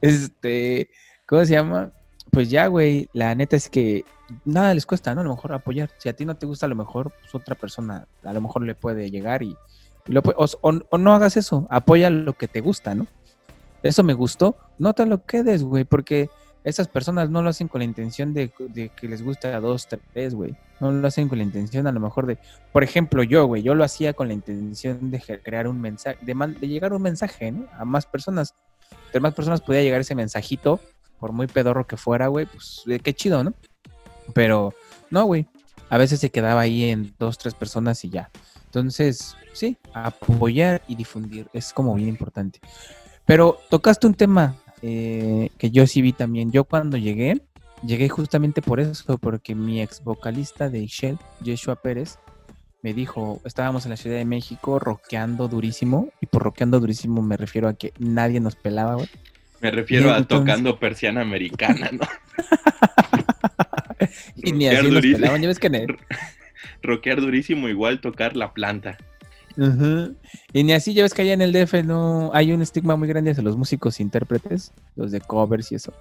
este, 0.00 0.90
¿cómo 1.26 1.44
se 1.44 1.52
llama? 1.52 1.92
pues 2.30 2.50
ya, 2.50 2.66
güey, 2.66 3.08
la 3.12 3.34
neta 3.34 3.56
es 3.56 3.68
que 3.68 4.04
nada 4.44 4.74
les 4.74 4.86
cuesta, 4.86 5.14
¿no? 5.14 5.22
A 5.22 5.24
lo 5.24 5.30
mejor 5.30 5.52
apoyar. 5.52 5.90
Si 5.98 6.08
a 6.08 6.12
ti 6.12 6.24
no 6.24 6.36
te 6.36 6.46
gusta, 6.46 6.66
a 6.66 6.68
lo 6.68 6.76
mejor 6.76 7.12
pues, 7.20 7.34
otra 7.34 7.54
persona 7.54 8.06
a 8.22 8.32
lo 8.32 8.40
mejor 8.40 8.62
le 8.62 8.74
puede 8.74 9.10
llegar 9.10 9.42
y, 9.42 9.56
y 10.06 10.12
lo, 10.12 10.22
o 10.22 10.98
no 10.98 11.14
hagas 11.14 11.36
eso, 11.36 11.66
apoya 11.70 12.10
lo 12.10 12.34
que 12.34 12.48
te 12.48 12.60
gusta, 12.60 12.94
¿no? 12.94 13.06
Eso 13.82 14.02
me 14.02 14.12
gustó, 14.12 14.56
no 14.78 14.92
te 14.92 15.06
lo 15.06 15.24
quedes, 15.24 15.62
güey, 15.62 15.84
porque 15.84 16.30
esas 16.64 16.88
personas 16.88 17.30
no 17.30 17.42
lo 17.42 17.50
hacen 17.50 17.68
con 17.68 17.80
la 17.80 17.84
intención 17.84 18.34
de, 18.34 18.52
de 18.58 18.90
que 18.90 19.08
les 19.08 19.22
guste 19.22 19.48
a 19.48 19.60
dos, 19.60 19.88
tres, 20.12 20.34
güey. 20.34 20.56
No 20.80 20.92
lo 20.92 21.06
hacen 21.06 21.28
con 21.28 21.38
la 21.38 21.44
intención 21.44 21.86
a 21.86 21.92
lo 21.92 22.00
mejor 22.00 22.26
de, 22.26 22.38
por 22.72 22.84
ejemplo, 22.84 23.22
yo, 23.22 23.46
güey, 23.46 23.62
yo 23.62 23.74
lo 23.74 23.84
hacía 23.84 24.12
con 24.12 24.28
la 24.28 24.34
intención 24.34 25.10
de 25.10 25.20
crear 25.42 25.66
un 25.66 25.80
mensaje, 25.80 26.18
de, 26.22 26.34
de 26.34 26.68
llegar 26.68 26.92
un 26.92 27.02
mensaje, 27.02 27.52
¿no? 27.52 27.66
A 27.78 27.84
más 27.84 28.06
personas. 28.06 28.54
Entre 29.06 29.20
más 29.20 29.34
personas 29.34 29.60
podía 29.60 29.82
llegar 29.82 30.00
ese 30.00 30.14
mensajito, 30.14 30.80
por 31.18 31.32
muy 31.32 31.46
pedorro 31.46 31.86
que 31.86 31.96
fuera, 31.96 32.28
güey, 32.28 32.46
pues 32.46 32.84
qué 33.02 33.14
chido, 33.14 33.42
¿no? 33.42 33.54
Pero 34.34 34.74
no, 35.10 35.24
güey. 35.24 35.46
A 35.90 35.96
veces 35.96 36.20
se 36.20 36.30
quedaba 36.30 36.60
ahí 36.60 36.90
en 36.90 37.14
dos, 37.18 37.38
tres 37.38 37.54
personas 37.54 38.04
y 38.04 38.10
ya. 38.10 38.30
Entonces, 38.66 39.36
sí, 39.54 39.78
apoyar 39.94 40.82
y 40.86 40.94
difundir 40.94 41.48
es 41.54 41.72
como 41.72 41.94
bien 41.94 42.08
importante. 42.08 42.60
Pero 43.24 43.58
tocaste 43.70 44.06
un 44.06 44.14
tema 44.14 44.56
eh, 44.82 45.50
que 45.58 45.70
yo 45.70 45.86
sí 45.86 46.02
vi 46.02 46.12
también. 46.12 46.50
Yo 46.52 46.64
cuando 46.64 46.96
llegué, 46.96 47.40
llegué 47.84 48.08
justamente 48.08 48.62
por 48.62 48.80
eso, 48.80 49.18
porque 49.18 49.54
mi 49.54 49.80
ex 49.82 50.02
vocalista 50.02 50.68
de 50.68 50.86
Shell, 50.86 51.18
Joshua 51.44 51.76
Pérez, 51.76 52.18
me 52.82 52.94
dijo, 52.94 53.40
estábamos 53.44 53.84
en 53.86 53.90
la 53.90 53.96
Ciudad 53.96 54.16
de 54.16 54.24
México 54.24 54.78
rockeando 54.78 55.48
durísimo, 55.48 56.10
y 56.20 56.26
por 56.26 56.42
rockeando 56.44 56.78
durísimo 56.80 57.22
me 57.22 57.36
refiero 57.36 57.68
a 57.68 57.74
que 57.74 57.92
nadie 57.98 58.40
nos 58.40 58.54
pelaba, 58.56 58.94
güey. 58.94 59.08
Me 59.60 59.70
refiero 59.72 60.12
a 60.12 60.18
entonces- 60.18 60.46
tocando 60.46 60.78
persiana 60.78 61.20
americana, 61.22 61.90
¿no? 61.92 62.06
Y 64.36 64.52
ni 64.52 64.66
Rockear 64.66 64.74
así 64.74 64.84
nos 64.84 64.94
durísimo. 64.94 65.18
pelaban, 65.18 65.42
ya 65.42 65.48
ves 65.48 65.58
que 65.58 65.66
en 65.66 65.74
el- 65.74 65.98
Rockear 66.82 67.20
durísimo, 67.20 67.68
igual 67.68 68.00
tocar 68.00 68.36
la 68.36 68.52
planta. 68.52 68.96
Y 70.52 70.62
ni 70.64 70.72
así, 70.72 70.94
ya 70.94 71.02
ves 71.02 71.12
que 71.14 71.22
allá 71.22 71.32
en 71.32 71.42
el 71.42 71.52
DF 71.52 71.82
no 71.84 72.30
hay 72.32 72.52
un 72.52 72.62
estigma 72.62 72.96
muy 72.96 73.08
grande 73.08 73.32
hacia 73.32 73.42
los 73.42 73.56
músicos 73.56 73.98
intérpretes, 74.00 74.72
los 74.96 75.10
de 75.10 75.20
covers 75.20 75.72
y 75.72 75.74
eso. 75.74 75.92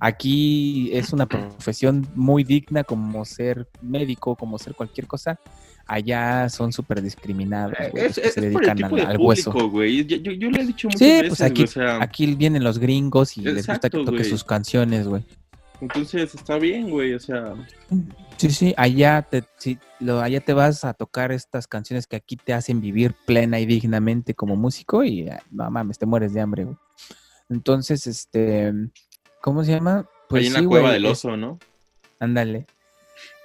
Aquí 0.00 0.90
es 0.92 1.12
una 1.12 1.26
profesión 1.26 2.06
muy 2.14 2.44
digna 2.44 2.84
como 2.84 3.24
ser 3.24 3.68
médico, 3.82 4.36
como 4.36 4.58
ser 4.58 4.74
cualquier 4.74 5.06
cosa. 5.06 5.38
Allá 5.86 6.48
son 6.50 6.70
súper 6.72 7.00
discriminados, 7.00 7.72
güey, 7.92 8.04
los 8.08 8.18
Es, 8.18 8.22
que 8.22 8.28
es- 8.28 8.34
se 8.34 8.40
es 8.40 8.52
por 8.52 8.62
el 8.62 8.68
dedican 8.68 8.76
tipo 8.76 8.86
al, 8.88 8.94
de 8.96 9.02
al 9.06 9.16
hueso. 9.18 9.52
público, 9.52 9.70
güey. 9.70 10.04
Yo, 10.04 10.16
yo, 10.18 10.32
yo 10.32 10.50
lo 10.50 10.60
he 10.60 10.66
dicho 10.66 10.88
muchas 10.88 10.98
Sí, 10.98 11.06
veces, 11.06 11.28
pues 11.28 11.40
aquí, 11.40 11.62
o 11.62 11.66
sea, 11.66 12.02
aquí 12.02 12.34
vienen 12.34 12.62
los 12.62 12.78
gringos 12.78 13.36
y 13.38 13.40
les 13.42 13.66
gusta 13.66 13.88
que 13.88 14.04
toque 14.04 14.24
sus 14.24 14.44
canciones, 14.44 15.06
güey. 15.08 15.22
Entonces 15.80 16.34
está 16.34 16.58
bien, 16.58 16.90
güey, 16.90 17.14
o 17.14 17.20
sea, 17.20 17.54
Sí, 18.36 18.50
sí, 18.50 18.74
allá 18.76 19.22
te, 19.22 19.42
sí, 19.56 19.78
lo, 19.98 20.20
allá 20.20 20.40
te 20.40 20.52
vas 20.52 20.84
a 20.84 20.94
tocar 20.94 21.32
estas 21.32 21.66
canciones 21.66 22.06
que 22.06 22.14
aquí 22.16 22.36
te 22.36 22.52
hacen 22.52 22.80
vivir 22.80 23.14
plena 23.26 23.58
y 23.58 23.66
dignamente 23.66 24.34
como 24.34 24.54
músico 24.54 25.02
y 25.02 25.28
ah, 25.28 25.42
no 25.50 25.68
mames, 25.70 25.98
te 25.98 26.06
mueres 26.06 26.32
de 26.34 26.40
hambre, 26.40 26.64
güey. 26.64 26.76
Entonces, 27.50 28.06
este, 28.06 28.72
¿cómo 29.40 29.64
se 29.64 29.72
llama? 29.72 30.06
en 30.30 30.52
la 30.52 30.60
sí, 30.60 30.66
cueva 30.66 30.88
güey, 30.88 30.94
del 30.94 31.06
oso, 31.06 31.36
¿no? 31.36 31.58
Ándale. 32.20 32.66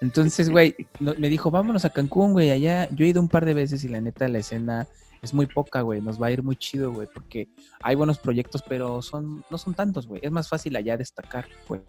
Entonces, 0.01 0.49
güey, 0.49 0.75
no- 0.99 1.15
me 1.17 1.29
dijo, 1.29 1.49
vámonos 1.49 1.85
a 1.85 1.89
Cancún, 1.89 2.33
güey, 2.33 2.51
allá. 2.51 2.87
Yo 2.91 3.05
he 3.05 3.09
ido 3.09 3.21
un 3.21 3.29
par 3.29 3.45
de 3.45 3.53
veces 3.53 3.83
y 3.83 3.87
la 3.89 4.01
neta 4.01 4.27
la 4.27 4.39
escena 4.39 4.87
es 5.23 5.33
muy 5.33 5.45
poca, 5.47 5.81
güey. 5.81 6.01
Nos 6.01 6.21
va 6.21 6.27
a 6.27 6.31
ir 6.31 6.43
muy 6.43 6.55
chido, 6.55 6.91
güey, 6.91 7.07
porque 7.11 7.47
hay 7.81 7.95
buenos 7.95 8.19
proyectos, 8.19 8.61
pero 8.67 9.01
son 9.01 9.43
no 9.49 9.57
son 9.57 9.73
tantos, 9.73 10.05
güey. 10.07 10.21
Es 10.23 10.31
más 10.31 10.49
fácil 10.49 10.75
allá 10.75 10.97
destacar, 10.97 11.45
pues. 11.67 11.81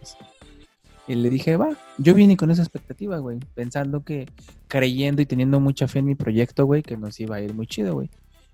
Y 1.07 1.17
le 1.17 1.29
dije, 1.29 1.57
va, 1.59 1.77
yo 1.99 2.15
vine 2.15 2.37
con 2.37 2.51
esa 2.51 2.63
expectativa, 2.63 3.19
güey, 3.19 3.39
pensando 3.55 4.03
que, 4.05 4.27
creyendo 4.69 5.21
y 5.21 5.27
teniendo 5.27 5.61
mucha 5.61 5.87
fe 5.87 5.99
en 5.99 6.07
mi 6.07 6.15
proyecto, 6.15 6.65
güey, 6.65 6.83
que 6.83 6.97
nos 6.97 7.21
iba 7.21 7.37
a 7.37 7.41
ir 7.43 7.53
muy 7.53 7.67
chido, 7.67 7.93
güey. 7.95 8.09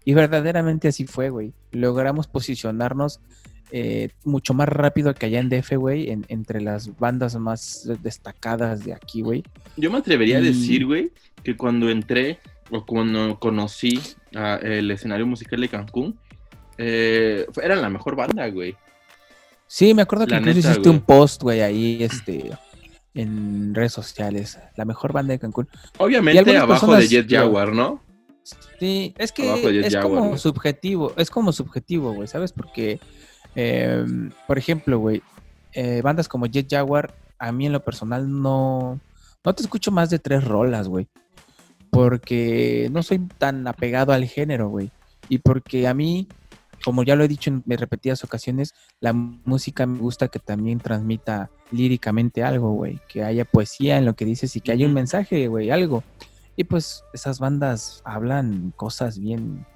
Y 0.04 0.14
verdaderamente 0.14 0.88
así 0.88 1.06
fue, 1.06 1.30
güey. 1.30 1.52
Logramos 1.70 2.26
posicionarnos 2.26 3.20
eh, 3.72 4.08
mucho 4.24 4.52
más 4.52 4.68
rápido 4.68 5.14
que 5.14 5.26
allá 5.26 5.38
en 5.38 5.48
DF, 5.48 5.76
güey, 5.76 6.10
en- 6.10 6.24
entre 6.28 6.60
las 6.60 6.98
bandas 6.98 7.36
más 7.36 7.88
destacadas 8.02 8.84
de 8.84 8.94
aquí, 8.94 9.20
güey. 9.22 9.44
Yo 9.76 9.92
me 9.92 9.98
atrevería 9.98 10.38
a 10.38 10.40
decir, 10.40 10.86
güey, 10.86 11.12
que 11.44 11.56
cuando 11.56 11.88
entré 11.88 12.40
o 12.70 12.84
cuando 12.86 13.38
conocí 13.38 14.00
a 14.34 14.56
el 14.56 14.90
escenario 14.90 15.26
musical 15.26 15.60
de 15.60 15.68
Cancún, 15.68 16.18
eh, 16.78 17.46
eran 17.62 17.82
la 17.82 17.90
mejor 17.90 18.16
banda, 18.16 18.48
güey. 18.48 18.76
Sí, 19.66 19.94
me 19.94 20.02
acuerdo 20.02 20.26
que 20.26 20.32
La 20.32 20.38
incluso 20.38 20.56
neta, 20.58 20.68
hiciste 20.70 20.88
güey. 20.88 20.98
un 20.98 21.04
post, 21.04 21.42
güey, 21.42 21.60
ahí, 21.60 22.02
este, 22.02 22.50
en 23.14 23.74
redes 23.74 23.92
sociales. 23.92 24.58
La 24.76 24.84
mejor 24.84 25.12
banda 25.12 25.32
de 25.32 25.38
Cancún. 25.38 25.68
Obviamente 25.98 26.56
abajo 26.56 26.86
personas 26.86 27.00
de 27.00 27.08
Jet 27.08 27.30
Jaguar, 27.30 27.72
¿no? 27.72 28.02
Sí, 28.80 29.14
es 29.18 29.30
que 29.30 29.48
Abajo 29.48 29.68
de 29.68 29.74
Jet 29.74 29.84
es 29.86 29.94
Jaguar, 29.94 30.14
como 30.14 30.28
güey. 30.30 30.38
subjetivo, 30.38 31.12
es 31.16 31.30
como 31.30 31.52
subjetivo, 31.52 32.12
güey, 32.14 32.26
¿sabes? 32.26 32.52
Porque, 32.52 32.98
eh, 33.54 34.04
por 34.46 34.58
ejemplo, 34.58 34.98
güey, 34.98 35.22
eh, 35.72 36.00
bandas 36.02 36.28
como 36.28 36.46
Jet 36.46 36.66
Jaguar, 36.68 37.14
a 37.38 37.52
mí 37.52 37.66
en 37.66 37.72
lo 37.72 37.80
personal 37.84 38.28
no, 38.42 38.98
no 39.44 39.54
te 39.54 39.62
escucho 39.62 39.90
más 39.92 40.10
de 40.10 40.18
tres 40.18 40.42
rolas, 40.44 40.88
güey. 40.88 41.06
Porque 41.90 42.88
no 42.92 43.02
soy 43.02 43.18
tan 43.38 43.66
apegado 43.66 44.12
al 44.12 44.24
género, 44.24 44.68
güey. 44.68 44.90
Y 45.28 45.38
porque 45.38 45.86
a 45.88 45.94
mí, 45.94 46.28
como 46.84 47.02
ya 47.02 47.16
lo 47.16 47.24
he 47.24 47.28
dicho 47.28 47.50
en 47.50 47.62
repetidas 47.66 48.24
ocasiones, 48.24 48.74
la 49.00 49.12
música 49.12 49.86
me 49.86 49.98
gusta 49.98 50.28
que 50.28 50.38
también 50.38 50.78
transmita 50.78 51.50
líricamente 51.70 52.42
algo, 52.42 52.72
güey. 52.72 53.00
Que 53.08 53.24
haya 53.24 53.44
poesía 53.44 53.98
en 53.98 54.04
lo 54.04 54.14
que 54.14 54.24
dices 54.24 54.54
y 54.56 54.60
que 54.60 54.72
haya 54.72 54.86
un 54.86 54.94
mensaje, 54.94 55.48
güey, 55.48 55.70
algo. 55.70 56.02
Y 56.56 56.64
pues 56.64 57.04
esas 57.12 57.38
bandas 57.38 58.02
hablan 58.04 58.72
cosas 58.76 59.18
bien, 59.18 59.66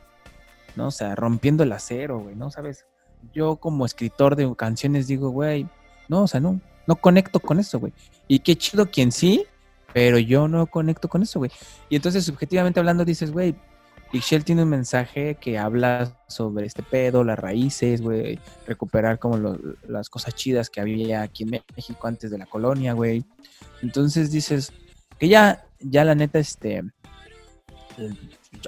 ¿no? 0.77 0.89
O 0.89 0.91
sea, 0.91 1.15
rompiendo 1.15 1.63
el 1.63 1.73
acero, 1.73 2.21
güey, 2.21 2.37
¿no? 2.37 2.51
¿Sabes? 2.51 2.85
Yo 3.33 3.57
como 3.57 3.87
escritor 3.87 4.37
de 4.37 4.55
canciones 4.55 5.07
digo, 5.07 5.31
güey, 5.31 5.67
no, 6.09 6.25
o 6.25 6.27
sea, 6.27 6.41
no, 6.41 6.61
no 6.87 6.97
conecto 6.97 7.41
con 7.41 7.59
eso, 7.59 7.81
güey. 7.81 7.93
Y 8.29 8.41
qué 8.41 8.57
chido 8.57 8.91
quien 8.91 9.13
sí, 9.13 9.47
pero 9.95 10.19
yo 10.19 10.49
no 10.49 10.67
conecto 10.67 11.09
con 11.09 11.23
eso, 11.23 11.39
güey. 11.39 11.53
Y 11.89 11.97
entonces, 11.97 12.25
subjetivamente 12.25 12.81
hablando, 12.81 13.05
dices, 13.05 13.31
güey, 13.31 13.55
Ixchel 14.13 14.45
tiene 14.45 14.65
un 14.65 14.69
mensaje 14.69 15.37
que 15.41 15.57
habla 15.57 16.19
sobre 16.27 16.67
este 16.67 16.83
pedo, 16.83 17.23
las 17.23 17.39
raíces, 17.39 18.03
güey, 18.03 18.41
recuperar 18.67 19.21
como 19.21 19.57
las 19.89 20.11
cosas 20.11 20.35
chidas 20.35 20.69
que 20.69 20.81
había 20.81 21.23
aquí 21.23 21.45
en 21.45 21.63
México 21.77 22.07
antes 22.09 22.33
de 22.33 22.39
la 22.39 22.47
colonia, 22.47 22.93
güey. 22.93 23.25
Entonces 23.83 24.33
dices, 24.33 24.73
que 25.17 25.29
ya, 25.29 25.65
ya 25.79 26.05
la 26.05 26.17
neta, 26.17 26.41
este, 26.41 26.83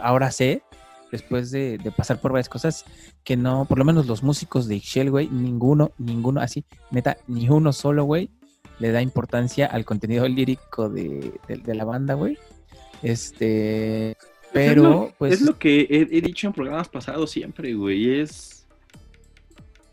ahora 0.01 0.31
sé, 0.31 0.63
después 1.11 1.51
de, 1.51 1.79
de 1.79 1.91
pasar 1.91 2.21
por 2.21 2.31
varias 2.31 2.49
cosas, 2.49 2.85
que 3.25 3.37
no, 3.37 3.65
por 3.65 3.79
lo 3.79 3.85
menos 3.85 4.07
los 4.07 4.23
músicos 4.23 4.69
de 4.69 4.77
Ixchel, 4.77 5.11
güey, 5.11 5.29
ninguno, 5.29 5.91
ninguno, 5.99 6.41
así, 6.41 6.65
neta, 6.93 7.17
ni 7.27 7.49
uno 7.49 7.73
solo, 7.73 8.05
güey, 8.05 8.31
le 8.79 8.93
da 8.93 9.01
importancia 9.03 9.67
al 9.67 9.85
contenido 9.85 10.27
lírico 10.29 10.89
de, 10.89 11.33
de- 11.49 11.57
de 11.59 11.75
la 11.75 11.85
banda, 11.85 12.15
güey. 12.15 12.39
Este, 13.03 14.17
pero, 14.53 14.71
es 14.71 14.77
lo, 14.89 15.13
pues, 15.19 15.33
es 15.35 15.41
lo 15.43 15.59
que 15.59 15.81
he, 15.83 16.03
he 16.17 16.21
dicho 16.21 16.47
en 16.47 16.53
programas 16.53 16.89
pasados 16.89 17.31
siempre, 17.31 17.75
güey. 17.75 18.21
Es. 18.21 18.67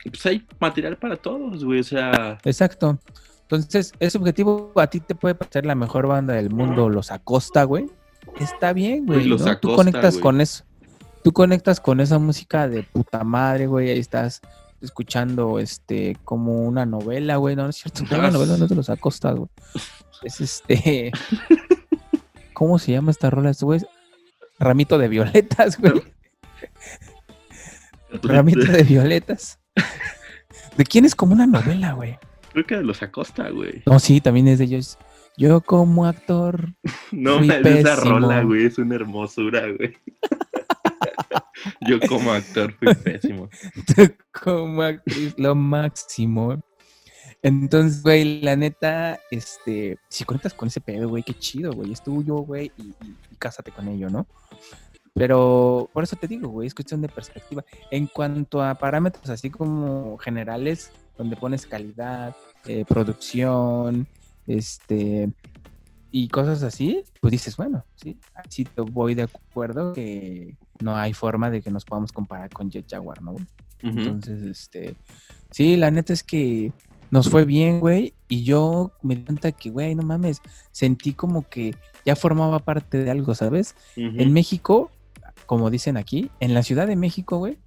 Pues 0.03 0.25
hay 0.25 0.45
material 0.59 0.97
para 0.97 1.15
todos, 1.15 1.63
güey. 1.63 1.79
O 1.79 1.83
sea, 1.83 2.37
exacto. 2.43 2.99
Entonces, 3.43 3.93
es 3.99 4.13
subjetivo, 4.13 4.71
a 4.75 4.87
ti 4.87 4.99
te 4.99 5.15
puede 5.15 5.35
parecer 5.35 5.65
la 5.65 5.75
mejor 5.75 6.07
banda 6.07 6.33
del 6.33 6.49
mundo, 6.49 6.89
Los 6.89 7.11
Acosta, 7.11 7.63
güey. 7.65 7.85
Está 8.39 8.73
bien, 8.73 9.05
güey. 9.05 9.19
Güey, 9.19 9.29
Los 9.29 9.41
¿no? 9.41 9.45
Tú 9.59 9.69
Acosta, 9.69 9.75
conectas 9.75 10.13
güey. 10.15 10.21
con 10.21 10.41
eso. 10.41 10.63
Tú 11.23 11.31
conectas 11.31 11.79
con 11.79 11.99
esa 11.99 12.19
música 12.19 12.67
de 12.67 12.83
puta 12.83 13.23
madre, 13.23 13.67
güey. 13.67 13.89
Ahí 13.91 13.99
estás 13.99 14.41
escuchando 14.83 15.59
este 15.59 16.17
como 16.23 16.61
una 16.63 16.85
novela, 16.85 17.37
güey. 17.37 17.55
No, 17.55 17.63
no 17.63 17.69
es 17.69 17.77
cierto. 17.77 18.03
Ah, 18.11 18.19
Una 18.19 18.31
novela 18.31 18.57
no 18.57 18.67
de 18.67 18.75
los 18.75 18.89
Acosta, 18.89 19.31
güey. 19.31 19.49
Es 20.23 20.41
este. 20.41 21.11
¿Cómo 22.53 22.77
se 22.79 22.91
llama 22.91 23.11
esta 23.11 23.29
rola? 23.29 23.49
Este 23.49 23.65
güey 23.65 23.81
Ramito 24.59 24.97
de 24.97 25.07
violetas, 25.07 25.79
güey. 25.79 26.03
Ramito 28.21 28.71
de 28.71 28.83
violetas. 28.83 29.59
¿De 30.77 30.83
quién 30.85 31.05
es 31.05 31.15
como 31.15 31.33
una 31.33 31.47
novela, 31.47 31.93
güey? 31.93 32.17
creo 32.53 32.65
que 32.65 32.75
de 32.77 32.83
los 32.83 33.01
Acosta, 33.01 33.49
güey. 33.49 33.81
No, 33.87 33.99
sí, 33.99 34.21
también 34.21 34.47
es 34.47 34.59
de 34.59 34.65
ellos. 34.65 34.97
Yo 35.35 35.61
como 35.61 36.05
actor. 36.05 36.73
No, 37.11 37.39
es 37.39 37.65
esa 37.65 37.95
rola, 37.95 38.43
güey. 38.43 38.65
Es 38.65 38.77
una 38.77 38.95
hermosura, 38.95 39.61
güey. 39.61 39.97
Yo 41.81 41.99
como 42.07 42.31
actor 42.31 42.73
fui 42.73 42.93
pésimo. 42.95 43.49
como 44.43 44.81
actriz, 44.81 45.33
lo 45.37 45.55
máximo. 45.55 46.63
Entonces, 47.41 48.01
güey, 48.01 48.41
la 48.41 48.55
neta, 48.55 49.19
este, 49.29 49.97
si 50.07 50.23
conectas 50.23 50.53
con 50.53 50.69
ese 50.69 50.79
pedo, 50.79 51.09
güey, 51.09 51.23
qué 51.23 51.33
chido, 51.33 51.73
güey, 51.73 51.91
es 51.91 52.01
tuyo, 52.01 52.35
güey, 52.37 52.71
y, 52.77 52.83
y- 53.05 53.17
cásate 53.37 53.71
con 53.71 53.87
ello, 53.89 54.09
¿no? 54.09 54.25
Pero 55.13 55.89
por 55.93 56.03
eso 56.03 56.15
te 56.15 56.27
digo, 56.27 56.47
güey, 56.47 56.67
es 56.67 56.73
cuestión 56.73 57.01
de 57.01 57.09
perspectiva. 57.09 57.63
En 57.91 58.07
cuanto 58.07 58.63
a 58.63 58.75
parámetros 58.75 59.29
así 59.29 59.49
como 59.49 60.17
generales, 60.17 60.91
donde 61.17 61.35
pones 61.35 61.67
calidad, 61.67 62.35
eh, 62.65 62.85
producción, 62.87 64.07
este, 64.47 65.29
y 66.15 66.27
cosas 66.27 66.61
así, 66.61 67.03
pues 67.21 67.31
dices, 67.31 67.57
bueno, 67.57 67.83
sí, 67.95 68.19
sí 68.47 68.65
te 68.65 68.81
voy 68.81 69.15
de 69.15 69.23
acuerdo 69.23 69.93
que 69.93 70.55
no 70.79 70.95
hay 70.95 71.11
forma 71.11 71.49
de 71.49 71.63
que 71.63 71.71
nos 71.71 71.85
podamos 71.85 72.11
comparar 72.11 72.51
con 72.51 72.69
Jet 72.69 72.85
Jaguar, 72.87 73.19
¿no? 73.23 73.35
Entonces, 73.81 74.43
este, 74.43 74.95
sí, 75.49 75.75
la 75.75 75.89
neta 75.89 76.13
es 76.13 76.21
que 76.21 76.71
nos 77.09 77.31
fue 77.31 77.45
bien, 77.45 77.79
güey, 77.79 78.13
y 78.27 78.43
yo 78.43 78.91
me 79.01 79.15
di 79.15 79.23
cuenta 79.23 79.51
que, 79.53 79.71
güey, 79.71 79.95
no 79.95 80.03
mames, 80.03 80.39
sentí 80.71 81.13
como 81.13 81.49
que 81.49 81.73
ya 82.05 82.15
formaba 82.15 82.59
parte 82.59 83.03
de 83.03 83.09
algo, 83.09 83.33
¿sabes? 83.33 83.75
En 83.95 84.33
México, 84.33 84.91
como 85.47 85.71
dicen 85.71 85.97
aquí, 85.97 86.29
en 86.39 86.53
la 86.53 86.61
Ciudad 86.61 86.85
de 86.85 86.95
México, 86.95 87.39
güey, 87.39 87.57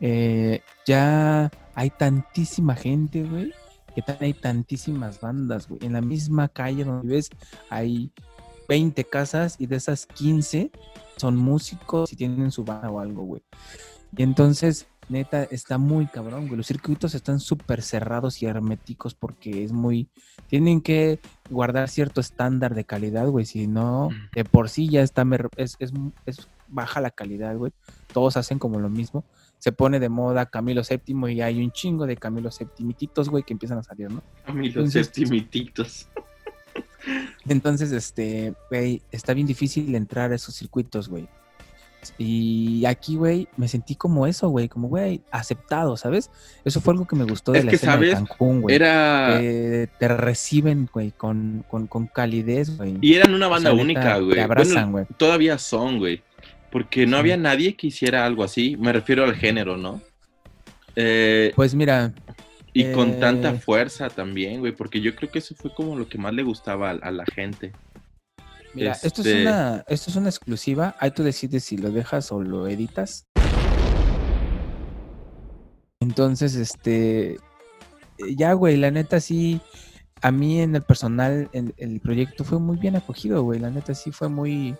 eh, 0.00 0.62
ya 0.86 1.50
hay 1.74 1.90
tantísima 1.90 2.76
gente, 2.76 3.24
güey, 3.24 3.52
que 3.90 4.04
hay 4.20 4.34
tantísimas 4.34 5.20
bandas, 5.20 5.68
güey. 5.68 5.84
En 5.84 5.92
la 5.92 6.00
misma 6.00 6.48
calle 6.48 6.84
donde 6.84 7.14
ves, 7.14 7.30
hay 7.68 8.12
20 8.68 9.04
casas 9.04 9.56
y 9.58 9.66
de 9.66 9.76
esas 9.76 10.06
15 10.06 10.70
son 11.16 11.36
músicos 11.36 12.12
y 12.12 12.16
tienen 12.16 12.50
su 12.50 12.64
banda 12.64 12.90
o 12.90 13.00
algo, 13.00 13.24
güey. 13.24 13.42
Y 14.16 14.22
entonces, 14.22 14.86
neta, 15.08 15.42
está 15.44 15.76
muy 15.76 16.06
cabrón, 16.06 16.46
güey. 16.46 16.56
Los 16.56 16.66
circuitos 16.66 17.14
están 17.14 17.40
súper 17.40 17.82
cerrados 17.82 18.42
y 18.42 18.46
herméticos 18.46 19.14
porque 19.14 19.64
es 19.64 19.72
muy... 19.72 20.08
Tienen 20.48 20.80
que 20.80 21.20
guardar 21.50 21.88
cierto 21.88 22.20
estándar 22.20 22.74
de 22.74 22.84
calidad, 22.84 23.26
güey. 23.28 23.44
Si 23.44 23.66
no, 23.66 24.08
de 24.34 24.44
por 24.44 24.68
sí 24.68 24.88
ya 24.88 25.02
está... 25.02 25.24
Es, 25.56 25.76
es, 25.78 25.92
es 26.26 26.48
baja 26.68 27.00
la 27.00 27.10
calidad, 27.10 27.56
güey. 27.56 27.72
Todos 28.12 28.36
hacen 28.36 28.58
como 28.58 28.80
lo 28.80 28.88
mismo. 28.88 29.24
Se 29.60 29.70
pone 29.70 30.00
de 30.00 30.08
moda 30.08 30.46
Camilo 30.46 30.82
VII 30.82 31.32
y 31.32 31.40
hay 31.40 31.62
un 31.62 31.70
chingo 31.70 32.06
de 32.06 32.16
Camilo 32.16 32.50
Septimititos, 32.50 33.28
güey, 33.28 33.44
que 33.44 33.52
empiezan 33.52 33.78
a 33.78 33.82
salir, 33.84 34.10
¿no? 34.10 34.22
Camilo 34.44 34.84
Septimititos. 34.88 36.08
Entonces, 37.48 37.92
este, 37.92 38.54
güey, 38.68 39.02
está 39.12 39.34
bien 39.34 39.46
difícil 39.46 39.94
entrar 39.94 40.32
a 40.32 40.34
esos 40.34 40.54
circuitos, 40.54 41.08
güey. 41.08 41.28
Y 42.16 42.84
aquí, 42.86 43.16
güey, 43.16 43.46
me 43.56 43.68
sentí 43.68 43.94
como 43.94 44.26
eso, 44.26 44.48
güey, 44.48 44.68
como, 44.68 44.88
güey, 44.88 45.20
aceptado, 45.30 45.96
¿sabes? 45.96 46.30
Eso 46.64 46.80
fue 46.80 46.94
algo 46.94 47.06
que 47.06 47.14
me 47.14 47.24
gustó 47.24 47.52
de 47.52 47.62
la 47.62 47.72
escena 47.72 47.96
de 47.98 48.12
Cancún, 48.12 48.62
güey. 48.62 48.74
Era... 48.74 49.38
te 49.38 50.08
reciben, 50.08 50.88
güey, 50.90 51.12
con, 51.12 51.64
calidez, 52.14 52.76
güey. 52.76 52.96
Y 53.02 53.14
eran 53.14 53.34
una 53.34 53.48
banda 53.48 53.72
única, 53.72 54.18
güey. 54.18 54.34
Te 54.34 54.40
abrazan, 54.40 54.92
güey. 54.92 55.06
todavía 55.18 55.58
son, 55.58 55.98
güey. 55.98 56.22
Porque 56.70 57.06
no 57.06 57.16
había 57.16 57.36
nadie 57.36 57.74
que 57.74 57.88
hiciera 57.88 58.24
algo 58.24 58.44
así. 58.44 58.76
Me 58.76 58.92
refiero 58.92 59.24
al 59.24 59.34
género, 59.34 59.76
¿no? 59.76 60.00
Eh, 60.96 61.52
pues 61.56 61.74
mira. 61.74 62.12
Y 62.72 62.92
con 62.92 63.18
tanta 63.18 63.50
eh, 63.50 63.58
fuerza 63.58 64.08
también, 64.08 64.60
güey. 64.60 64.72
Porque 64.72 65.00
yo 65.00 65.14
creo 65.16 65.30
que 65.30 65.40
eso 65.40 65.54
fue 65.54 65.74
como 65.74 65.96
lo 65.96 66.08
que 66.08 66.18
más 66.18 66.32
le 66.32 66.42
gustaba 66.42 66.90
a 66.90 67.10
la 67.10 67.24
gente. 67.26 67.72
Mira, 68.72 68.92
esto, 68.92 69.22
es 69.22 69.26
este 69.26 69.42
una, 69.42 69.84
esto 69.88 70.10
es 70.10 70.16
una 70.16 70.28
exclusiva. 70.28 70.94
Ahí 71.00 71.10
tú 71.10 71.24
decides 71.24 71.64
si 71.64 71.76
lo 71.76 71.90
dejas 71.90 72.30
o 72.30 72.40
lo 72.40 72.68
editas. 72.68 73.26
Entonces, 76.00 76.54
este. 76.54 77.38
Ya, 78.36 78.52
güey, 78.52 78.76
la 78.76 78.90
neta 78.90 79.20
sí. 79.20 79.60
A 80.22 80.30
mí 80.30 80.60
en 80.60 80.76
el 80.76 80.82
personal, 80.82 81.48
en, 81.52 81.74
el 81.78 81.98
proyecto 82.00 82.44
fue 82.44 82.58
muy 82.58 82.76
bien 82.76 82.94
acogido, 82.94 83.42
güey. 83.42 83.58
La 83.58 83.70
neta 83.70 83.94
sí 83.94 84.12
fue 84.12 84.28
muy. 84.28 84.76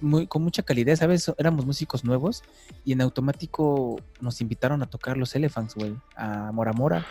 Muy, 0.00 0.26
con 0.26 0.42
mucha 0.42 0.62
calidad, 0.62 0.96
¿sabes? 0.96 1.30
Éramos 1.38 1.64
músicos 1.64 2.04
nuevos 2.04 2.42
y 2.84 2.92
en 2.92 3.00
automático 3.00 4.00
nos 4.20 4.40
invitaron 4.40 4.82
a 4.82 4.86
tocar 4.86 5.16
los 5.16 5.34
Elephants, 5.36 5.74
güey, 5.74 5.94
a 6.16 6.50
Mora 6.52 6.72
Mora. 6.72 7.06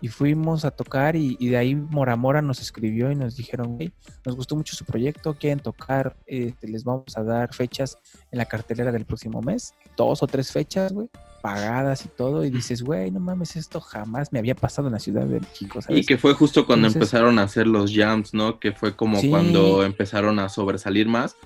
Y 0.00 0.08
fuimos 0.08 0.66
a 0.66 0.70
tocar 0.70 1.16
y, 1.16 1.36
de 1.36 1.56
ahí 1.56 1.74
Mora 1.74 2.16
Mora 2.16 2.42
nos 2.42 2.60
escribió 2.60 3.10
y 3.10 3.14
nos 3.14 3.36
dijeron, 3.36 3.76
hey, 3.80 3.92
nos 4.26 4.36
gustó 4.36 4.54
mucho 4.54 4.76
su 4.76 4.84
proyecto, 4.84 5.34
quieren 5.34 5.58
tocar, 5.58 6.16
este, 6.26 6.68
les 6.68 6.84
vamos 6.84 7.16
a 7.16 7.22
dar 7.22 7.54
fechas 7.54 7.96
en 8.30 8.38
la 8.38 8.44
cartelera 8.44 8.92
del 8.92 9.06
próximo 9.06 9.40
mes, 9.40 9.74
dos 9.96 10.22
o 10.22 10.26
tres 10.26 10.52
fechas, 10.52 10.92
güey, 10.92 11.08
pagadas 11.40 12.04
y 12.04 12.08
todo, 12.08 12.44
y 12.44 12.50
dices, 12.50 12.82
güey, 12.82 13.10
no 13.10 13.20
mames, 13.20 13.56
esto 13.56 13.80
jamás 13.80 14.32
me 14.32 14.38
había 14.38 14.54
pasado 14.54 14.88
en 14.88 14.94
la 14.94 14.98
Ciudad 14.98 15.24
de 15.24 15.40
México, 15.40 15.80
Y 15.88 16.04
que 16.04 16.18
fue 16.18 16.34
justo 16.34 16.66
cuando 16.66 16.88
empezaron 16.88 17.38
a 17.38 17.44
hacer 17.44 17.66
los 17.66 17.94
jams, 17.94 18.34
¿no? 18.34 18.58
Que 18.60 18.72
fue 18.72 18.94
como 18.94 19.18
cuando 19.30 19.82
empezaron 19.82 20.38
a 20.38 20.50
sobresalir 20.50 21.08
más 21.08 21.36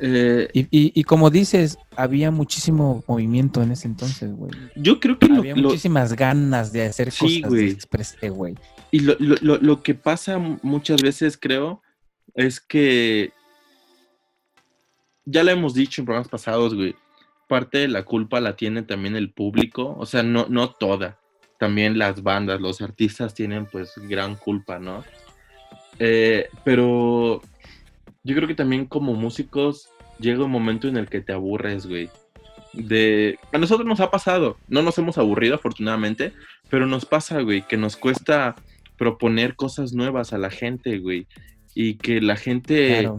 eh, 0.00 0.48
y, 0.52 1.02
como 1.04 1.28
dices, 1.28 1.76
había 1.96 2.30
muchísimo 2.30 3.02
movimiento 3.08 3.62
en 3.62 3.72
ese 3.72 3.88
entonces, 3.88 4.32
güey. 4.32 4.52
Yo 4.76 5.00
creo 5.00 5.18
que 5.18 5.26
había 5.26 5.56
muchísimas 5.56 6.14
ganas 6.14 6.72
de 6.72 6.84
hacer 6.84 7.08
cosas 7.08 7.48
güey. 7.48 7.76
de 8.20 8.28
güey. 8.28 8.54
Y 8.92 9.00
lo, 9.00 9.82
que 9.82 9.94
pasa 9.94 10.38
muchas 10.62 11.02
veces, 11.02 11.36
creo, 11.36 11.82
es 12.34 12.60
que 12.60 13.32
ya 15.24 15.42
lo 15.42 15.50
hemos 15.50 15.74
dicho 15.74 16.00
en 16.00 16.06
programas 16.06 16.28
pasados, 16.28 16.74
güey. 16.74 16.94
Parte 17.48 17.78
de 17.78 17.88
la 17.88 18.04
culpa 18.04 18.40
la 18.40 18.54
tiene 18.54 18.82
también 18.82 19.16
el 19.16 19.32
público, 19.32 19.96
o 19.98 20.06
sea, 20.06 20.22
no, 20.22 20.46
no 20.48 20.70
toda. 20.70 21.18
También 21.58 21.98
las 21.98 22.22
bandas, 22.22 22.60
los 22.60 22.80
artistas 22.82 23.34
tienen 23.34 23.66
pues 23.66 23.94
gran 23.96 24.36
culpa, 24.36 24.78
¿no? 24.78 25.02
Eh, 25.98 26.48
pero 26.62 27.42
yo 28.28 28.34
creo 28.36 28.46
que 28.46 28.54
también 28.54 28.84
como 28.84 29.14
músicos 29.14 29.88
llega 30.18 30.44
un 30.44 30.50
momento 30.50 30.86
en 30.86 30.98
el 30.98 31.08
que 31.08 31.22
te 31.22 31.32
aburres, 31.32 31.86
güey. 31.86 32.10
De... 32.74 33.38
A 33.54 33.58
nosotros 33.58 33.88
nos 33.88 34.00
ha 34.00 34.10
pasado, 34.10 34.58
no 34.68 34.82
nos 34.82 34.98
hemos 34.98 35.16
aburrido 35.16 35.54
afortunadamente, 35.54 36.34
pero 36.68 36.84
nos 36.84 37.06
pasa, 37.06 37.40
güey, 37.40 37.66
que 37.66 37.78
nos 37.78 37.96
cuesta 37.96 38.54
proponer 38.98 39.56
cosas 39.56 39.94
nuevas 39.94 40.34
a 40.34 40.38
la 40.38 40.50
gente, 40.50 40.98
güey. 40.98 41.26
Y 41.74 41.94
que 41.94 42.20
la 42.20 42.36
gente, 42.36 43.10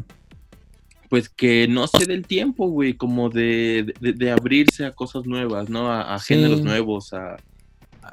pues 1.09 1.27
que 1.27 1.67
no 1.67 1.87
se 1.87 2.05
dé 2.05 2.13
el 2.13 2.27
tiempo, 2.27 2.67
güey, 2.67 2.93
como 2.93 3.31
de, 3.31 3.95
de, 3.99 4.31
abrirse 4.31 4.85
a 4.85 4.91
cosas 4.91 5.25
nuevas, 5.25 5.69
¿no? 5.69 5.91
A, 5.91 6.19
géneros 6.19 6.61
nuevos, 6.61 7.13
a, 7.13 7.37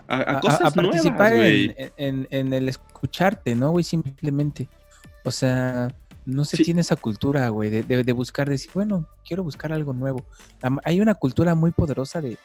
a, 0.09 0.41
cosas 0.41 0.63
a, 0.63 0.71
participar 0.71 1.35
en, 1.35 1.75
en, 1.99 2.27
en, 2.31 2.53
el 2.55 2.71
escucharte, 2.71 3.55
¿no, 3.55 3.73
güey? 3.73 3.85
Simplemente. 3.85 4.67
O 5.25 5.31
sea, 5.31 5.93
no 6.27 6.45
se 6.45 6.63
tiene 6.63 6.81
esa 6.81 6.97
cultura, 6.97 7.49
güey, 7.49 7.71
de, 7.71 7.83
de, 7.83 8.13
buscar, 8.13 8.49
decir, 8.49 8.71
bueno, 8.75 9.09
quiero 9.25 9.45
buscar 9.45 9.73
algo 9.73 9.93
nuevo. 9.93 10.25
Hay 10.85 11.01
una 11.01 11.15
cultura 11.15 11.55
muy 11.55 11.71
poderosa 11.71 12.21
de, 12.21 12.37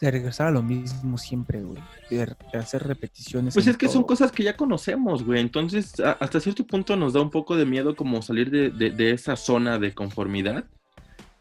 regresar 0.00 0.48
a 0.48 0.50
lo 0.50 0.62
mismo 0.62 1.16
siempre, 1.16 1.62
güey, 1.62 1.82
de, 2.10 2.36
hacer 2.58 2.86
repeticiones. 2.86 3.54
Pues 3.54 3.66
es 3.66 3.76
que 3.76 3.88
son 3.88 4.04
cosas 4.04 4.30
que 4.30 4.42
ya 4.42 4.56
conocemos, 4.56 5.24
güey, 5.24 5.40
entonces 5.40 5.94
hasta 6.20 6.40
cierto 6.40 6.66
punto 6.66 6.94
nos 6.94 7.14
da 7.14 7.22
un 7.22 7.30
poco 7.30 7.56
de 7.56 7.64
miedo 7.64 7.96
como 7.96 8.20
salir 8.22 8.50
de, 8.50 9.12
esa 9.12 9.36
zona 9.36 9.78
de 9.78 9.94
conformidad. 9.94 10.64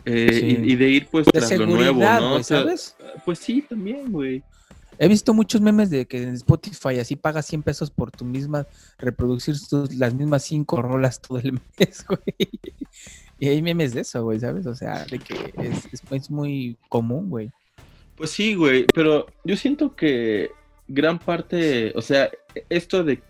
Eh, 0.05 0.61
y, 0.65 0.75
de 0.75 0.89
ir 0.89 1.07
pues 1.09 1.25
tras 1.27 1.57
lo 1.57 1.65
nuevo, 1.65 2.01
¿no? 2.01 2.43
¿sabes? 2.43 2.97
pues 3.23 3.39
sí, 3.39 3.61
también, 3.61 4.11
güey. 4.11 4.43
He 4.99 5.07
visto 5.07 5.33
muchos 5.33 5.61
memes 5.61 5.89
de 5.89 6.05
que 6.05 6.21
en 6.21 6.33
Spotify 6.35 6.99
así 6.99 7.15
pagas 7.15 7.45
100 7.47 7.63
pesos 7.63 7.91
por 7.91 8.11
tu 8.11 8.25
misma 8.25 8.67
reproducir 8.97 9.55
las 9.97 10.13
mismas 10.13 10.43
5 10.43 10.81
rolas 10.81 11.21
todo 11.21 11.39
el 11.39 11.53
mes, 11.79 12.05
güey. 12.07 12.49
Y 13.39 13.47
hay 13.47 13.61
memes 13.61 13.93
de 13.93 14.01
eso, 14.01 14.23
güey, 14.23 14.39
¿sabes? 14.39 14.65
O 14.67 14.75
sea, 14.75 15.05
de 15.05 15.19
que 15.19 15.53
es, 15.57 16.03
es, 16.11 16.29
muy 16.29 16.77
común, 16.89 17.29
güey. 17.29 17.51
Pues 18.15 18.29
sí, 18.29 18.53
güey, 18.53 18.85
pero 18.93 19.25
yo 19.43 19.57
siento 19.57 19.95
que 19.95 20.51
gran 20.87 21.19
parte, 21.19 21.91
o 21.95 22.01
sea, 22.01 22.29
esto 22.69 23.03
de, 23.03 23.21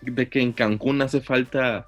de 0.00 0.28
que 0.28 0.40
en 0.40 0.52
Cancún 0.52 1.02
hace 1.02 1.20
falta 1.20 1.86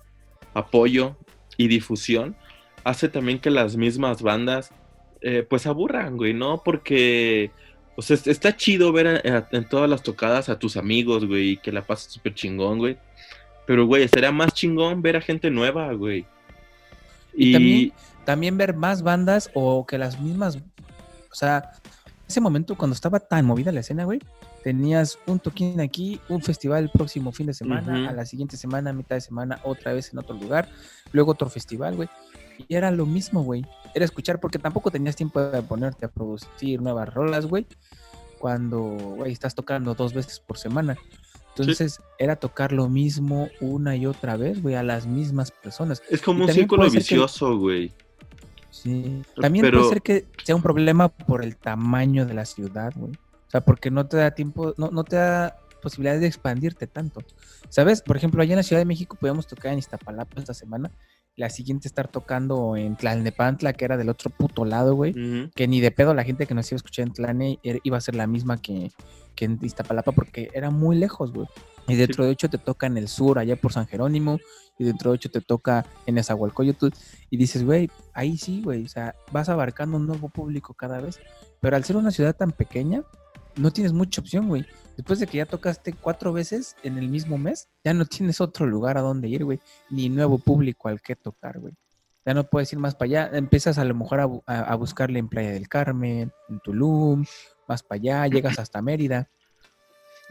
apoyo 0.54 1.16
y 1.56 1.68
difusión, 1.68 2.36
hace 2.84 3.08
también 3.08 3.40
que 3.40 3.50
las 3.50 3.76
mismas 3.76 4.22
bandas, 4.22 4.70
eh, 5.22 5.44
pues 5.48 5.66
aburran, 5.66 6.16
güey, 6.16 6.34
¿no? 6.34 6.62
Porque 6.62 7.50
o 8.00 8.02
sea, 8.02 8.16
está 8.24 8.56
chido 8.56 8.92
ver 8.92 9.20
en 9.52 9.68
todas 9.68 9.90
las 9.90 10.02
tocadas 10.02 10.48
a 10.48 10.58
tus 10.58 10.78
amigos, 10.78 11.26
güey, 11.26 11.58
que 11.58 11.70
la 11.70 11.82
pases 11.82 12.10
súper 12.10 12.34
chingón, 12.34 12.78
güey. 12.78 12.96
Pero, 13.66 13.84
güey, 13.84 14.08
sería 14.08 14.32
más 14.32 14.54
chingón 14.54 15.02
ver 15.02 15.18
a 15.18 15.20
gente 15.20 15.50
nueva, 15.50 15.92
güey. 15.92 16.24
Y, 17.34 17.92
también, 18.24 18.56
ver 18.56 18.74
más 18.74 19.02
bandas 19.02 19.50
o 19.52 19.86
que 19.86 19.98
las 19.98 20.18
mismas. 20.18 20.56
O 20.56 21.34
sea, 21.34 21.72
ese 22.26 22.40
momento 22.40 22.74
cuando 22.74 22.94
estaba 22.94 23.20
tan 23.20 23.44
movida 23.44 23.70
la 23.70 23.80
escena, 23.80 24.04
güey, 24.04 24.20
tenías 24.64 25.18
un 25.26 25.38
toquín 25.38 25.78
aquí, 25.82 26.22
un 26.30 26.40
festival 26.40 26.84
el 26.84 26.90
próximo 26.90 27.32
fin 27.32 27.48
de 27.48 27.52
semana, 27.52 28.08
a 28.08 28.12
la 28.14 28.24
siguiente 28.24 28.56
semana, 28.56 28.94
mitad 28.94 29.16
de 29.16 29.20
semana, 29.20 29.60
otra 29.62 29.92
vez 29.92 30.10
en 30.10 30.20
otro 30.20 30.34
lugar, 30.36 30.70
luego 31.12 31.32
otro 31.32 31.50
festival, 31.50 31.96
güey. 31.96 32.08
Y 32.68 32.74
era 32.74 32.90
lo 32.90 33.06
mismo, 33.06 33.42
güey. 33.42 33.64
Era 33.94 34.04
escuchar 34.04 34.40
porque 34.40 34.58
tampoco 34.58 34.90
tenías 34.90 35.16
tiempo 35.16 35.40
de 35.40 35.62
ponerte 35.62 36.06
a 36.06 36.08
producir 36.08 36.80
nuevas 36.80 37.12
rolas, 37.12 37.46
güey. 37.46 37.66
Cuando, 38.38 38.80
güey, 38.80 39.32
estás 39.32 39.54
tocando 39.54 39.94
dos 39.94 40.14
veces 40.14 40.40
por 40.40 40.58
semana. 40.58 40.96
Entonces 41.56 42.00
era 42.18 42.36
tocar 42.36 42.72
lo 42.72 42.88
mismo 42.88 43.48
una 43.60 43.96
y 43.96 44.06
otra 44.06 44.36
vez, 44.36 44.62
güey, 44.62 44.76
a 44.76 44.82
las 44.82 45.06
mismas 45.06 45.50
personas. 45.50 46.02
Es 46.08 46.22
como 46.22 46.44
un 46.44 46.52
círculo 46.52 46.88
vicioso, 46.88 47.58
güey. 47.58 47.92
Sí. 48.70 49.22
También 49.40 49.70
puede 49.70 49.88
ser 49.88 50.00
que 50.02 50.26
sea 50.44 50.54
un 50.54 50.62
problema 50.62 51.08
por 51.08 51.44
el 51.44 51.56
tamaño 51.56 52.24
de 52.24 52.34
la 52.34 52.46
ciudad, 52.46 52.92
güey. 52.96 53.12
O 53.12 53.50
sea, 53.50 53.62
porque 53.62 53.90
no 53.90 54.06
te 54.06 54.16
da 54.16 54.30
tiempo, 54.30 54.74
no, 54.78 54.90
no 54.90 55.02
te 55.02 55.16
da 55.16 55.56
posibilidades 55.82 56.20
de 56.20 56.28
expandirte 56.28 56.86
tanto. 56.86 57.22
¿Sabes? 57.68 58.02
Por 58.02 58.16
ejemplo, 58.16 58.42
allá 58.42 58.52
en 58.52 58.58
la 58.58 58.62
Ciudad 58.62 58.80
de 58.80 58.86
México 58.86 59.16
podíamos 59.20 59.46
tocar 59.46 59.72
en 59.72 59.78
Iztapalapa 59.78 60.40
esta 60.40 60.54
semana. 60.54 60.90
La 61.36 61.48
siguiente 61.48 61.88
estar 61.88 62.08
tocando 62.08 62.76
en 62.76 62.96
Tlalnepantla, 62.96 63.72
que 63.72 63.84
era 63.84 63.96
del 63.96 64.08
otro 64.10 64.30
puto 64.30 64.64
lado, 64.64 64.94
güey. 64.94 65.12
Que 65.54 65.68
ni 65.68 65.80
de 65.80 65.90
pedo 65.90 66.12
la 66.14 66.24
gente 66.24 66.46
que 66.46 66.54
nos 66.54 66.70
iba 66.70 66.76
a 66.76 66.78
escuchar 66.80 67.06
en 67.06 67.12
Tlane 67.14 67.58
er- 67.62 67.80
iba 67.82 67.96
a 67.96 68.00
ser 68.00 68.14
la 68.14 68.26
misma 68.26 68.60
que, 68.60 68.90
que 69.34 69.46
en 69.46 69.58
Iztapalapa 69.62 70.12
porque 70.12 70.50
era 70.52 70.70
muy 70.70 70.96
lejos, 70.96 71.32
güey. 71.32 71.46
Y 71.88 71.94
dentro 71.96 72.24
de 72.24 72.30
ocho 72.30 72.50
te 72.50 72.58
toca 72.58 72.86
en 72.86 72.98
el 72.98 73.08
sur, 73.08 73.38
allá 73.38 73.56
por 73.56 73.72
San 73.72 73.86
Jerónimo, 73.86 74.38
y 74.78 74.84
dentro 74.84 75.10
de 75.10 75.14
ocho 75.14 75.30
te 75.30 75.40
toca 75.40 75.86
en 76.06 76.18
Esahualcoyotl, 76.18 76.88
y 77.30 77.36
dices, 77.36 77.64
güey, 77.64 77.90
ahí 78.12 78.36
sí, 78.36 78.62
güey, 78.62 78.84
o 78.84 78.88
sea, 78.88 79.14
vas 79.32 79.48
abarcando 79.48 79.96
un 79.96 80.06
nuevo 80.06 80.28
público 80.28 80.74
cada 80.74 81.00
vez, 81.00 81.18
pero 81.60 81.76
al 81.76 81.84
ser 81.84 81.96
una 81.96 82.10
ciudad 82.12 82.36
tan 82.36 82.52
pequeña, 82.52 83.02
no 83.56 83.70
tienes 83.72 83.92
mucha 83.92 84.20
opción, 84.20 84.48
güey. 84.48 84.64
Después 84.96 85.18
de 85.18 85.26
que 85.26 85.38
ya 85.38 85.46
tocaste 85.46 85.92
cuatro 85.94 86.32
veces 86.32 86.76
en 86.82 86.98
el 86.98 87.08
mismo 87.08 87.38
mes, 87.38 87.68
ya 87.84 87.94
no 87.94 88.04
tienes 88.04 88.40
otro 88.40 88.66
lugar 88.66 88.98
a 88.98 89.00
donde 89.00 89.28
ir, 89.28 89.44
güey, 89.44 89.58
ni 89.88 90.08
nuevo 90.08 90.38
público 90.38 90.88
al 90.88 91.00
que 91.00 91.16
tocar, 91.16 91.58
güey. 91.58 91.72
Ya 92.26 92.34
no 92.34 92.44
puedes 92.44 92.70
ir 92.72 92.78
más 92.78 92.94
para 92.94 93.06
allá, 93.06 93.30
empiezas 93.38 93.78
a 93.78 93.84
lo 93.84 93.94
mejor 93.94 94.20
a, 94.20 94.26
bu- 94.26 94.42
a- 94.46 94.60
a 94.60 94.74
buscarle 94.74 95.18
en 95.18 95.28
Playa 95.28 95.52
del 95.52 95.68
Carmen, 95.68 96.30
en 96.50 96.60
Tulum, 96.60 97.24
más 97.66 97.82
para 97.82 97.96
allá, 97.98 98.26
llegas 98.26 98.58
hasta 98.58 98.82
Mérida. 98.82 99.30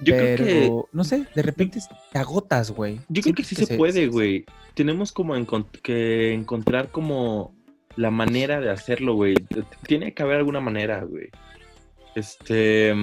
Yo 0.01 0.13
pero, 0.15 0.43
creo 0.43 0.47
que 0.83 0.89
no 0.95 1.03
sé, 1.03 1.25
de 1.35 1.41
repente 1.41 1.79
te 2.11 2.19
agotas, 2.19 2.71
güey. 2.71 3.01
Yo 3.09 3.21
creo 3.21 3.35
que 3.35 3.43
sí 3.43 3.55
se 3.55 3.75
puede, 3.75 4.07
güey. 4.07 4.45
Tenemos 4.75 5.11
como 5.11 5.35
encont- 5.35 5.81
que 5.81 6.31
encontrar 6.33 6.89
como 6.89 7.53
la 7.95 8.11
manera 8.11 8.61
de 8.61 8.69
hacerlo, 8.69 9.15
güey. 9.15 9.33
Tiene 9.87 10.13
que 10.13 10.23
haber 10.23 10.37
alguna 10.37 10.61
manera, 10.61 11.03
güey. 11.03 11.29
Este, 12.15 12.93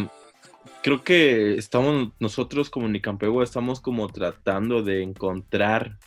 creo 0.82 1.02
que 1.02 1.56
estamos 1.56 2.12
nosotros 2.18 2.70
como 2.70 2.88
Nicampegua 2.88 3.44
estamos 3.44 3.80
como 3.80 4.08
tratando 4.08 4.82
de 4.82 5.02
encontrar 5.02 5.98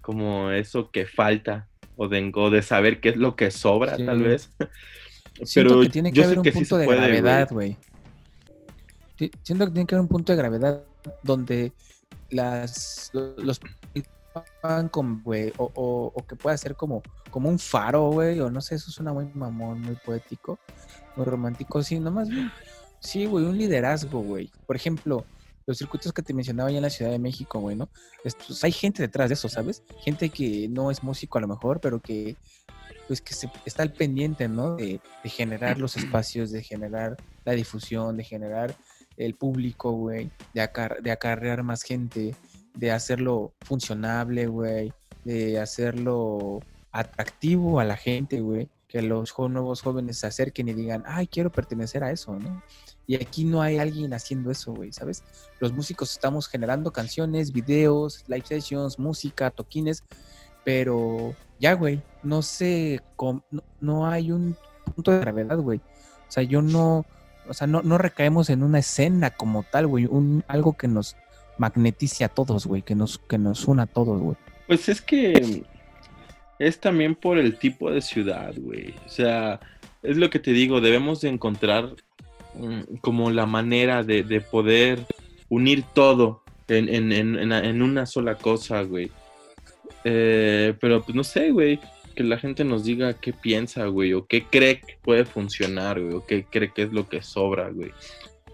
como 0.00 0.50
eso 0.50 0.90
que 0.90 1.06
falta 1.06 1.68
o 1.96 2.08
de, 2.08 2.30
o 2.34 2.50
de 2.50 2.62
saber 2.62 3.00
qué 3.00 3.10
es 3.10 3.16
lo 3.16 3.36
que 3.36 3.50
sobra, 3.50 3.96
Sí. 3.96 4.06
tal 4.06 4.22
vez. 4.22 4.50
Siento 5.42 5.70
Pero 5.74 5.82
que 5.82 5.88
tiene 5.90 6.12
que 6.12 6.18
yo 6.18 6.24
haber 6.24 6.38
un 6.38 6.44
que 6.44 6.52
punto 6.52 6.76
de 6.78 6.84
puede, 6.86 6.98
gravedad, 7.00 7.48
güey. 7.50 7.76
Siento 9.42 9.66
que 9.66 9.72
tiene 9.72 9.86
que 9.86 9.94
haber 9.94 10.02
un 10.02 10.08
punto 10.08 10.32
de 10.32 10.38
gravedad 10.38 10.82
donde 11.22 11.72
las 12.30 13.10
lo- 13.12 13.36
los 13.36 13.60
con, 14.90 15.22
güey, 15.22 15.52
o, 15.56 16.12
o- 16.14 16.26
que 16.26 16.36
pueda 16.36 16.56
ser 16.56 16.76
como, 16.76 17.02
como 17.30 17.48
un 17.48 17.58
faro, 17.58 18.10
güey, 18.10 18.40
o 18.40 18.50
no 18.50 18.60
sé, 18.60 18.76
eso 18.76 18.90
suena 18.90 19.12
muy 19.12 19.26
mamón, 19.34 19.80
muy 19.80 19.96
poético, 19.96 20.58
muy 21.16 21.24
romántico, 21.26 21.82
sí, 21.82 21.98
nomás 21.98 22.28
bien, 22.28 22.50
sí, 23.00 23.26
güey, 23.26 23.44
un 23.44 23.58
liderazgo, 23.58 24.20
güey. 24.20 24.50
Por 24.66 24.76
ejemplo, 24.76 25.24
los 25.66 25.78
circuitos 25.78 26.12
que 26.12 26.22
te 26.22 26.34
mencionaba 26.34 26.70
ya 26.70 26.76
en 26.78 26.82
la 26.82 26.90
Ciudad 26.90 27.10
de 27.10 27.18
México, 27.18 27.58
güey, 27.60 27.76
¿no? 27.76 27.88
Es- 28.24 28.34
pues, 28.36 28.62
hay 28.64 28.72
gente 28.72 29.02
detrás 29.02 29.28
de 29.28 29.34
eso, 29.34 29.48
¿sabes? 29.48 29.82
Gente 30.04 30.28
que 30.30 30.68
no 30.68 30.90
es 30.90 31.02
músico 31.02 31.38
a 31.38 31.40
lo 31.40 31.48
mejor, 31.48 31.80
pero 31.80 32.00
que 32.00 32.36
pues 33.08 33.20
que 33.20 33.34
se, 33.34 33.50
está 33.64 33.82
al 33.82 33.92
pendiente, 33.92 34.46
¿no? 34.48 34.76
De, 34.76 35.00
de 35.24 35.28
generar 35.30 35.78
los 35.78 35.96
espacios, 35.96 36.52
de 36.52 36.62
generar 36.62 37.16
la 37.44 37.54
difusión, 37.54 38.16
de 38.16 38.22
generar 38.22 38.76
el 39.16 39.34
público, 39.34 39.90
güey, 39.90 40.30
de, 40.54 40.60
acar- 40.62 41.02
de 41.02 41.10
acarrear 41.10 41.64
más 41.64 41.82
gente, 41.82 42.36
de 42.74 42.92
hacerlo 42.92 43.52
funcionable, 43.60 44.46
güey, 44.46 44.92
de 45.24 45.58
hacerlo 45.58 46.60
atractivo 46.92 47.80
a 47.80 47.84
la 47.84 47.96
gente, 47.96 48.40
güey, 48.40 48.68
que 48.88 49.02
los 49.02 49.32
nuevos 49.38 49.82
jóvenes 49.82 50.18
se 50.18 50.26
acerquen 50.26 50.68
y 50.68 50.74
digan, 50.74 51.04
ay, 51.06 51.26
quiero 51.26 51.50
pertenecer 51.50 52.02
a 52.02 52.10
eso, 52.10 52.34
¿no? 52.38 52.62
Y 53.06 53.16
aquí 53.16 53.44
no 53.44 53.60
hay 53.62 53.78
alguien 53.78 54.12
haciendo 54.14 54.50
eso, 54.50 54.72
güey, 54.72 54.92
¿sabes? 54.92 55.24
Los 55.58 55.72
músicos 55.72 56.12
estamos 56.12 56.48
generando 56.48 56.92
canciones, 56.92 57.52
videos, 57.52 58.24
live 58.28 58.46
sessions, 58.46 58.98
música, 58.98 59.50
toquines, 59.50 60.04
pero 60.64 61.34
ya, 61.58 61.74
güey, 61.74 62.02
no 62.22 62.42
sé, 62.42 63.00
no 63.80 64.06
hay 64.06 64.32
un 64.32 64.56
punto 64.94 65.10
de 65.10 65.20
gravedad, 65.20 65.58
güey. 65.58 65.78
O 65.78 66.32
sea, 66.32 66.42
yo 66.42 66.62
no, 66.62 67.04
o 67.48 67.54
sea, 67.54 67.66
no, 67.66 67.82
no 67.82 67.98
recaemos 67.98 68.50
en 68.50 68.62
una 68.62 68.78
escena 68.78 69.30
como 69.30 69.64
tal, 69.64 69.86
güey, 69.86 70.06
un, 70.06 70.44
algo 70.46 70.76
que 70.76 70.88
nos 70.88 71.16
magnetice 71.60 72.24
a 72.24 72.28
todos, 72.28 72.66
güey, 72.66 72.82
que 72.82 72.94
nos, 72.94 73.18
que 73.18 73.36
nos 73.38 73.68
una 73.68 73.82
a 73.84 73.86
todos, 73.86 74.20
güey. 74.20 74.36
Pues 74.66 74.88
es 74.88 75.00
que 75.02 75.62
es 76.58 76.80
también 76.80 77.14
por 77.14 77.38
el 77.38 77.56
tipo 77.58 77.90
de 77.90 78.00
ciudad, 78.00 78.52
güey. 78.56 78.94
O 79.06 79.08
sea, 79.08 79.60
es 80.02 80.16
lo 80.16 80.30
que 80.30 80.38
te 80.38 80.52
digo, 80.52 80.80
debemos 80.80 81.20
de 81.20 81.28
encontrar 81.28 81.94
mm, 82.54 82.96
como 83.02 83.30
la 83.30 83.46
manera 83.46 84.02
de, 84.02 84.22
de 84.22 84.40
poder 84.40 85.04
unir 85.50 85.84
todo 85.94 86.42
en, 86.68 86.88
en- 86.88 87.12
en- 87.12 87.36
en- 87.38 87.52
en 87.52 87.82
una 87.82 88.06
sola 88.06 88.36
cosa, 88.36 88.82
güey. 88.82 89.10
Eh, 90.04 90.74
pero 90.80 91.02
pues 91.02 91.14
no 91.14 91.24
sé, 91.24 91.50
güey, 91.50 91.78
que 92.14 92.22
la 92.24 92.38
gente 92.38 92.64
nos 92.64 92.84
diga 92.84 93.14
qué 93.14 93.32
piensa, 93.32 93.86
güey, 93.86 94.12
o 94.14 94.26
qué 94.26 94.44
cree 94.44 94.80
que 94.80 94.96
puede 95.02 95.24
funcionar, 95.24 96.00
güey, 96.00 96.14
o 96.14 96.24
qué 96.26 96.44
cree 96.44 96.72
que 96.72 96.82
es 96.84 96.92
lo 96.92 97.08
que 97.08 97.22
sobra, 97.22 97.68
güey. 97.70 97.92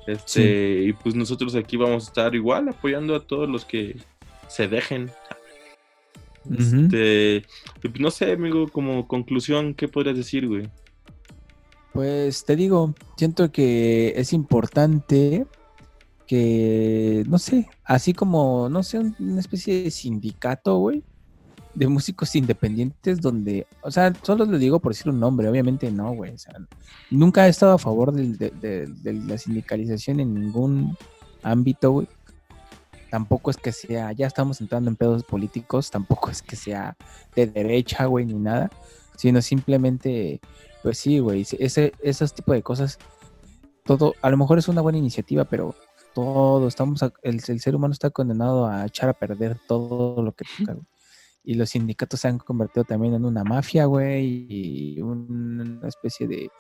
Este, 0.07 0.83
y 0.85 0.93
pues 0.93 1.15
nosotros 1.15 1.55
aquí 1.57 1.77
vamos 1.77 2.05
a 2.05 2.07
estar 2.09 2.35
igual 2.35 2.69
apoyando 2.69 3.15
a 3.17 3.27
todos 3.27 3.49
los 3.49 3.65
que 3.65 3.97
se 4.49 4.69
dejen. 4.69 5.11
Este, 6.57 7.43
y 7.83 7.89
pues, 7.89 8.01
no 8.01 8.11
sé, 8.11 8.33
amigo, 8.33 8.69
como 8.69 9.09
conclusión, 9.09 9.75
¿qué 9.75 9.89
podrías 9.89 10.17
decir, 10.17 10.47
güey? 10.47 10.69
Pues 11.93 12.45
te 12.45 12.55
digo, 12.55 12.95
siento 13.17 13.51
que 13.51 14.13
es 14.17 14.33
importante 14.33 15.47
que, 16.27 17.25
no 17.29 17.39
sé, 17.39 17.69
así 17.85 18.13
como, 18.13 18.69
no 18.69 18.83
sé, 18.83 18.99
un- 18.99 19.17
una 19.19 19.41
especie 19.41 19.83
de 19.85 19.91
sindicato, 19.91 20.77
güey, 20.79 21.03
de 21.77 21.87
músicos 21.89 22.35
independientes 22.35 23.21
donde, 23.21 23.67
o 23.83 23.91
sea, 23.91 24.13
solo 24.23 24.45
le 24.47 24.59
digo 24.59 24.81
por 24.81 24.93
decir 24.93 25.11
un 25.11 25.21
nombre, 25.21 25.49
obviamente 25.49 25.91
no, 25.91 26.13
güey, 26.15 26.33
o 26.35 26.39
sea, 26.39 26.55
nunca 27.11 27.47
he 27.47 27.51
estado 27.51 27.75
a 27.75 27.79
favor 27.79 28.13
del- 28.13 28.39
de, 28.39 28.51
de- 28.51 28.87
de 28.87 29.13
la 29.13 29.37
sindicalización 29.39 30.19
en 30.21 30.35
ningún 30.35 30.97
ámbito, 31.43 31.93
güey. 31.93 32.09
Tampoco 33.11 33.51
es 33.51 33.57
que 33.57 33.73
sea, 33.73 34.11
ya 34.13 34.27
estamos 34.27 34.61
entrando 34.61 34.91
en 34.91 34.97
pedos 34.97 35.23
políticos, 35.23 35.91
tampoco 35.91 36.31
es 36.31 36.43
que 36.43 36.57
sea 36.57 36.97
de 37.37 37.47
derecha, 37.47 38.07
güey, 38.07 38.25
ni 38.27 38.35
nada, 38.35 38.71
sino 39.17 39.41
simplemente 39.43 40.41
pues 40.83 40.99
sí, 40.99 41.19
güey, 41.19 41.47
ese, 41.59 41.93
esos 42.03 42.33
tipos 42.35 42.55
de 42.55 42.63
cosas, 42.63 42.99
todo, 43.85 44.15
a 44.23 44.31
lo 44.31 44.37
mejor 44.37 44.59
es 44.59 44.69
una 44.69 44.81
buena 44.81 44.99
iniciativa, 44.99 45.45
pero 45.45 45.75
todo, 46.15 46.67
estamos, 46.69 47.03
a- 47.03 47.13
el, 47.23 47.41
el 47.47 47.61
ser 47.61 47.77
humano 47.77 47.93
está 47.93 48.11
condenado 48.11 48.67
a 48.67 48.87
echar 48.87 49.09
a 49.09 49.13
perder 49.13 49.59
todo 49.69 50.23
lo 50.23 50.33
que 50.33 50.45
toca, 50.59 50.73
güey. 50.73 50.87
Y 51.47 51.55
los 51.55 51.71
sindicatos 51.71 52.21
se 52.21 52.29
han 52.29 52.39
convertido 52.39 52.85
también 52.85 53.15
en 53.15 53.25
una 53.25 53.45
mafia, 53.45 53.87
güey, 53.87 54.47
y 54.51 55.01
un- 55.01 55.79
una 55.79 55.89
especie 55.89 56.27
de, 56.29 56.51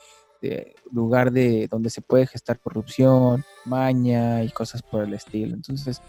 lugar 0.92 1.32
de 1.32 1.66
donde 1.68 1.90
se 1.90 2.00
puede 2.02 2.26
gestar 2.26 2.60
corrupción, 2.60 3.42
maña 3.64 4.44
y 4.44 4.50
cosas 4.50 4.80
por 4.82 5.02
el 5.02 5.12
estilo. 5.14 5.54
Entonces, 5.54 6.00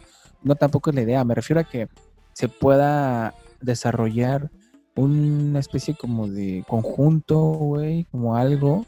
no 0.43 0.53
tampoco 0.55 0.91
es 0.91 0.95
la 0.95 1.01
idea, 1.01 1.23
me 1.23 1.33
refiero 1.33 1.59
a 1.61 1.63
que 1.63 1.87
se 2.33 2.47
pueda 2.47 3.33
desarrollar 3.61 4.51
una 4.95 5.59
especie 5.59 5.95
como 5.95 6.27
de 6.27 6.63
conjunto, 6.67 7.39
güey, 7.39 8.03
como 8.11 8.35
algo 8.35 8.85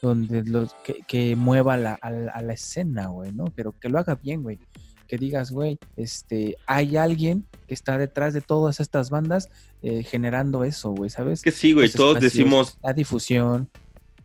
donde 0.00 0.44
los 0.44 0.74
que, 0.84 1.00
que 1.08 1.34
mueva 1.34 1.76
la, 1.76 1.94
a 1.94 2.42
la 2.42 2.52
escena, 2.52 3.06
güey, 3.08 3.32
¿no? 3.32 3.46
Pero 3.56 3.72
que 3.72 3.88
lo 3.88 3.98
haga 3.98 4.14
bien, 4.14 4.42
güey. 4.44 4.60
Que 5.08 5.18
digas, 5.18 5.50
güey, 5.50 5.78
este, 5.96 6.56
hay 6.66 6.96
alguien 6.96 7.46
que 7.66 7.74
está 7.74 7.98
detrás 7.98 8.32
de 8.34 8.40
todas 8.40 8.80
estas 8.80 9.10
bandas 9.10 9.50
eh, 9.82 10.02
generando 10.02 10.64
eso, 10.64 10.90
güey, 10.92 11.10
¿sabes? 11.10 11.42
Que 11.42 11.50
sí, 11.50 11.72
güey, 11.72 11.90
todos 11.90 12.16
espacios, 12.16 12.32
decimos, 12.32 12.78
La 12.82 12.92
difusión. 12.94 13.68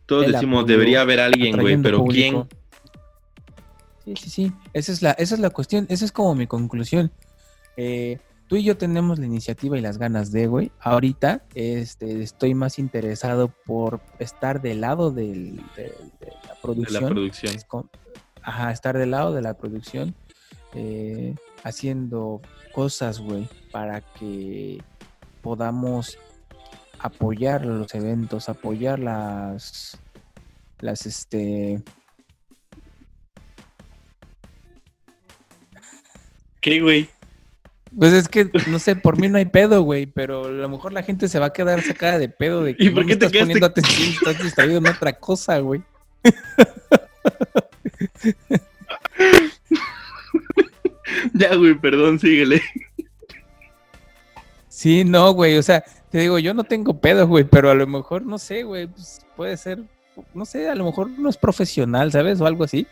todos 0.06 0.26
decimos, 0.32 0.60
apoyo, 0.62 0.72
debería 0.72 1.02
haber 1.02 1.20
alguien, 1.20 1.60
güey, 1.60 1.76
pero 1.82 1.98
público. 1.98 2.46
¿quién? 2.48 4.16
Sí, 4.16 4.24
sí, 4.24 4.30
sí. 4.30 4.52
Esa 4.72 4.92
es 4.92 5.02
la, 5.02 5.10
esa 5.12 5.34
es 5.34 5.40
la 5.40 5.50
cuestión. 5.50 5.86
Esa 5.88 6.04
es 6.04 6.12
como 6.12 6.34
mi 6.34 6.46
conclusión. 6.46 7.12
Eh, 7.76 8.18
tú 8.48 8.56
y 8.56 8.64
yo 8.64 8.76
tenemos 8.76 9.18
la 9.18 9.26
iniciativa 9.26 9.76
y 9.78 9.80
las 9.82 9.98
ganas 9.98 10.32
de, 10.32 10.46
güey. 10.46 10.72
Ahorita 10.80 11.44
este, 11.54 12.22
estoy 12.22 12.54
más 12.54 12.78
interesado 12.78 13.48
por 13.66 14.00
estar 14.18 14.62
del 14.62 14.80
lado 14.80 15.10
del- 15.10 15.56
de, 15.76 15.82
de 15.84 16.32
la 16.46 16.54
De 16.54 16.60
producción. 16.62 17.02
la 17.04 17.08
producción. 17.10 17.54
Es 17.54 17.66
Ajá, 18.42 18.72
estar 18.72 18.96
del 18.96 19.10
lado 19.10 19.34
de 19.34 19.42
la 19.42 19.54
producción. 19.54 20.14
Eh, 20.74 21.34
haciendo 21.62 22.40
cosas, 22.72 23.20
güey, 23.20 23.48
para 23.72 24.00
que 24.00 24.82
podamos 25.42 26.18
apoyar 26.98 27.64
los 27.64 27.94
eventos, 27.94 28.48
apoyar 28.48 28.98
las, 28.98 29.98
las, 30.80 31.06
este, 31.06 31.82
¿Qué, 36.60 36.80
güey? 36.80 37.08
Pues 37.98 38.12
es 38.12 38.28
que, 38.28 38.48
no 38.68 38.78
sé, 38.78 38.94
por 38.94 39.18
mí 39.18 39.28
no 39.28 39.38
hay 39.38 39.46
pedo, 39.46 39.82
güey, 39.82 40.06
pero 40.06 40.44
a 40.44 40.50
lo 40.50 40.68
mejor 40.68 40.92
la 40.92 41.02
gente 41.02 41.26
se 41.26 41.40
va 41.40 41.46
a 41.46 41.52
quedar 41.52 41.82
sacada 41.82 42.18
de 42.18 42.28
pedo 42.28 42.62
de 42.62 42.76
que 42.76 42.84
¿Y 42.84 42.90
por 42.90 43.02
no 43.02 43.08
qué 43.08 43.14
me 43.14 43.18
te 43.18 43.26
estás 43.26 43.40
poniendo 43.40 43.66
atención, 43.66 44.10
estás 44.10 44.42
distraído 44.42 44.78
en 44.78 44.86
otra 44.86 45.12
cosa, 45.14 45.58
güey. 45.58 45.82
ya, 51.34 51.54
güey, 51.54 51.74
perdón, 51.78 52.18
síguele. 52.18 52.62
Sí, 54.68 55.04
no, 55.04 55.32
güey, 55.32 55.58
o 55.58 55.62
sea, 55.62 55.84
te 56.10 56.18
digo, 56.18 56.38
yo 56.38 56.54
no 56.54 56.64
tengo 56.64 57.00
pedo, 57.00 57.26
güey, 57.26 57.44
pero 57.44 57.70
a 57.70 57.74
lo 57.74 57.86
mejor, 57.86 58.22
no 58.24 58.38
sé, 58.38 58.62
güey, 58.62 58.86
pues 58.86 59.26
puede 59.36 59.56
ser, 59.56 59.82
no 60.32 60.44
sé, 60.44 60.68
a 60.68 60.74
lo 60.74 60.84
mejor 60.84 61.10
no 61.10 61.28
es 61.28 61.36
profesional, 61.36 62.10
¿sabes? 62.12 62.40
O 62.40 62.46
algo 62.46 62.64
así. 62.64 62.86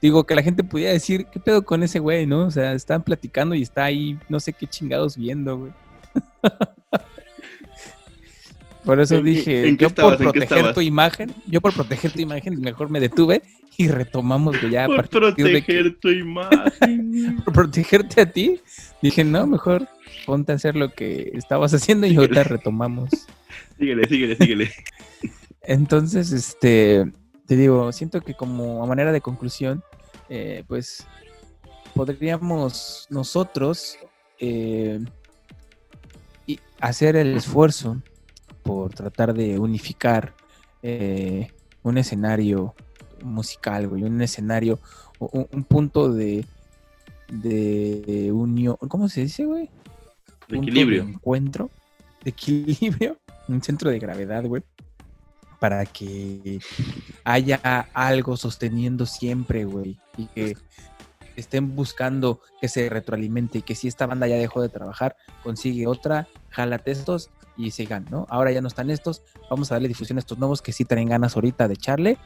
Digo, 0.00 0.24
que 0.24 0.34
la 0.34 0.42
gente 0.42 0.62
pudiera 0.62 0.92
decir, 0.92 1.26
¿qué 1.26 1.40
pedo 1.40 1.64
con 1.64 1.82
ese 1.82 1.98
güey, 1.98 2.26
no? 2.26 2.46
O 2.46 2.50
sea, 2.50 2.72
están 2.74 3.02
platicando 3.02 3.54
y 3.54 3.62
está 3.62 3.84
ahí, 3.84 4.18
no 4.28 4.40
sé 4.40 4.52
qué 4.52 4.66
chingados 4.66 5.16
viendo, 5.16 5.58
güey. 5.58 5.72
Por 8.84 9.00
eso 9.00 9.16
¿En- 9.16 9.24
dije, 9.24 9.68
en 9.68 9.76
qué 9.76 9.82
yo 9.82 9.88
estabas? 9.88 10.16
por 10.16 10.26
¿En 10.26 10.32
qué 10.32 10.40
proteger 10.46 10.74
tu 10.74 10.80
imagen, 10.80 11.34
yo 11.46 11.60
por 11.60 11.74
proteger 11.74 12.12
tu 12.12 12.20
imagen, 12.20 12.60
mejor 12.60 12.88
me 12.88 13.00
detuve 13.00 13.42
y 13.78 13.88
retomamos, 13.88 14.58
güey, 14.60 14.72
ya 14.72 14.84
a 14.84 14.86
Por 14.86 14.96
partir 14.96 15.20
de 15.22 15.34
que- 15.34 15.42
proteger 15.42 15.98
tu 16.00 16.08
imagen. 16.08 17.36
por 17.44 17.52
protegerte 17.54 18.20
a 18.22 18.30
ti, 18.30 18.60
dije, 19.02 19.24
no, 19.24 19.46
mejor 19.46 19.88
ponte 20.24 20.52
a 20.52 20.54
hacer 20.54 20.76
lo 20.76 20.92
que 20.92 21.30
estabas 21.34 21.72
haciendo 21.74 22.06
y 22.06 22.16
ahorita 22.16 22.44
retomamos. 22.44 23.10
síguele, 23.78 24.08
síguele, 24.08 24.36
síguele. 24.36 24.70
Entonces, 25.62 26.32
este, 26.32 27.10
te 27.46 27.56
digo, 27.56 27.92
siento 27.92 28.20
que 28.20 28.34
como 28.34 28.82
a 28.82 28.86
manera 28.86 29.12
de 29.12 29.20
conclusión, 29.20 29.82
eh, 30.28 30.64
pues 30.66 31.06
podríamos 31.94 33.06
nosotros 33.10 33.98
eh, 34.38 35.00
y 36.46 36.60
hacer 36.80 37.16
el 37.16 37.36
esfuerzo 37.36 38.02
por 38.62 38.92
tratar 38.92 39.32
de 39.34 39.58
unificar 39.58 40.34
eh, 40.82 41.50
un 41.82 41.98
escenario 41.98 42.74
musical, 43.22 43.88
güey, 43.88 44.02
un 44.02 44.20
escenario, 44.20 44.78
un, 45.18 45.46
un 45.50 45.64
punto 45.64 46.12
de, 46.12 46.44
de 47.28 48.30
unión, 48.32 48.76
¿cómo 48.88 49.08
se 49.08 49.22
dice, 49.22 49.44
güey? 49.44 49.68
De 50.48 50.58
equilibrio. 50.58 51.04
de 51.04 51.10
encuentro, 51.12 51.70
de 52.22 52.30
equilibrio, 52.30 53.18
un 53.48 53.62
centro 53.62 53.90
de 53.90 53.98
gravedad, 53.98 54.44
güey, 54.44 54.62
para 55.58 55.84
que 55.86 56.60
haya 57.24 57.56
algo 57.94 58.36
sosteniendo 58.36 59.06
siempre, 59.06 59.64
güey, 59.64 59.96
y 60.16 60.26
que 60.26 60.56
estén 61.40 61.74
buscando 61.76 62.40
que 62.60 62.68
se 62.68 62.88
retroalimente 62.88 63.58
y 63.58 63.62
que 63.62 63.74
si 63.74 63.88
esta 63.88 64.06
banda 64.06 64.26
ya 64.26 64.36
dejó 64.36 64.62
de 64.62 64.68
trabajar, 64.68 65.16
consigue 65.42 65.86
otra, 65.86 66.28
jálate 66.50 66.90
estos 66.90 67.30
y 67.56 67.70
sigan, 67.70 68.06
¿no? 68.10 68.26
Ahora 68.28 68.52
ya 68.52 68.60
no 68.60 68.68
están 68.68 68.90
estos, 68.90 69.22
vamos 69.50 69.70
a 69.70 69.76
darle 69.76 69.88
difusión 69.88 70.18
a 70.18 70.20
estos 70.20 70.38
nuevos 70.38 70.60
que 70.62 70.72
sí 70.72 70.84
traen 70.84 71.08
ganas 71.08 71.34
ahorita 71.36 71.68
de 71.68 71.74
echarle 71.74 72.18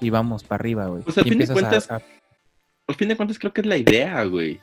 y 0.00 0.10
vamos 0.10 0.42
para 0.44 0.60
arriba, 0.60 0.86
güey. 0.86 1.02
Pues, 1.02 1.16
al 1.18 1.26
Y 1.26 1.30
fin 1.30 1.38
de 1.38 1.44
empiezas 1.44 1.56
a- 1.64 1.68
cuentas, 1.68 1.90
a- 1.90 2.02
Al 2.88 2.94
fin 2.94 3.08
de 3.08 3.16
cuentas 3.16 3.38
creo 3.38 3.52
que 3.52 3.60
es 3.60 3.66
la 3.66 3.76
idea, 3.76 4.24
güey. 4.24 4.60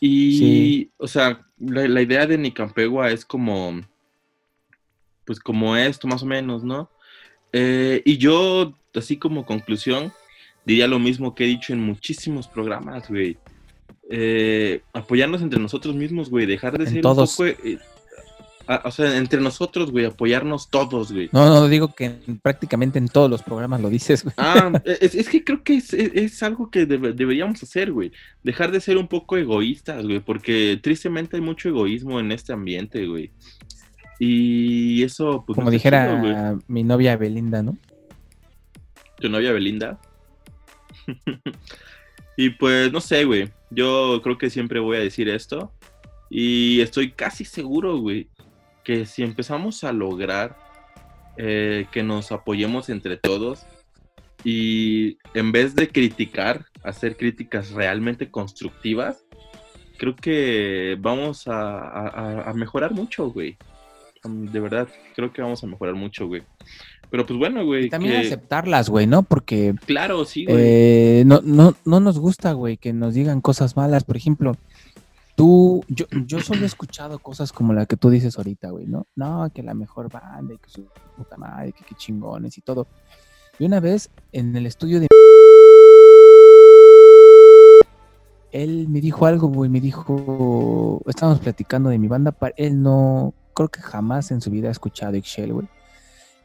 Y, 0.00 0.38
Sí. 0.38 0.92
o 0.98 1.06
sea, 1.08 1.46
la, 1.58 1.86
la 1.88 2.02
idea 2.02 2.26
de 2.26 2.36
Nicampegua 2.36 3.10
es 3.10 3.24
como, 3.24 3.80
pues 5.24 5.40
como 5.40 5.76
esto 5.76 6.06
más 6.06 6.22
o 6.22 6.26
menos, 6.26 6.62
¿no? 6.64 6.90
Eh, 7.52 8.02
y 8.04 8.18
yo, 8.18 8.74
así 8.94 9.16
como 9.16 9.46
conclusión, 9.46 10.12
diría 10.66 10.86
lo 10.88 10.98
mismo 10.98 11.34
que 11.34 11.44
he 11.44 11.46
dicho 11.46 11.72
en 11.72 11.80
muchísimos 11.80 12.48
programas, 12.48 13.08
güey. 13.08 13.38
Eh, 14.10 14.82
apoyarnos 14.92 15.40
entre 15.42 15.58
nosotros 15.60 15.94
mismos, 15.94 16.28
güey. 16.28 16.44
Dejar 16.46 16.76
de 16.78 16.84
En 16.84 16.90
ser 16.90 17.00
todos. 17.02 17.38
un 17.38 17.46
poco... 17.48 17.58
eh, 17.64 17.78
o 18.84 18.90
sea, 18.90 19.16
entre 19.16 19.40
nosotros, 19.40 19.92
güey. 19.92 20.04
Apoyarnos 20.06 20.68
todos, 20.70 21.12
güey. 21.12 21.28
No, 21.32 21.46
no, 21.46 21.68
digo 21.68 21.94
que 21.94 22.06
en- 22.26 22.38
prácticamente 22.42 22.98
en 22.98 23.06
todos 23.08 23.30
los 23.30 23.42
programas 23.42 23.80
lo 23.80 23.88
dices, 23.90 24.24
güey. 24.24 24.34
Ah, 24.38 24.72
es, 24.84 25.14
es 25.14 25.28
que 25.28 25.44
creo 25.44 25.62
que 25.62 25.76
es, 25.76 25.92
es- 25.94 26.10
es 26.14 26.42
algo 26.42 26.68
que 26.70 26.84
debe- 26.86 27.12
deberíamos 27.12 27.62
hacer, 27.62 27.92
güey. 27.92 28.10
Dejar 28.42 28.72
de 28.72 28.80
ser 28.80 28.96
un 28.98 29.06
poco 29.06 29.36
egoístas, 29.36 30.04
güey, 30.04 30.18
porque 30.20 30.78
tristemente 30.82 31.36
hay 31.36 31.42
mucho 31.42 31.68
egoísmo 31.68 32.18
en 32.20 32.32
este 32.32 32.52
ambiente, 32.52 33.06
güey. 33.06 33.30
Y 34.18 35.02
eso, 35.04 35.44
pues. 35.46 35.54
Como 35.56 35.66
no 35.66 35.70
chido, 35.70 35.78
dijera 35.78 36.58
mi 36.68 36.82
novia 36.82 37.16
Belinda, 37.16 37.62
¿no? 37.62 37.76
Tu 39.20 39.28
novia 39.28 39.52
Belinda. 39.52 40.00
y 42.36 42.50
pues, 42.50 42.92
no 42.92 43.00
sé, 43.00 43.24
güey. 43.24 43.50
Yo 43.70 44.20
creo 44.22 44.38
que 44.38 44.50
siempre 44.50 44.80
voy 44.80 44.96
a 44.96 45.00
decir 45.00 45.28
esto. 45.28 45.72
Y 46.28 46.80
estoy 46.80 47.12
casi 47.12 47.44
seguro, 47.44 47.98
güey, 47.98 48.28
que 48.84 49.06
si 49.06 49.22
empezamos 49.22 49.84
a 49.84 49.92
lograr 49.92 50.56
eh, 51.36 51.86
que 51.92 52.02
nos 52.02 52.32
apoyemos 52.32 52.88
entre 52.88 53.16
todos 53.16 53.64
y 54.42 55.18
en 55.34 55.52
vez 55.52 55.74
de 55.74 55.88
criticar, 55.88 56.66
hacer 56.82 57.16
críticas 57.16 57.70
realmente 57.70 58.30
constructivas, 58.30 59.24
creo 59.98 60.14
que 60.16 60.96
vamos 61.00 61.46
a, 61.48 62.48
a- 62.48 62.54
mejorar 62.54 62.92
mucho, 62.92 63.28
güey. 63.30 63.56
De 64.24 64.58
verdad, 64.60 64.88
creo 65.14 65.32
que 65.32 65.42
vamos 65.42 65.62
a 65.62 65.66
mejorar 65.68 65.94
mucho, 65.94 66.26
güey. 66.26 66.42
Pero 67.10 67.24
pues 67.26 67.38
bueno, 67.38 67.64
güey. 67.64 67.86
Y 67.86 67.90
también 67.90 68.20
que- 68.20 68.26
aceptarlas, 68.26 68.88
güey, 68.90 69.06
¿no? 69.06 69.22
Porque 69.22 69.74
Claro, 69.86 70.24
sí, 70.24 70.44
güey. 70.44 70.56
eh, 70.58 71.22
no, 71.26 71.40
no, 71.42 71.74
no 71.84 72.00
nos 72.00 72.18
gusta, 72.18 72.52
güey, 72.52 72.76
que 72.76 72.92
nos 72.92 73.14
digan 73.14 73.40
cosas 73.40 73.76
malas. 73.76 74.04
Por 74.04 74.16
ejemplo, 74.16 74.56
tú, 75.36 75.84
yo, 75.88 76.06
yo 76.26 76.40
solo 76.40 76.62
he 76.62 76.66
escuchado 76.66 77.18
cosas 77.20 77.52
como 77.52 77.72
la 77.72 77.86
que 77.86 77.96
tú 77.96 78.10
dices 78.10 78.36
ahorita, 78.38 78.70
güey, 78.70 78.86
¿no? 78.86 79.06
No, 79.14 79.48
que 79.54 79.62
la 79.62 79.74
mejor 79.74 80.10
banda 80.10 80.54
y 80.54 80.58
que 80.58 80.68
su 80.68 80.86
puta 81.16 81.36
madre, 81.36 81.72
que 81.72 81.84
qué 81.84 81.94
chingones 81.94 82.58
y 82.58 82.60
todo. 82.60 82.86
Y 83.58 83.64
una 83.64 83.80
vez 83.80 84.10
en 84.32 84.54
el 84.56 84.66
estudio 84.66 85.00
de... 85.00 85.06
Él 88.52 88.86
me 88.88 89.00
dijo 89.00 89.26
algo, 89.26 89.48
güey, 89.48 89.68
me 89.70 89.80
dijo... 89.80 91.02
Estábamos 91.06 91.40
platicando 91.40 91.90
de 91.90 91.98
mi 91.98 92.08
banda, 92.08 92.34
él 92.56 92.82
no... 92.82 93.34
Creo 93.54 93.68
que 93.68 93.80
jamás 93.80 94.30
en 94.30 94.40
su 94.40 94.50
vida 94.50 94.68
ha 94.68 94.72
escuchado 94.72 95.14
Excel, 95.16 95.52
güey. 95.52 95.66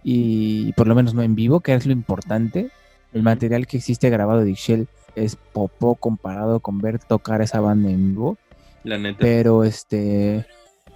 Y 0.04 0.74
por 0.74 0.88
lo 0.88 0.95
menos 0.95 1.14
no 1.14 1.22
en 1.22 1.36
vivo, 1.36 1.60
que 1.60 1.74
es 1.74 1.86
lo 1.86 1.93
importante. 1.93 2.72
El 3.14 3.24
material 3.24 3.68
que 3.68 3.78
existe 3.78 4.10
grabado 4.10 4.43
de 4.43 4.52
Ixchel 4.52 4.88
es 5.16 5.36
popó 5.36 5.95
comparado 5.95 6.60
con 6.60 6.80
ver 6.80 6.99
tocar 6.99 7.41
esa 7.41 7.60
banda 7.60 7.89
en 7.89 8.12
vivo. 8.12 8.38
La 8.84 8.97
neta. 8.97 9.20
Pero 9.20 9.64
este. 9.64 10.45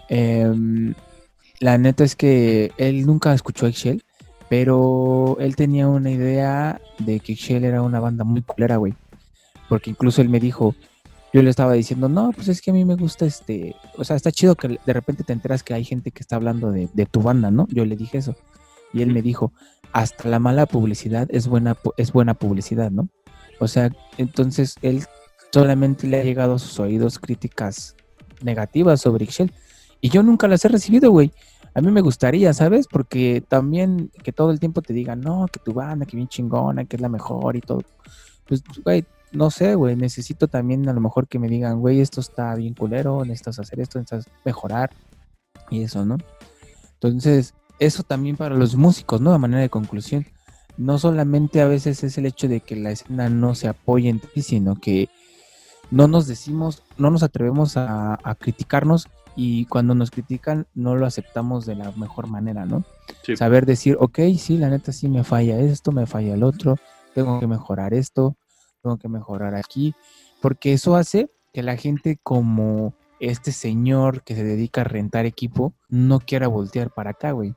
em, 0.09 0.93
la 1.59 1.77
neta 1.77 2.03
es 2.03 2.15
que 2.15 2.71
él 2.77 3.05
nunca 3.05 3.33
escuchó 3.33 3.65
a 3.65 3.69
Ixchel, 3.69 4.03
pero 4.49 5.37
él 5.39 5.55
tenía 5.55 5.87
una 5.87 6.11
idea 6.11 6.81
de 6.99 7.19
que 7.19 7.33
Ixchel 7.33 7.63
era 7.63 7.81
una 7.81 7.99
banda 7.99 8.23
muy 8.23 8.41
culera, 8.41 8.77
güey. 8.77 8.93
Porque 9.69 9.89
incluso 9.89 10.21
él 10.21 10.29
me 10.29 10.39
dijo. 10.39 10.75
Yo 11.33 11.41
le 11.43 11.49
estaba 11.49 11.73
diciendo, 11.73 12.07
no, 12.07 12.31
pues 12.31 12.47
es 12.47 12.61
que 12.61 12.71
a 12.71 12.73
mí 12.73 12.85
me 12.85 12.95
gusta 12.95 13.25
este. 13.25 13.75
O 13.97 14.05
sea, 14.05 14.15
está 14.15 14.31
chido 14.31 14.55
que 14.55 14.79
de 14.85 14.93
repente 14.93 15.25
te 15.25 15.33
enteras 15.33 15.63
que 15.63 15.73
hay 15.73 15.83
gente 15.83 16.11
que 16.11 16.21
está 16.21 16.37
hablando 16.37 16.71
de, 16.71 16.87
de 16.93 17.05
tu 17.05 17.21
banda, 17.21 17.51
¿no? 17.51 17.67
Yo 17.71 17.83
le 17.83 17.97
dije 17.97 18.19
eso. 18.19 18.37
Y 18.95 19.01
él 19.01 19.11
me 19.11 19.21
dijo, 19.21 19.51
hasta 19.91 20.29
la 20.29 20.39
mala 20.39 20.65
publicidad 20.65 21.27
es 21.29 21.49
buena, 21.49 21.77
es 21.97 22.13
buena 22.13 22.33
publicidad, 22.33 22.91
¿no? 22.91 23.09
O 23.59 23.67
sea, 23.67 23.91
entonces 24.17 24.77
él 24.81 25.03
solamente 25.51 26.07
le 26.07 26.21
ha 26.21 26.23
llegado 26.23 26.53
a 26.53 26.59
sus 26.59 26.79
oídos 26.79 27.19
críticas 27.19 27.97
negativas 28.41 29.01
sobre 29.01 29.25
Ixchel. 29.25 29.51
Y 29.99 30.09
yo 30.09 30.23
nunca 30.23 30.47
las 30.47 30.63
he 30.63 30.69
recibido, 30.69 31.11
güey. 31.11 31.33
A 31.73 31.81
mí 31.81 31.91
me 31.91 31.99
gustaría, 31.99 32.53
¿sabes? 32.53 32.87
Porque 32.87 33.43
también 33.45 34.11
que 34.23 34.31
todo 34.31 34.51
el 34.51 34.61
tiempo 34.61 34.81
te 34.81 34.93
digan, 34.93 35.19
no, 35.19 35.45
que 35.51 35.59
tu 35.59 35.73
banda, 35.73 36.05
que 36.05 36.15
bien 36.15 36.29
chingona, 36.29 36.85
que 36.85 36.95
es 36.95 37.01
la 37.01 37.09
mejor 37.09 37.57
y 37.57 37.61
todo. 37.61 37.81
Pues, 38.47 38.63
güey, 38.81 39.03
no 39.33 39.51
sé, 39.51 39.75
güey. 39.75 39.97
Necesito 39.97 40.47
también 40.47 40.87
a 40.87 40.93
lo 40.93 41.01
mejor 41.01 41.27
que 41.27 41.37
me 41.37 41.49
digan, 41.49 41.81
güey, 41.81 41.99
esto 41.99 42.21
está 42.21 42.55
bien 42.55 42.75
culero, 42.75 43.25
necesitas 43.25 43.59
hacer 43.59 43.81
esto, 43.81 43.99
necesitas 43.99 44.33
mejorar. 44.45 44.91
Y 45.69 45.83
eso, 45.83 46.05
¿no? 46.05 46.15
Entonces, 46.93 47.53
eso 47.79 48.03
también 48.03 48.37
para 48.37 48.55
los 48.55 48.75
músicos, 48.75 49.21
¿no? 49.21 49.33
A 49.33 49.37
manera 49.37 49.61
de 49.61 49.69
conclusión. 49.69 50.25
No 50.77 50.99
solamente 50.99 51.61
a 51.61 51.67
veces 51.67 52.03
es 52.03 52.17
el 52.17 52.25
hecho 52.25 52.47
de 52.47 52.59
que 52.59 52.75
la 52.75 52.91
escena 52.91 53.29
no 53.29 53.55
se 53.55 53.67
apoye 53.67 54.09
entre 54.09 54.29
sí, 54.31 54.41
sino 54.41 54.75
que 54.75 55.09
no 55.91 56.07
nos 56.07 56.27
decimos, 56.27 56.83
no 56.97 57.11
nos 57.11 57.23
atrevemos 57.23 57.77
a, 57.77 58.19
a 58.21 58.35
criticarnos 58.35 59.07
y 59.35 59.65
cuando 59.65 59.95
nos 59.95 60.11
critican 60.11 60.67
no 60.73 60.95
lo 60.95 61.05
aceptamos 61.05 61.65
de 61.65 61.75
la 61.75 61.91
mejor 61.91 62.27
manera, 62.27 62.65
¿no? 62.65 62.83
Sí. 63.23 63.35
Saber 63.35 63.65
decir, 63.65 63.97
ok, 63.99 64.19
sí, 64.37 64.57
la 64.57 64.69
neta 64.69 64.91
sí 64.91 65.07
me 65.07 65.23
falla 65.23 65.59
esto, 65.59 65.91
me 65.91 66.05
falla 66.05 66.33
el 66.33 66.43
otro, 66.43 66.77
tengo 67.13 67.39
que 67.39 67.47
mejorar 67.47 67.93
esto, 67.93 68.35
tengo 68.81 68.97
que 68.97 69.09
mejorar 69.09 69.55
aquí, 69.55 69.93
porque 70.41 70.73
eso 70.73 70.95
hace 70.95 71.29
que 71.53 71.63
la 71.63 71.77
gente 71.77 72.19
como 72.21 72.93
este 73.19 73.51
señor 73.51 74.23
que 74.23 74.35
se 74.35 74.43
dedica 74.43 74.81
a 74.81 74.83
rentar 74.83 75.25
equipo 75.25 75.73
no 75.89 76.19
quiera 76.19 76.47
voltear 76.47 76.91
para 76.93 77.11
acá, 77.11 77.31
güey. 77.31 77.55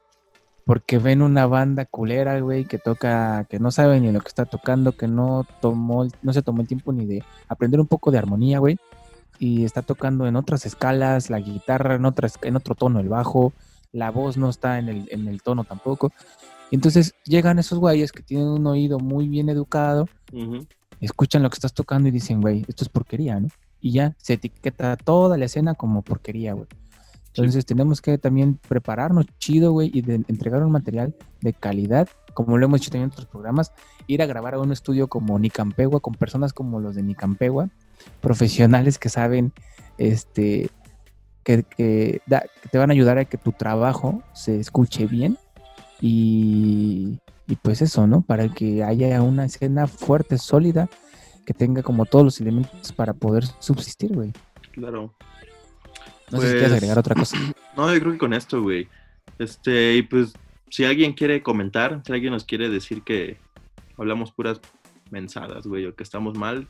Porque 0.69 0.99
ven 0.99 1.23
una 1.23 1.47
banda 1.47 1.87
culera, 1.87 2.39
güey, 2.41 2.67
que 2.67 2.77
toca, 2.79 3.47
que 3.49 3.59
no 3.59 3.71
sabe 3.71 4.01
ni 4.01 4.13
lo 4.13 4.21
que 4.21 4.29
está 4.29 4.45
tocando, 4.45 4.93
que 4.93 5.09
no 5.09 5.47
tomó, 5.63 6.07
no 6.21 6.33
se 6.35 6.43
tomó 6.43 6.61
el 6.61 6.69
tiempo 6.69 6.93
ni 6.93 7.07
de 7.07 7.25
aprender 7.49 7.81
un 7.81 7.87
poco 7.87 8.11
de 8.11 8.19
armonía, 8.19 8.59
güey. 8.59 8.77
Y 9.39 9.65
está 9.65 9.81
tocando 9.81 10.27
en 10.27 10.37
otras 10.37 10.67
escalas, 10.67 11.31
la 11.31 11.41
guitarra 11.41 11.95
en, 11.95 12.05
otras, 12.05 12.39
en 12.43 12.57
otro 12.57 12.75
tono, 12.75 13.01
el 13.01 13.09
bajo, 13.09 13.55
la 13.93 14.11
voz 14.11 14.37
no 14.37 14.51
está 14.51 14.79
en 14.79 14.91
el, 14.91 15.09
en 15.11 15.27
el 15.27 15.41
tono 15.41 15.65
tampoco. 15.65 16.13
Y 16.71 16.75
entonces 16.75 17.15
llegan 17.25 17.59
esos 17.59 17.79
güeyes 17.79 18.13
que 18.13 18.23
tienen 18.23 18.49
un 18.49 18.67
oído 18.67 18.99
muy 18.99 19.27
bien 19.27 19.49
educado, 19.49 20.07
escuchan 21.01 21.43
lo 21.43 21.49
que 21.49 21.55
estás 21.55 21.73
tocando 21.73 22.11
y 22.11 22.13
dicen, 22.13 22.43
güey, 22.43 22.67
esto 22.69 22.85
es 22.85 22.91
porquería, 22.91 23.41
¿no? 23.41 23.49
y 23.81 23.93
ya 23.93 24.15
se 24.19 24.35
etiqueta 24.35 24.97
toda 24.97 25.37
la 25.39 25.45
escena 25.45 25.75
como 25.75 26.03
porquería, 26.03 26.53
güey. 26.53 26.67
Entonces 27.39 27.65
tenemos 27.67 28.03
que 28.03 28.19
también 28.19 28.59
prepararnos 28.69 29.27
chido, 29.39 29.71
güey, 29.71 29.93
y 29.95 30.03
de 30.03 30.15
entregar 30.27 30.65
un 30.65 30.73
material 30.73 31.15
de 31.41 31.53
calidad, 31.53 32.09
como 32.35 32.59
lo 32.59 32.67
hemos 32.67 32.81
hecho 32.81 32.91
también 32.91 33.05
en 33.05 33.13
otros 33.13 33.27
programas, 33.27 33.73
ir 34.09 34.23
a 34.23 34.27
grabar 34.27 34.55
a 34.55 34.59
un 34.59 34.73
estudio 34.73 35.07
como 35.07 35.39
Nicampegua, 35.39 36.01
con 36.01 36.15
personas 36.15 36.53
como 36.53 36.81
los 36.81 36.97
de 36.97 37.05
Nicampegua, 37.05 37.71
profesionales 38.21 38.99
que 38.99 39.09
saben, 39.09 39.53
este, 39.99 40.69
que, 41.45 41.63
que, 41.63 42.21
que 42.27 42.69
te 42.71 42.79
van 42.79 42.91
a 42.91 42.95
ayudar 42.95 43.19
a 43.19 43.25
que 43.25 43.39
tu 43.39 43.53
trabajo 43.53 44.21
se 44.33 44.59
escuche 44.59 45.07
bien 45.07 45.39
y, 46.01 47.21
y 47.47 47.55
pues 47.55 47.83
eso, 47.83 48.09
¿no? 48.09 48.23
Para 48.23 48.49
que 48.49 48.83
haya 48.83 49.23
una 49.23 49.45
escena 49.45 49.87
fuerte, 49.87 50.39
sólida, 50.39 50.89
que 51.47 51.55
tenga 51.55 51.85
como 51.85 52.05
todos 52.05 52.25
los 52.25 52.41
elementos 52.41 52.91
para 52.91 53.13
poder 53.13 53.45
subsistir, 53.61 54.13
güey. 54.13 54.33
Claro. 54.73 55.15
No 56.31 56.41
sé 56.41 56.47
si 56.47 56.53
quieres 56.53 56.69
Pues, 56.69 56.73
agregar 56.75 56.99
otra 56.99 57.15
cosa. 57.15 57.37
No, 57.77 57.95
yo 57.95 58.01
creo 58.01 58.13
que 58.13 58.19
con 58.19 58.33
esto, 58.35 58.61
güey. 58.61 58.89
Este, 59.39 59.95
y 59.95 60.03
pues, 60.03 60.33
si 60.69 60.85
alguien 60.85 61.13
quiere 61.13 61.43
comentar, 61.43 62.01
si 62.05 62.13
alguien 62.13 62.33
nos 62.33 62.45
quiere 62.45 62.69
decir 62.69 63.03
que 63.03 63.37
hablamos 63.97 64.33
puras 64.33 64.61
mensadas, 65.11 65.65
güey, 65.67 65.87
o 65.87 65.95
que 65.95 66.03
estamos 66.03 66.37
mal, 66.37 66.67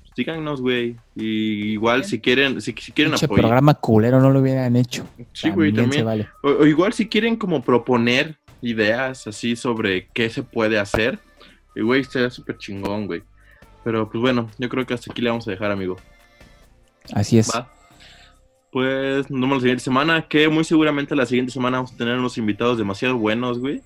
pues 0.00 0.12
díganos, 0.16 0.62
güey. 0.62 0.96
Y 1.14 1.72
igual, 1.72 2.04
si 2.04 2.18
quieren, 2.20 2.62
si, 2.62 2.74
si 2.78 2.92
quieren 2.92 3.12
apoyar. 3.14 3.42
programa 3.42 3.74
culero 3.74 4.20
no 4.22 4.30
lo 4.30 4.40
hubieran 4.40 4.74
hecho. 4.76 5.06
Sí, 5.34 5.50
güey, 5.50 5.70
También 5.70 5.92
se 5.92 5.98
también. 5.98 6.04
vale. 6.06 6.28
O, 6.42 6.62
o 6.62 6.66
igual 6.66 6.94
si 6.94 7.08
quieren 7.08 7.36
como 7.36 7.62
proponer 7.62 8.38
ideas 8.62 9.26
así 9.26 9.54
sobre 9.54 10.08
qué 10.14 10.30
se 10.30 10.42
puede 10.42 10.78
hacer, 10.78 11.18
y 11.76 11.82
güey, 11.82 12.04
sería 12.04 12.30
súper 12.30 12.56
chingón, 12.56 13.06
güey. 13.06 13.22
Pero 13.84 14.08
pues 14.10 14.20
bueno, 14.22 14.50
yo 14.58 14.68
creo 14.70 14.86
que 14.86 14.94
hasta 14.94 15.12
aquí 15.12 15.20
le 15.20 15.28
vamos 15.28 15.46
a 15.46 15.50
dejar, 15.50 15.70
amigo. 15.70 15.96
Así 17.12 17.38
es. 17.38 17.50
Va. 17.54 17.70
Pues 18.78 19.28
nos 19.28 19.40
vemos 19.40 19.56
la 19.56 19.60
siguiente 19.62 19.82
semana, 19.82 20.28
que 20.28 20.48
muy 20.48 20.62
seguramente 20.62 21.16
la 21.16 21.26
siguiente 21.26 21.50
semana 21.50 21.78
vamos 21.78 21.92
a 21.92 21.96
tener 21.96 22.16
unos 22.16 22.38
invitados 22.38 22.78
demasiado 22.78 23.18
buenos, 23.18 23.58
güey. 23.58 23.82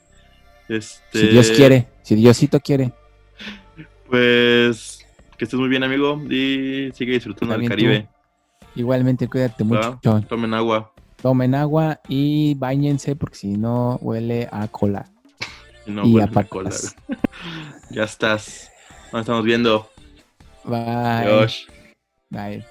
Este, 0.68 1.18
Si 1.18 1.26
Dios 1.28 1.50
quiere, 1.50 1.88
si 2.02 2.14
Diosito 2.14 2.60
quiere. 2.60 2.92
Pues 4.06 5.06
que 5.38 5.46
estés 5.46 5.58
muy 5.58 5.70
bien, 5.70 5.82
amigo, 5.82 6.22
y 6.28 6.90
sigue 6.92 7.12
disfrutando 7.14 7.56
del 7.56 7.66
Caribe. 7.70 8.06
Igualmente, 8.74 9.28
cuídate 9.28 9.64
mucho. 9.64 9.98
Tomen 10.28 10.52
agua. 10.52 10.92
Tomen 11.22 11.54
agua 11.54 12.00
y 12.06 12.54
bañense 12.56 13.16
porque 13.16 13.36
si 13.36 13.56
no 13.56 13.96
huele 14.02 14.46
a 14.52 14.68
cola 14.68 15.06
y 15.86 15.90
no 15.90 16.04
y 16.04 16.12
huele 16.16 16.30
a 16.34 16.44
cola. 16.44 16.70
Ya 17.90 18.04
estás. 18.04 18.70
Nos 19.10 19.22
estamos 19.22 19.42
viendo. 19.42 19.88
Bye. 20.64 20.76
Adiós. 20.76 21.66
Bye. 22.28 22.62